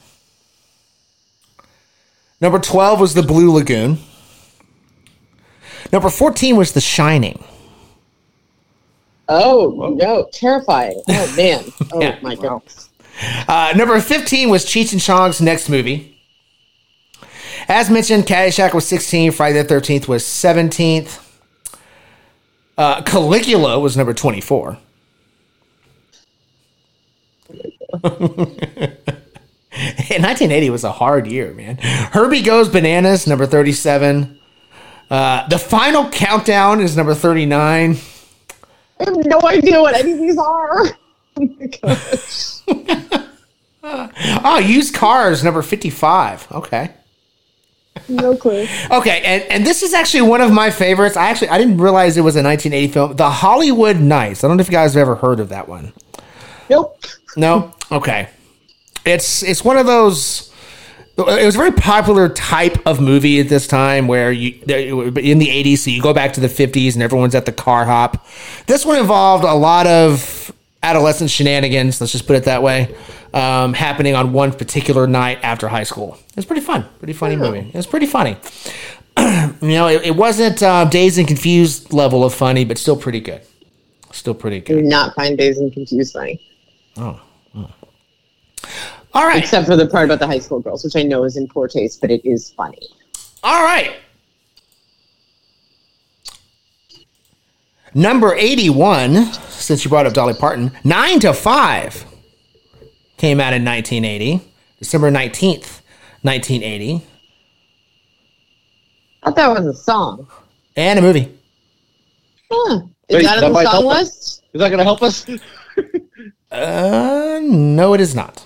[2.40, 3.98] Number 12 was The Blue Lagoon.
[5.92, 7.44] Number 14 was The Shining.
[9.28, 11.00] Oh no, terrifying.
[11.08, 11.64] Oh man.
[11.92, 12.18] Oh Yeah.
[12.22, 12.88] my goodness.
[13.46, 16.17] Uh, number 15 was Cheech and Chong's next movie.
[17.66, 21.24] As mentioned, Caddyshack was 16, Friday the 13th was 17th.
[22.76, 24.78] Uh, Caligula was number 24.
[30.10, 31.78] In 1980 was a hard year, man.
[31.78, 34.38] Herbie Goes Bananas, number 37.
[35.10, 37.96] Uh, the Final Countdown is number 39.
[39.00, 40.86] I have no idea what any of these are.
[43.80, 44.10] Oh.
[44.44, 46.52] Oh, Used Cars, number 55.
[46.52, 46.90] Okay.
[48.08, 48.66] No clue.
[48.90, 51.16] Okay, and, and this is actually one of my favorites.
[51.16, 54.44] I actually I didn't realize it was a 1980 film, The Hollywood Knights.
[54.44, 55.92] I don't know if you guys have ever heard of that one.
[56.70, 57.04] Nope.
[57.36, 57.72] No.
[57.90, 58.28] Okay.
[59.04, 60.52] It's it's one of those.
[61.16, 65.48] It was a very popular type of movie at this time, where you in the
[65.48, 65.78] 80s.
[65.78, 68.26] So you go back to the 50s, and everyone's at the car hop.
[68.66, 70.52] This one involved a lot of
[70.82, 72.00] adolescent shenanigans.
[72.00, 72.94] Let's just put it that way.
[73.34, 76.16] Um, happening on one particular night after high school.
[76.36, 76.86] It's pretty fun.
[76.98, 77.70] Pretty funny movie.
[77.74, 78.36] It's pretty funny.
[79.18, 83.20] you know, it, it wasn't uh, Dazed and Confused level of funny, but still pretty
[83.20, 83.42] good.
[84.12, 84.84] Still pretty I do good.
[84.84, 86.40] not find Dazed and Confused funny.
[86.96, 87.20] Oh.
[89.14, 89.42] All right.
[89.42, 91.68] Except for the part about the high school girls, which I know is in poor
[91.68, 92.78] taste, but it is funny.
[93.42, 93.96] All right.
[97.94, 102.04] Number 81, since you brought up Dolly Parton, 9 to 5
[103.18, 104.40] came out in 1980,
[104.78, 105.80] December 19th,
[106.22, 107.02] 1980,
[109.22, 110.28] I thought that was a song.
[110.76, 111.36] and a movie.
[112.50, 112.80] Huh.
[113.08, 113.98] Is Wait, that that on the song help us.
[114.00, 114.42] list?
[114.54, 115.26] Is that going to help us?
[116.50, 118.42] Uh, no, it is not.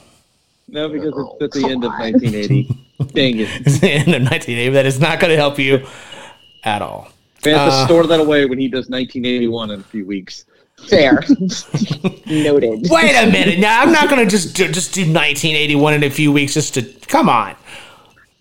[0.67, 2.65] No, because Oh, it's at the come end of 1980.
[3.15, 3.49] Dang it.
[3.65, 4.71] It's the end of 1980.
[4.71, 5.87] That is not going to help you
[6.65, 7.09] at all.
[7.45, 10.47] We have to Uh, store that away when he does 1981 in a few weeks.
[10.89, 11.13] Fair.
[12.27, 12.89] Noted.
[12.91, 13.59] Wait a minute.
[13.59, 16.75] Now, I'm not going to just do, just do 1981 in a few weeks just
[16.75, 16.83] to.
[17.07, 17.55] Come on.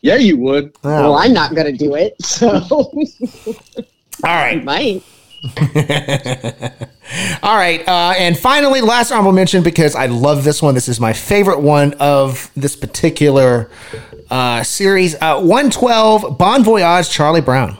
[0.01, 0.75] Yeah, you would.
[0.83, 2.47] Well, I'm not going to do it, so
[4.23, 5.03] All I might.
[7.43, 10.75] All right, uh, and finally, last honorable mention because I love this one.
[10.75, 13.69] This is my favorite one of this particular
[14.29, 15.15] uh, series.
[15.15, 17.77] Uh, 112, Bon Voyage, Charlie Brown.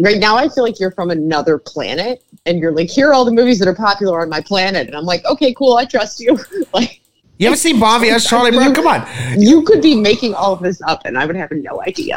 [0.00, 3.24] Right now, I feel like you're from another planet, and you're like, here are all
[3.24, 6.20] the movies that are popular on my planet, and I'm like, okay, cool, I trust
[6.20, 6.38] you.
[6.72, 7.00] like,
[7.38, 8.74] You haven't seen Bon Voyage, Charlie Brown?
[8.74, 9.06] Come on.
[9.40, 12.16] you could be making all of this up, and I would have no idea.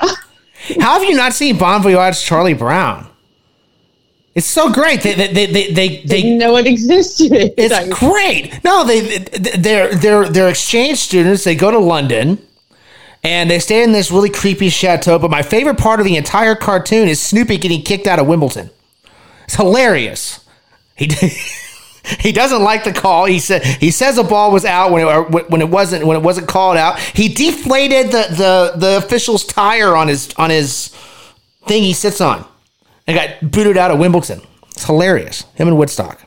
[0.80, 3.08] How have you not seen Bon Voyage, Charlie Brown?
[4.34, 5.02] It's so great.
[5.02, 7.54] They, they, they, they, they, Didn't they know it existed.
[7.58, 8.64] It's great.
[8.64, 11.44] No, they they're they're they're exchange students.
[11.44, 12.42] They go to London
[13.24, 15.20] and they stay in this really creepy chateau.
[15.20, 18.70] But my favorite part of the entire cartoon is Snoopy getting kicked out of Wimbledon.
[19.46, 20.46] It's hilarious.
[20.96, 21.08] He
[22.20, 23.26] he doesn't like the call.
[23.26, 26.24] He said he says a ball was out when it when it wasn't when it
[26.24, 27.00] wasn't called out.
[27.00, 30.88] He deflated the the the official's tire on his on his
[31.68, 32.46] thing he sits on
[33.08, 34.42] and got booted out of Wimbledon.
[34.70, 35.46] It's hilarious.
[35.56, 36.22] Him and Woodstock.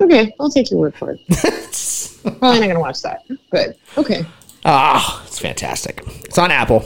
[0.00, 1.20] okay, I'll take your word for it.
[2.22, 4.24] Probably not going to watch that, but okay.
[4.64, 6.02] Ah, it's fantastic.
[6.24, 6.84] It's on Apple.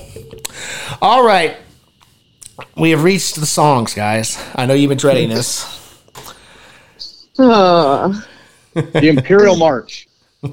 [1.03, 1.57] All right.
[2.77, 4.43] We have reached the songs, guys.
[4.55, 5.65] I know you've been dreading this.
[7.39, 8.13] Uh,
[8.75, 10.09] The Imperial March.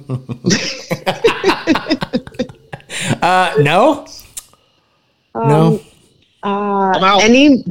[3.22, 4.06] Uh, no?
[5.36, 5.80] no.
[6.44, 7.24] uh, I'm out.
[7.24, 7.64] any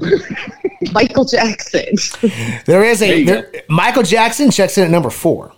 [0.92, 1.84] Michael Jackson.
[2.66, 5.52] There is a There there, Michael Jackson checks in at number four.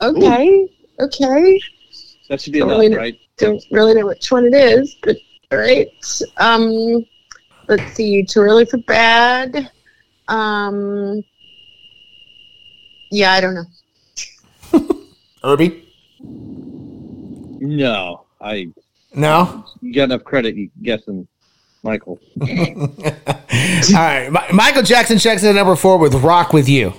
[0.00, 0.68] Okay,
[1.00, 1.60] okay.
[2.28, 3.20] That should be Don't enough, really- right?
[3.36, 5.16] Don't really know which one it is, but
[5.52, 5.88] all right.
[6.38, 7.06] Um,
[7.68, 8.24] let's see.
[8.24, 9.70] Too early for bad.
[10.26, 11.22] Um,
[13.12, 13.64] yeah, I don't know.
[15.44, 15.84] Irby?
[17.60, 18.24] No.
[18.40, 18.68] I
[19.14, 19.64] No?
[19.80, 21.26] you got enough credit you guessing
[21.82, 22.18] Michael.
[22.40, 22.46] All
[23.94, 24.28] right.
[24.30, 26.92] Mi- Michael Jackson checks in at number four with Rock With You.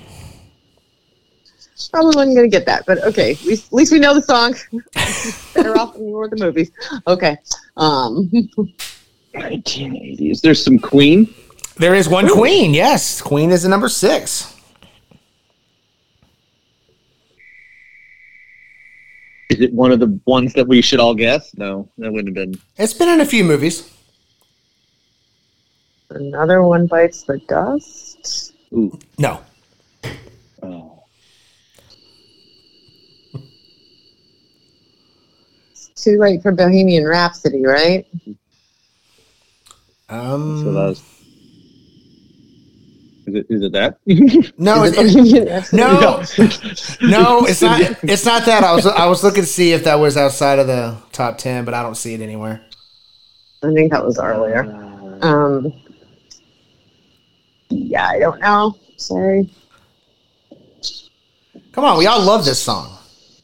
[1.88, 3.32] Probably wasn't gonna get that, but okay.
[3.32, 4.54] At least, at least we know the song.
[5.54, 6.70] Better off than we were the movies.
[7.06, 7.38] Okay.
[7.76, 8.30] Um,
[9.34, 10.40] 1980s.
[10.40, 11.32] There's some Queen.
[11.76, 12.74] There is one Queen.
[12.74, 13.22] Yes.
[13.22, 14.56] Queen is the number six.
[19.50, 21.52] Is it one of the ones that we should all guess?
[21.56, 22.60] No, that wouldn't have been.
[22.76, 23.92] It's been in a few movies.
[26.10, 28.52] Another one bites the dust.
[28.72, 28.96] Ooh.
[29.18, 29.42] No.
[30.62, 30.89] Oh.
[35.94, 38.06] Too late for Bohemian Rhapsody, right?
[40.08, 41.02] Um, So that was.
[43.26, 43.98] Is it, is it that?
[44.58, 46.00] no, Is it- it no,
[47.02, 47.80] no, it's not.
[48.02, 48.64] It's not that.
[48.64, 51.64] I was I was looking to see if that was outside of the top ten,
[51.64, 52.60] but I don't see it anywhere.
[53.62, 54.64] I think that was earlier.
[55.22, 55.72] Um,
[57.68, 58.74] yeah, I don't know.
[58.96, 59.48] Sorry.
[61.72, 62.96] Come on, we all love this song.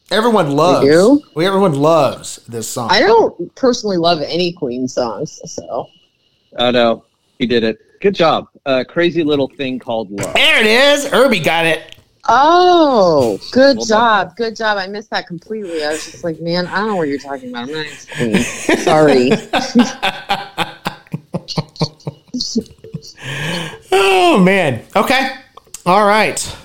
[0.09, 0.85] Everyone loves.
[0.85, 1.21] do?
[1.35, 2.89] We everyone loves this song.
[2.91, 5.89] I don't personally love any Queen songs, so
[6.57, 7.03] Oh no,
[7.39, 7.77] he did it.
[7.99, 8.47] Good job.
[8.65, 10.33] Uh, crazy little thing called love.
[10.33, 11.11] there it is.
[11.11, 11.95] Irby got it.
[12.29, 14.35] Oh, good Well job.
[14.35, 14.77] Good job.
[14.77, 15.83] I missed that completely.
[15.83, 17.69] I was just like, man, I don't know what you're talking about.
[17.69, 18.37] I'm not Queen.
[18.77, 19.31] Sorry.
[23.91, 24.83] Oh man.
[24.95, 25.31] Okay.
[25.85, 26.55] All right.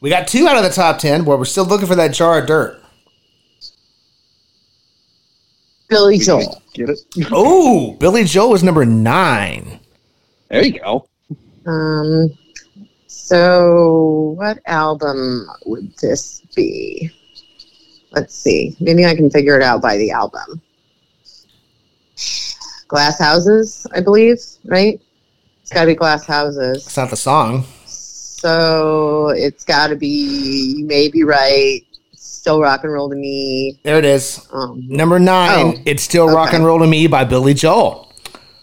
[0.00, 2.38] We got two out of the top ten, where we're still looking for that jar
[2.38, 2.82] of dirt.
[5.88, 6.62] Billy Joel.
[6.74, 6.98] Get it?
[7.30, 9.80] Oh, Billy Joel is number nine.
[10.48, 11.08] There you go.
[11.66, 12.36] Um,
[13.06, 17.10] so what album would this be?
[18.12, 18.76] Let's see.
[18.80, 20.60] Maybe I can figure it out by the album.
[22.88, 25.00] Glass Houses, I believe, right?
[25.62, 26.86] It's got to be Glass Houses.
[26.86, 27.64] It's not the song.
[28.46, 31.80] So it's got to be You May Be Right,
[32.12, 33.76] Still Rock and Roll to Me.
[33.82, 34.46] There it is.
[34.52, 35.50] Um, Number nine.
[35.66, 38.12] Oh, it's still rock and roll to me by Billy Joel.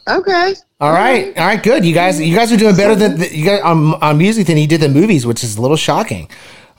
[0.07, 0.53] okay.
[0.79, 1.83] All right, all right, good.
[1.83, 4.67] You guys, you guys are doing better than you guys on, on music than you
[4.67, 6.29] did the movies, which is a little shocking.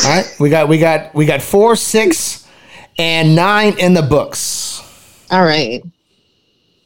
[0.03, 2.49] All right, we got we got we got four, six,
[2.99, 4.81] and nine in the books.
[5.31, 5.83] All right.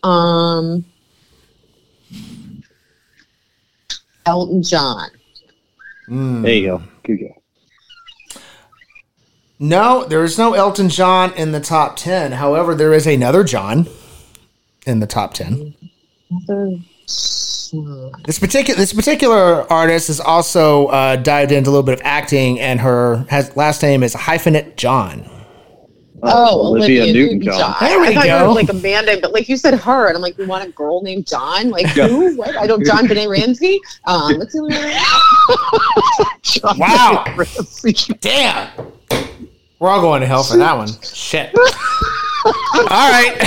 [0.02, 0.84] Um,
[4.26, 5.10] Elton John.
[6.08, 6.82] There you go.
[7.04, 7.42] Good go.
[9.58, 12.32] No, there is no Elton John in the top ten.
[12.32, 13.88] However, there is another John
[14.86, 15.74] in the top ten.
[18.24, 22.60] This particular this particular artist is also uh, dived into a little bit of acting,
[22.60, 25.28] and her has last name is hyphenate John.
[26.22, 27.76] Oh, Olivia, Newton-John.
[27.80, 28.48] There we I thought you go.
[28.48, 31.02] were like Amanda, but like you said her, and I'm like, we want a girl
[31.02, 31.70] named John.
[31.70, 32.08] Like Yeah.
[32.08, 32.36] who?
[32.36, 32.56] What?
[32.56, 32.84] I don't.
[32.84, 33.80] JonBenét Ramsey.
[34.06, 34.58] Um, let's see.
[36.78, 37.24] Wow.
[38.20, 38.70] Damn.
[39.78, 40.88] We're all going to hell for that one.
[41.02, 41.54] Shit.
[41.56, 43.36] all right.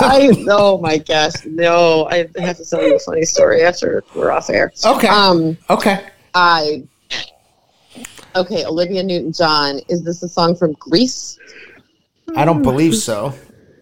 [0.00, 2.06] I oh my gosh, no!
[2.10, 4.72] I have to tell you a funny story after we're off air.
[4.84, 5.08] Okay.
[5.08, 6.04] Um, Okay.
[6.34, 6.82] I
[8.34, 8.64] okay.
[8.64, 9.80] Olivia Newton-John.
[9.88, 11.38] Is this a song from Grease?
[12.34, 13.32] I don't believe so.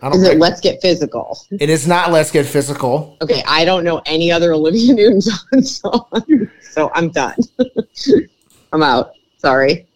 [0.03, 1.39] I don't Is it Let's Get Physical?
[1.51, 3.17] it is not Let's Get Physical.
[3.23, 7.37] Okay, I don't know any other Olivia Newton-John song, so I'm done.
[8.73, 9.13] I'm out.
[9.39, 9.87] Sorry.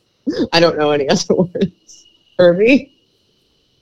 [0.52, 2.06] I don't know any other ones.
[2.38, 2.92] Irby?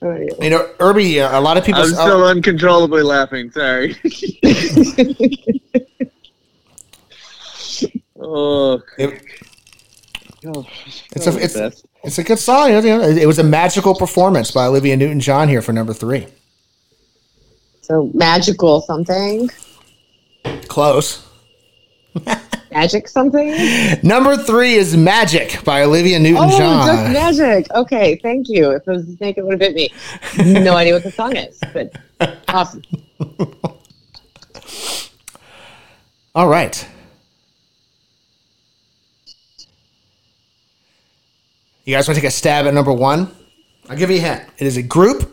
[0.01, 0.29] How about you?
[0.41, 1.81] You know, Irby, uh, a lot of people.
[1.81, 3.51] I'm still uncontrollably laughing.
[3.51, 3.95] Sorry.
[8.19, 9.21] oh, it-
[10.47, 10.63] Oh,
[11.15, 11.87] it's, a, it's, best.
[12.05, 12.69] It's a good song.
[12.69, 16.27] you know, It was a magical performance by Olivia Newton John here for number three.
[17.81, 19.49] so magical something?
[20.67, 21.25] Close.
[22.71, 23.53] Magic something?
[24.03, 26.87] Number three is Magic by Olivia Newton Oh, John.
[26.87, 27.71] just magic.
[27.73, 28.71] Okay, thank you.
[28.71, 29.89] If it was a snake, it would have bit me.
[30.61, 31.95] No idea what the song is, but
[32.49, 32.81] awesome.
[36.33, 36.85] All right.
[41.85, 43.29] You guys want to take a stab at number one?
[43.89, 44.43] I'll give you a hint.
[44.57, 45.31] It is a group.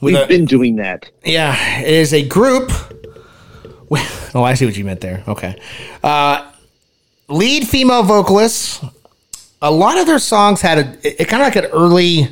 [0.00, 1.10] We've a, been doing that.
[1.24, 2.70] yeah, it is a group.
[3.88, 5.22] with- Oh, I see what you meant there.
[5.28, 5.58] Okay.
[6.02, 6.50] Uh,
[7.28, 8.84] lead female vocalists.
[9.62, 12.28] A lot of their songs had a it, it kind of like an early.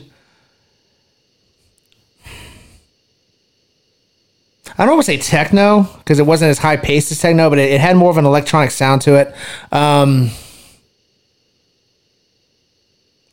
[4.76, 7.58] I don't want to say techno because it wasn't as high paced as techno, but
[7.58, 9.34] it, it had more of an electronic sound to it.
[9.72, 10.30] Um,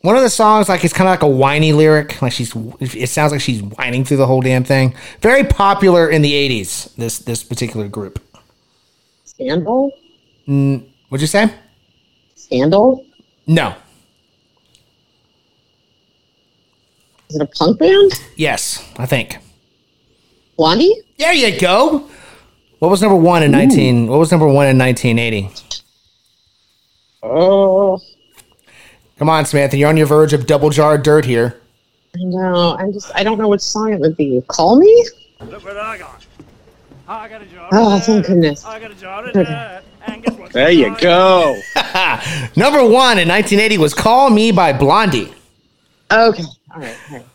[0.02, 2.54] one of the songs, like it's kind of like a whiny lyric, like she's.
[2.80, 4.94] It sounds like she's whining through the whole damn thing.
[5.20, 6.94] Very popular in the '80s.
[6.96, 8.20] This this particular group.
[9.24, 9.90] Scandal?
[10.46, 11.52] What'd you say?
[12.34, 13.06] Scandal?
[13.46, 13.74] No.
[17.30, 18.12] Is it a punk band?
[18.36, 19.38] Yes, I think.
[20.56, 20.94] Blondie?
[21.18, 22.10] There you go.
[22.78, 24.08] What was number one in nineteen?
[24.08, 25.48] What was number one in nineteen eighty?
[27.22, 28.00] Oh,
[29.22, 29.76] Come on, Samantha.
[29.76, 31.56] You're on your verge of double jar of dirt here.
[32.16, 32.76] I know.
[32.76, 34.42] I'm just, I don't know which song it would be.
[34.48, 35.06] Call Me?
[35.42, 36.26] Look what I got.
[37.06, 38.64] I got a jar Oh, thank goodness.
[38.64, 39.46] I got a jar of dirt.
[40.08, 41.56] And There you go.
[42.56, 45.32] Number one in 1980 was "Call Me" by Blondie.
[46.10, 46.42] Okay.
[46.74, 46.96] All right.
[47.12, 47.26] All right.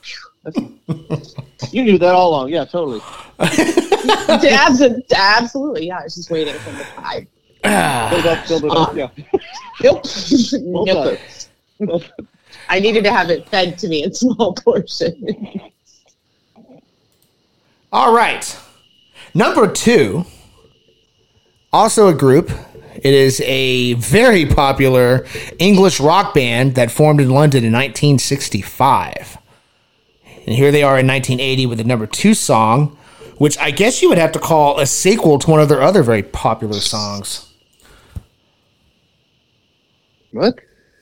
[0.45, 0.71] Okay.
[1.71, 2.49] You knew that all along.
[2.49, 2.99] Yeah, totally.
[3.39, 4.81] Abs-
[5.15, 5.87] absolutely.
[5.87, 5.99] Yeah.
[5.99, 6.83] I was just waiting for the
[7.63, 8.09] time.
[8.11, 8.89] Build up, build it up.
[8.89, 9.09] Uh, yeah.
[9.81, 10.03] Nope.
[10.53, 11.19] Well nope.
[11.77, 11.87] Done.
[11.87, 12.27] Well done.
[12.69, 15.17] I needed to have it fed to me in small portions.
[17.91, 18.57] All right.
[19.33, 20.25] Number two,
[21.71, 22.51] also a group.
[22.95, 25.25] It is a very popular
[25.59, 29.37] English rock band that formed in London in 1965.
[30.45, 32.97] And here they are in 1980 with the number two song,
[33.37, 36.01] which I guess you would have to call a sequel to one of their other
[36.01, 37.53] very popular songs.
[40.31, 40.59] What?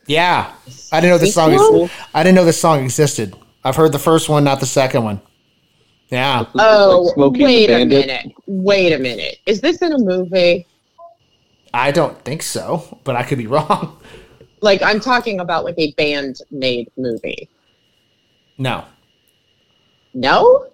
[0.07, 0.53] Yeah.
[0.91, 1.85] I didn't know this song Sequel?
[1.85, 3.35] is, I didn't know this song existed.
[3.63, 5.21] I've heard the first one, not the second one.
[6.09, 6.45] Yeah.
[6.55, 8.31] Oh, Like Smokey and the wait a minute.
[8.45, 9.37] Wait a minute.
[9.45, 10.67] Is this in a movie?
[11.73, 13.99] I don't think so, but I could be wrong.
[14.61, 17.49] Like, I'm talking about like a band made movie.
[18.57, 18.85] No.
[20.13, 20.67] No?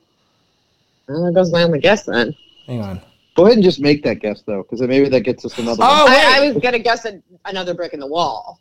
[1.07, 2.35] Well, that goes my only guess then.
[2.67, 3.01] Hang on.
[3.35, 5.81] Go ahead and just make that guess though, because maybe that gets us another.
[5.81, 6.11] Oh, one.
[6.13, 6.25] wait.
[6.25, 8.59] I, I was going to guess a, another brick in the wall.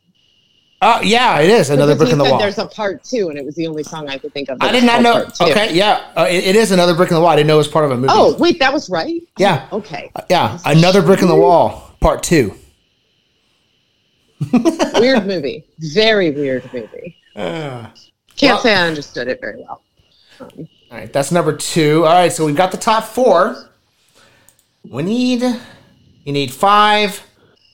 [0.82, 2.38] Oh, yeah, it is another brick in the wall.
[2.38, 4.56] There's a part two, and it was the only song I could think of.
[4.62, 5.26] I did not know.
[5.40, 7.28] Okay, yeah, uh, it, it is another brick in the wall.
[7.28, 8.08] I didn't know it was part of a movie.
[8.10, 9.20] Oh, wait, that was right?
[9.38, 10.10] yeah, Okay.
[10.30, 12.54] yeah, another brick in the wall, part two.
[14.94, 15.66] Weird movie.
[15.80, 17.16] Very weird movie.
[17.36, 17.88] Uh,
[18.36, 19.82] Can't Well- say I understood it very well.
[20.40, 20.48] all
[20.90, 22.06] right, that's number two.
[22.06, 23.68] All right, so we've got the top four.
[24.88, 27.22] We need you need five,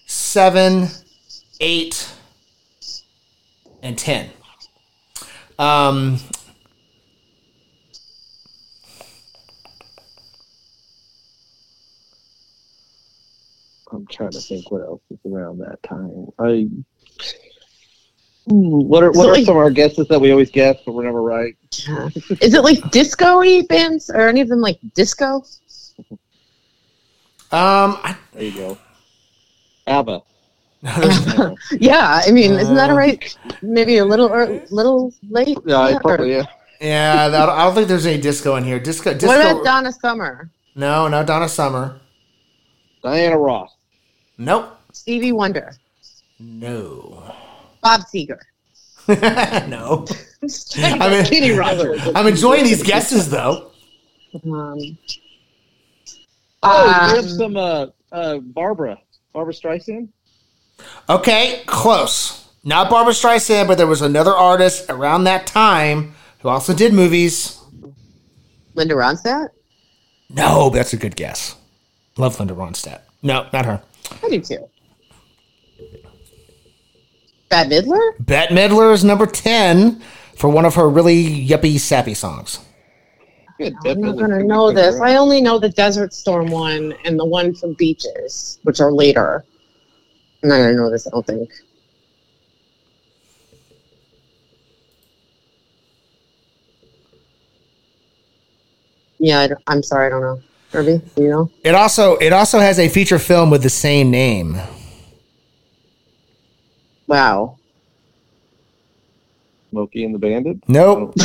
[0.06, 0.88] seven,
[1.60, 2.10] eight,
[3.86, 4.28] and ten.
[5.58, 6.18] Um,
[13.92, 16.26] I'm trying to think what else is around that time.
[16.38, 16.66] I.
[18.48, 20.92] Hmm, What are what are like- some of our guesses that we always guess but
[20.92, 21.56] we're never right?
[22.40, 24.10] Is it like disco-y bands?
[24.10, 25.44] Or any of them like disco?
[27.52, 28.78] um, I, There you go.
[29.86, 30.22] ABBA.
[31.80, 33.36] Yeah, I mean, isn't that a Uh, right?
[33.62, 35.58] Maybe a little or little late.
[35.66, 36.46] Yeah, Yeah, I probably yeah.
[36.80, 38.78] yeah, I don't think there's any disco in here.
[38.78, 39.26] Disco, disco.
[39.28, 40.50] What about Donna Summer?
[40.74, 42.00] no, no, Donna Summer.
[43.02, 43.74] Diana Ross.
[44.38, 44.78] Nope.
[44.92, 45.72] Stevie Wonder?
[46.38, 47.34] No.
[47.82, 48.40] Bob Seger?
[49.68, 50.04] no.
[50.76, 52.00] I mean, Kenny Rogers.
[52.14, 53.70] I'm enjoying these guesses though.
[54.44, 54.98] Um,
[56.62, 58.98] Oh, um, we have some uh, uh, Barbra.
[59.32, 60.08] Barbra Streisand.
[61.08, 62.48] Okay, close.
[62.64, 67.60] Not Barbra Streisand, but there was another artist around that time who also did movies.
[68.74, 69.50] Linda Ronstadt?
[70.30, 71.54] No, that's a good guess.
[72.16, 73.02] Love Linda Ronstadt.
[73.22, 73.82] No, not her.
[74.22, 74.68] I do too.
[77.48, 78.12] Bette Midler?
[78.20, 80.02] Bette Midler is number 10
[80.36, 82.58] for one of her really yuppie, sappy songs.
[83.58, 83.74] Good.
[83.86, 85.00] I'm not gonna know this.
[85.00, 89.44] I only know the Desert Storm one and the one from Beaches, which are later.
[90.42, 91.06] I'm not gonna know this.
[91.06, 91.50] I don't think.
[99.18, 100.06] Yeah, I don't, I'm sorry.
[100.06, 100.40] I don't know.
[100.74, 101.50] Irby, do you know?
[101.64, 104.58] It also it also has a feature film with the same name.
[107.06, 107.58] Wow.
[109.70, 110.58] Smokey and the Bandit.
[110.68, 111.14] Nope.
[111.18, 111.22] Oh.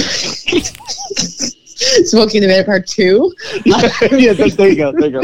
[2.05, 3.33] Smokey and the Bandit Part Two.
[3.65, 4.91] yeah, there, there you go.
[4.91, 5.23] There you go.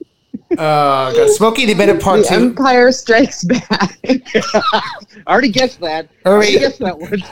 [0.52, 2.34] Uh, got Smokey the Bandit Part The 2.
[2.34, 3.98] Empire Strikes Back.
[4.04, 4.82] I
[5.26, 6.08] already guessed that.
[6.24, 7.22] I already guessed that one.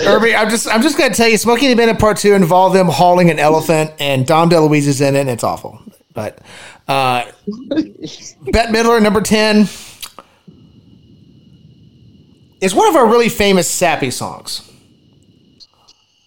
[0.00, 2.76] Irby, I'm just I'm just gonna tell you, Smokey and the Bandit Part Two involved
[2.76, 5.82] them hauling an elephant, and Dom DeLuise is in it, and it's awful.
[6.14, 6.38] But
[6.86, 9.68] uh, Bette Midler, number ten,
[12.60, 14.70] is one of our really famous sappy songs.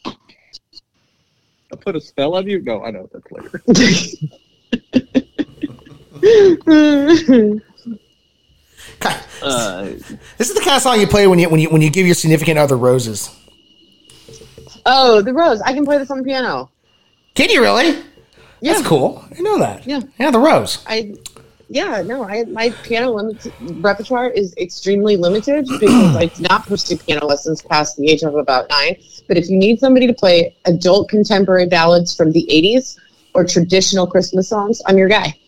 [0.06, 2.62] I put a spell on you.
[2.62, 3.64] No, I know that's later.
[9.42, 9.84] Uh,
[10.38, 12.06] This is the kind of song you play when you when you when you give
[12.06, 13.30] your significant other roses.
[14.86, 15.62] oh, the Rose.
[15.62, 16.70] I can play this on the piano.
[17.36, 18.04] Can you really?
[18.60, 18.74] Yeah.
[18.74, 19.24] That's cool.
[19.38, 19.88] I know that.
[19.88, 20.02] Yeah.
[20.20, 20.84] Yeah, the rose.
[20.86, 21.14] I,
[21.70, 23.48] yeah, no, I my piano limit,
[23.82, 28.36] repertoire is extremely limited because I did not pursue piano lessons past the age of
[28.36, 28.98] about nine.
[29.30, 32.98] But if you need somebody to play adult contemporary ballads from the '80s
[33.34, 35.39] or traditional Christmas songs, I'm your guy.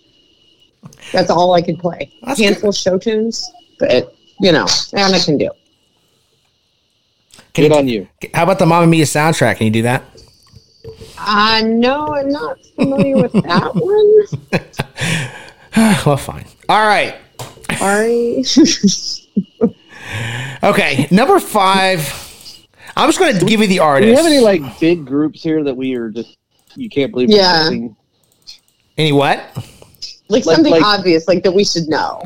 [1.11, 2.11] That's all I could play.
[2.23, 3.49] That's Handful show tunes,
[3.79, 5.49] but you know, and I can do.
[7.53, 8.07] Can good you, on you.
[8.33, 9.57] How about the Mamma Mia soundtrack?
[9.57, 10.03] Can you do that?
[11.17, 13.75] Uh, no, I'm not familiar with that
[15.75, 15.99] one.
[16.05, 16.45] well, fine.
[16.69, 17.15] All right.
[17.77, 18.43] Sorry.
[20.63, 22.67] Okay, number five.
[22.95, 24.07] I'm just going to give you the artist.
[24.07, 24.29] Do artist.
[24.29, 26.37] you have any like big groups here that we are just
[26.75, 27.29] you can't believe?
[27.29, 27.87] we're Yeah.
[28.97, 29.39] Any what?
[30.31, 32.21] Like Like- something like- obvious, like that we should know.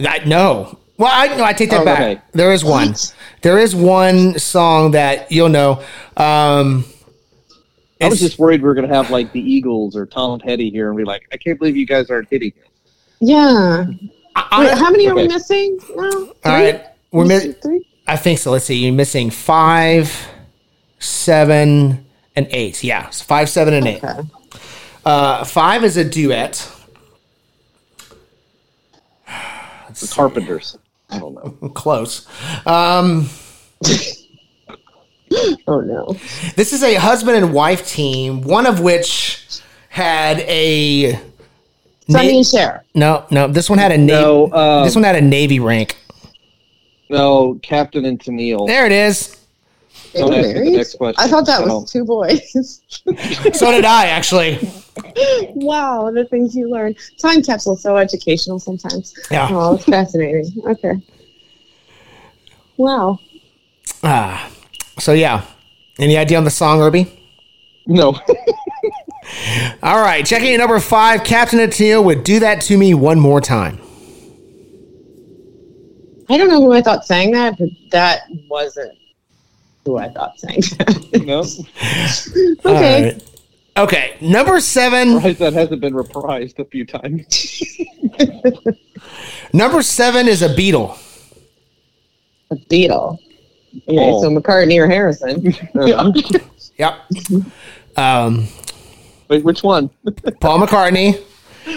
[0.00, 0.78] I, no.
[0.96, 2.00] Well, I no, I take that Oh, back.
[2.00, 2.20] okay.
[2.32, 2.88] There is one.
[2.88, 3.14] What?
[3.42, 5.82] There is one song that you'll know.
[6.16, 6.84] Um,
[8.02, 10.88] I was just worried we were gonna have like the Eagles or Tom Petty here
[10.88, 12.68] and be like, I can't believe you guys aren't hitting it.
[13.20, 13.84] Yeah.
[14.36, 15.78] I- Wait, how many are we missing?
[15.94, 16.10] No.
[16.10, 16.26] Three?
[16.44, 16.82] all right,
[17.12, 17.86] we're Missing three.
[18.06, 18.50] I think so.
[18.52, 18.76] Let's see.
[18.76, 20.10] You're missing five,
[20.98, 22.04] seven,
[22.36, 22.82] and eight.
[22.84, 24.02] Yeah, so five, seven, and eight.
[25.04, 26.66] Uh, five is a duet.
[29.94, 30.78] The Carpenters.
[31.10, 31.68] I don't know.
[31.74, 32.26] Close.
[32.66, 33.28] Um,
[35.68, 36.16] Oh no.
[36.56, 41.12] This is a husband and wife team, one of which had a
[42.10, 42.84] Sonny Na- and Cher.
[42.96, 43.46] no, no.
[43.46, 44.12] This one had a navy.
[44.20, 45.96] No, uh, this one had a navy rank.
[47.10, 48.66] No, Captain and Tennille.
[48.66, 49.36] There it is.
[50.12, 50.72] They Don't were ask the married?
[50.72, 51.24] next question.
[51.24, 52.80] I thought that was two boys.
[53.54, 54.58] So did I actually.
[55.54, 56.94] wow, the things you learn.
[57.18, 59.14] Time capsule so educational sometimes.
[59.30, 59.48] Yeah.
[59.50, 60.50] Oh, it's fascinating.
[60.66, 60.94] Okay.
[62.76, 63.18] Wow.
[64.02, 64.50] Ah,
[64.98, 65.44] so yeah.
[65.98, 67.12] Any idea on the song, Irby?
[67.86, 68.18] No.
[69.82, 71.24] All right, checking at number five.
[71.24, 73.78] Captain and Tennille would do that to me one more time.
[76.28, 78.96] I don't know who I thought sang that, but that wasn't
[79.84, 81.22] who I thought sang that.
[81.26, 81.44] no.
[82.70, 83.12] Okay.
[83.12, 83.29] right.
[83.80, 85.14] Okay, number seven.
[85.14, 87.62] Surprised that hasn't been reprised a few times.
[89.54, 90.98] Number seven is a Beatle.
[92.50, 93.18] A Beatle.
[93.88, 94.22] Okay, Oh.
[94.22, 95.54] so McCartney or Harrison.
[96.78, 96.94] Yep.
[97.96, 98.46] Um,
[99.28, 99.90] Wait, which one?
[100.40, 101.22] Paul McCartney.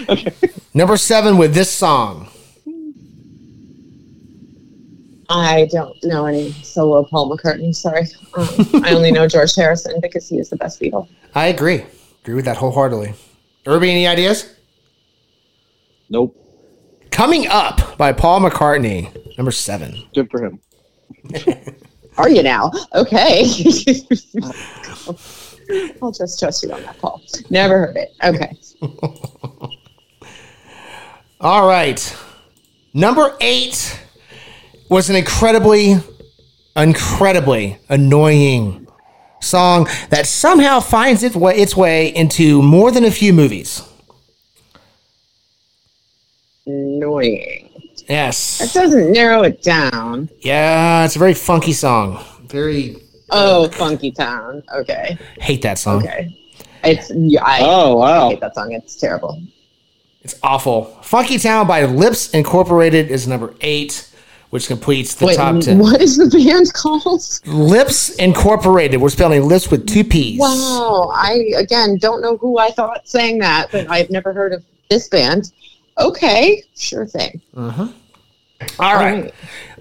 [0.10, 0.34] Okay.
[0.74, 2.30] Number seven with this song.
[5.34, 7.74] I don't know any solo Paul McCartney.
[7.74, 8.04] Sorry,
[8.38, 11.08] um, I only know George Harrison because he is the best Beatle.
[11.34, 11.84] I agree.
[12.22, 13.16] Agree with that wholeheartedly.
[13.66, 14.56] Irby, any ideas?
[16.10, 16.38] Nope.
[17.10, 19.36] Coming Up by Paul McCartney.
[19.36, 20.04] Number seven.
[20.14, 20.60] Good for him.
[22.18, 22.72] Are you now?
[22.94, 23.46] Okay.
[26.02, 27.24] I'll just trust you on that, Paul.
[27.50, 28.14] Never heard it.
[28.24, 28.56] Okay.
[31.42, 32.16] All right.
[32.94, 34.00] Number eight
[34.94, 35.96] was an incredibly,
[36.76, 38.88] incredibly annoying
[39.42, 43.82] song that somehow finds its way, its way into more than a few movies.
[46.66, 47.70] Annoying.
[48.08, 48.60] Yes.
[48.60, 50.30] That doesn't narrow it down.
[50.40, 52.24] Yeah, it's a very funky song.
[52.46, 52.98] Very
[53.36, 54.62] Oh, Funky Town.
[54.76, 55.18] Okay.
[55.40, 56.04] hate that song.
[56.04, 56.38] Okay.
[56.84, 58.30] It's yeah, I Oh wow.
[58.30, 58.74] hate that song.
[58.74, 59.42] It's terrible.
[60.22, 60.86] It's awful.
[61.02, 64.08] Funky Town by Lipps Incorporated is number eight,
[64.54, 65.80] which completes the Wait, top ten.
[65.80, 67.24] what is the band called?
[67.48, 69.02] Lipps Incorporated.
[69.02, 70.40] We're spelling lips with two P's.
[70.40, 71.12] Wow.
[71.12, 75.10] I again don't know who I thought sang that, but I've never heard of this
[75.10, 75.52] band.
[75.98, 77.42] Okay, sure thing.
[77.58, 77.88] Uh-huh.
[78.78, 79.34] All right.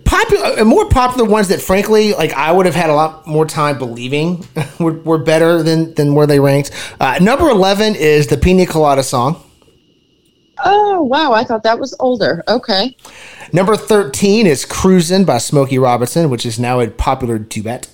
[0.07, 3.44] Popular, uh, more popular ones that, frankly, like I would have had a lot more
[3.44, 4.47] time believing
[4.81, 6.70] were, were better than than where they ranked.
[6.99, 9.39] Uh, number eleven is the Pina Colada song.
[10.64, 12.43] Oh wow, I thought that was older.
[12.48, 12.97] Okay.
[13.52, 17.89] Number thirteen is "Cruisin'" by Smokey Robinson, which is now a popular duet.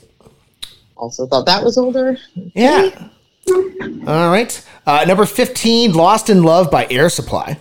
[0.97, 2.19] Also thought that was older.
[2.55, 2.91] Yeah.
[4.07, 4.65] All right.
[4.87, 7.59] Uh, number 15, Lost in Love by Air Supply.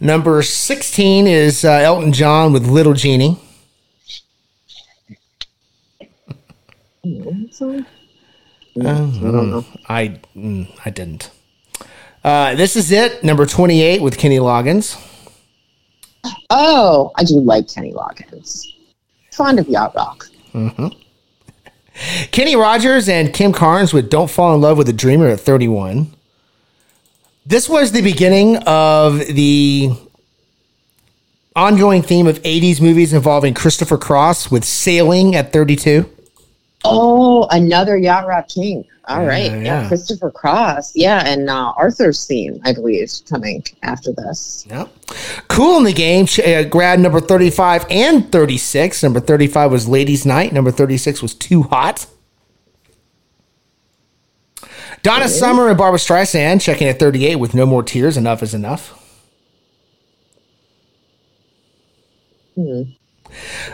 [0.00, 3.38] Number 16 is uh, Elton John with Little Jeannie.
[7.50, 7.84] So,
[9.88, 11.30] I mm, I didn't.
[12.24, 13.22] Uh, this is it.
[13.22, 14.96] Number 28 with Kenny Loggins.
[16.50, 18.64] oh, I do like Kenny Loggins.
[19.30, 20.26] Fond of yacht rock.
[22.32, 26.12] Kenny Rogers and Kim Carnes with Don't Fall in Love with a Dreamer at 31.
[27.46, 29.90] This was the beginning of the
[31.54, 36.08] ongoing theme of 80s movies involving Christopher Cross with Sailing at 32.
[36.84, 38.84] Oh, another yacht rock king.
[39.06, 39.88] All right, yeah, yeah.
[39.88, 40.96] Christopher Cross.
[40.96, 44.66] Yeah, and uh, Arthur's theme, I believe, coming after this.
[44.70, 44.88] Yep.
[45.48, 46.26] Kool and the Gang.
[46.42, 49.02] Uh, grabbed number 35 and 36.
[49.02, 50.52] Number 35 was Ladies Night.
[50.54, 52.06] Number 36 was Too Hot.
[55.02, 58.16] Donna Summer and Barbra Streisand checking at 38 with No More Tears.
[58.16, 58.98] Enough is enough.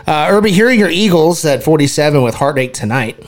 [0.07, 3.23] Uh, Irby, are your Eagles at 47 with Heartache Tonight.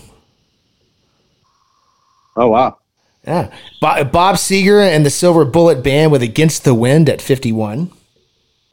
[2.36, 2.78] Oh wow.
[3.26, 3.54] Yeah.
[3.80, 7.92] Bob, Bob Seger and the Silver Bullet Band with Against the Wind at 51.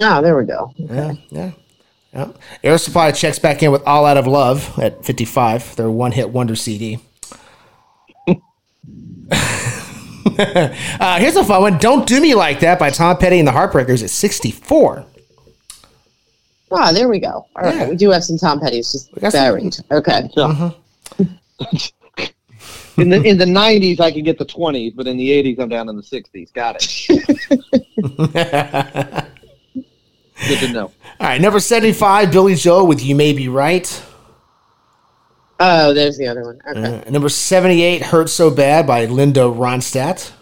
[0.01, 0.73] Oh, there we go.
[0.77, 1.53] Yeah, yeah.
[2.13, 2.33] Yeah.
[2.65, 6.31] Air Supply checks back in with All Out of Love at 55, their one hit
[6.31, 6.99] wonder CD.
[10.39, 13.53] uh, here's a fun one Don't Do Me Like That by Tom Petty and the
[13.53, 15.07] Heartbreakers at 64.
[16.73, 17.47] Ah, there we go.
[17.57, 17.89] All right, Yeah.
[17.89, 19.77] we do have some Tom Petty's just got some- buried.
[19.91, 20.31] Okay.
[22.97, 25.69] In the in the nineties, I could get the twenties, but in the eighties, I'm
[25.71, 26.51] down in the sixties.
[26.51, 27.09] Got it.
[30.49, 30.85] Good to know.
[31.21, 34.03] All right, number 75, Billy Joel with You May Be Right.
[35.59, 36.59] Oh, there's the other one.
[36.69, 37.03] Okay.
[37.07, 40.33] Uh, number 78, Hurt So Bad by Linda Ronstadt.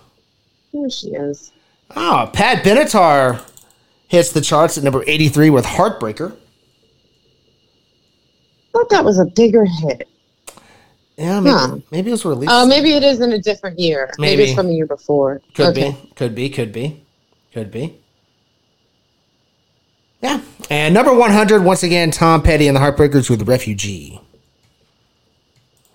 [0.72, 1.50] There she is.
[1.96, 3.40] Oh, Pat Benatar
[4.08, 6.32] hits the charts at number 83 with Heartbreaker.
[8.68, 10.08] I thought that was a bigger hit.
[11.16, 11.76] Yeah, maybe, Huh.
[11.90, 12.52] maybe it was released.
[12.52, 14.10] Oh, maybe it is in a different year.
[14.18, 14.42] Maybe, Maybe.
[14.44, 15.42] it's from the year before.
[15.54, 15.90] Could okay.
[15.90, 16.12] be.
[16.14, 16.48] Could be.
[16.48, 17.04] Could be.
[17.52, 17.98] Could be.
[20.22, 20.40] Yeah.
[20.70, 24.20] And number 100, once again, Tom Petty and the Heartbreakers with Refugee.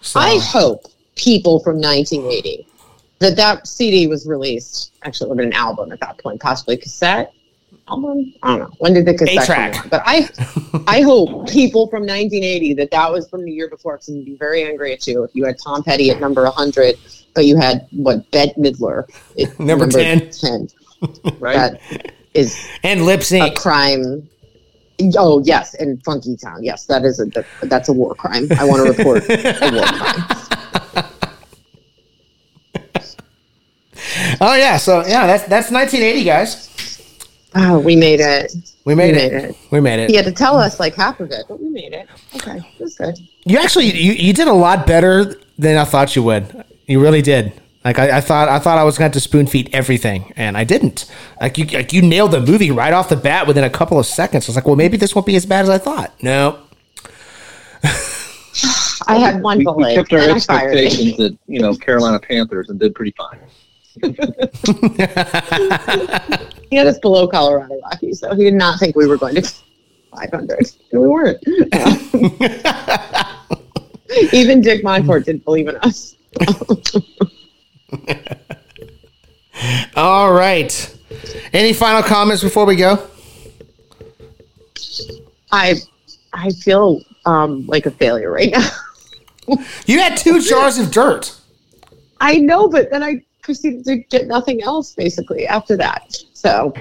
[0.02, 0.86] So, I hope
[1.16, 2.68] people from 1980
[3.20, 4.92] that that CD was released.
[5.04, 7.32] Actually, it would have been an album at that point, possibly cassette
[7.88, 8.34] album.
[8.44, 9.74] I don't know when did the cassette 8-track.
[9.74, 9.90] come out?
[9.90, 10.30] But I,
[10.88, 13.96] I hope people from 1980 that that was from the year before.
[13.96, 16.96] Because gonna be very angry at you if you had Tom Petty at number 100,
[17.34, 19.06] but you had what Bette Midler
[19.40, 20.30] at Number 10.
[20.30, 20.70] 10.
[21.38, 21.56] Right.
[21.56, 24.30] That is and Lipps Inc a crime.
[25.18, 26.64] Oh yes, and Funky Town.
[26.64, 27.26] Yes, that is a
[27.64, 28.48] that's a war crime.
[28.58, 31.10] I want to report a war crime.
[34.42, 34.78] Oh, yeah.
[34.78, 36.70] So, yeah, that's that's 1980, guys.
[37.56, 38.54] Oh, we made it.
[38.86, 39.32] We made, We it.
[39.34, 39.56] made it.
[39.72, 40.10] We made it.
[40.10, 42.08] He had to tell us like half of it, but we made it.
[42.36, 43.18] Okay, that's good.
[43.46, 46.66] You actually you, you did a lot better than I thought you would.
[46.88, 47.54] You really did.
[47.86, 50.64] Like I, I thought I thought I was going to spoon feed everything, and I
[50.64, 51.06] didn't.
[51.40, 54.06] Like you like you nailed the movie right off the bat within a couple of
[54.06, 54.48] seconds.
[54.48, 56.14] I was like, well, maybe this won't be as bad as I thought.
[56.24, 56.60] No.
[59.08, 62.20] I had one We, we bullet kept our and I expectations at you know Carolina
[62.20, 63.40] Panthers and did pretty fine.
[66.74, 69.44] He had us below Colorado Rockies, so he did not think we were going to
[69.44, 71.38] 500, and we weren't.
[74.34, 76.16] Even Dick Monfort didn't believe in us.
[79.96, 80.98] All right.
[81.54, 83.08] Any final comments before we go?
[85.52, 85.76] I
[86.34, 88.68] I feel um, like a failure right now.
[89.86, 91.40] You had two jars of dirt.
[92.20, 96.16] I know, but then I proceeded to get nothing else basically after that.
[96.34, 96.74] So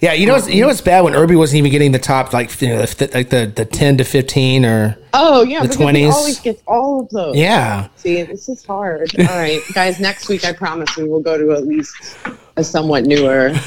[0.00, 2.32] Yeah, you know what's, you know what's bad when Irby wasn't even getting the top
[2.32, 6.12] like you know the, like the the ten to fifteen or oh yeah, The 20s.
[6.12, 7.36] always gets all of those.
[7.36, 7.88] yeah.
[7.96, 9.10] See, this is hard.
[9.18, 10.00] All right, guys.
[10.00, 12.16] Next week, I promise we will go to at least
[12.56, 13.52] a somewhat newer.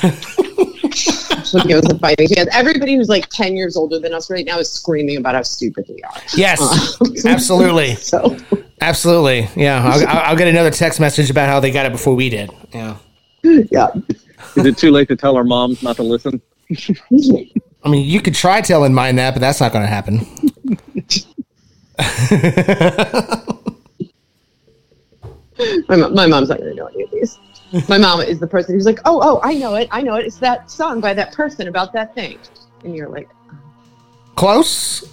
[1.46, 2.50] Should give us a fighting chance.
[2.52, 5.86] Everybody who's like ten years older than us right now is screaming about how stupid
[5.90, 6.22] we are.
[6.36, 8.36] Yes, Uh, absolutely, So
[8.82, 9.50] absolutely.
[9.56, 12.30] Yeah, I'll, I'll, I'll get another text message about how they got it before we
[12.30, 12.52] did.
[12.74, 12.98] Yeah.
[13.44, 13.88] yeah.
[14.56, 16.42] Is it too late to tell our moms not to listen?
[17.84, 20.26] I mean, you could try telling mine that, but that's not going to happen.
[25.88, 27.40] My, mo- my mom's not going to know any of these.
[27.88, 29.88] My mom is the person who's like, oh, oh, I know it.
[29.92, 30.26] I know it.
[30.26, 32.38] It's that song by that person about that thing.
[32.84, 33.62] And you're like, um,
[34.36, 35.10] Close.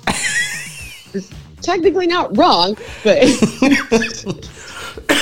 [1.15, 1.33] it's
[1.63, 3.23] technically not wrong, but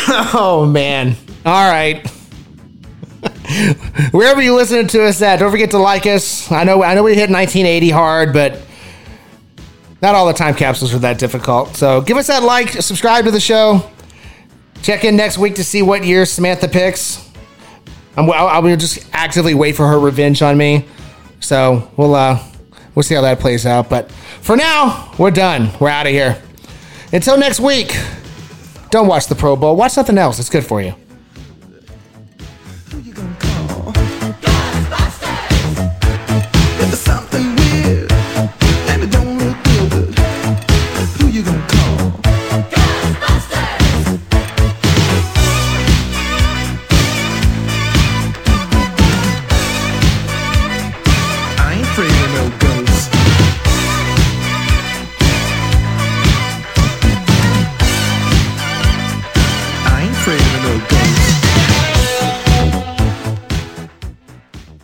[0.08, 1.16] Oh man.
[1.44, 2.06] All right.
[4.12, 6.50] Wherever you listening to us at, don't forget to like us.
[6.50, 8.60] I know I know we hit 1980 hard, but
[10.02, 11.76] not all the time capsules are that difficult.
[11.76, 13.88] So give us that like, subscribe to the show.
[14.82, 17.28] Check in next week to see what year Samantha picks.
[18.16, 20.86] I'm, I'll, I'll just actively wait for her revenge on me.
[21.40, 22.42] So we'll uh,
[23.00, 23.88] we'll see how that plays out.
[23.88, 24.12] But
[24.42, 25.70] for now, we're done.
[25.80, 26.36] We're out of here.
[27.14, 27.96] Until next week.
[28.90, 29.74] Don't watch the Pro Bowl.
[29.74, 30.38] Watch something else.
[30.38, 30.94] It's good for you.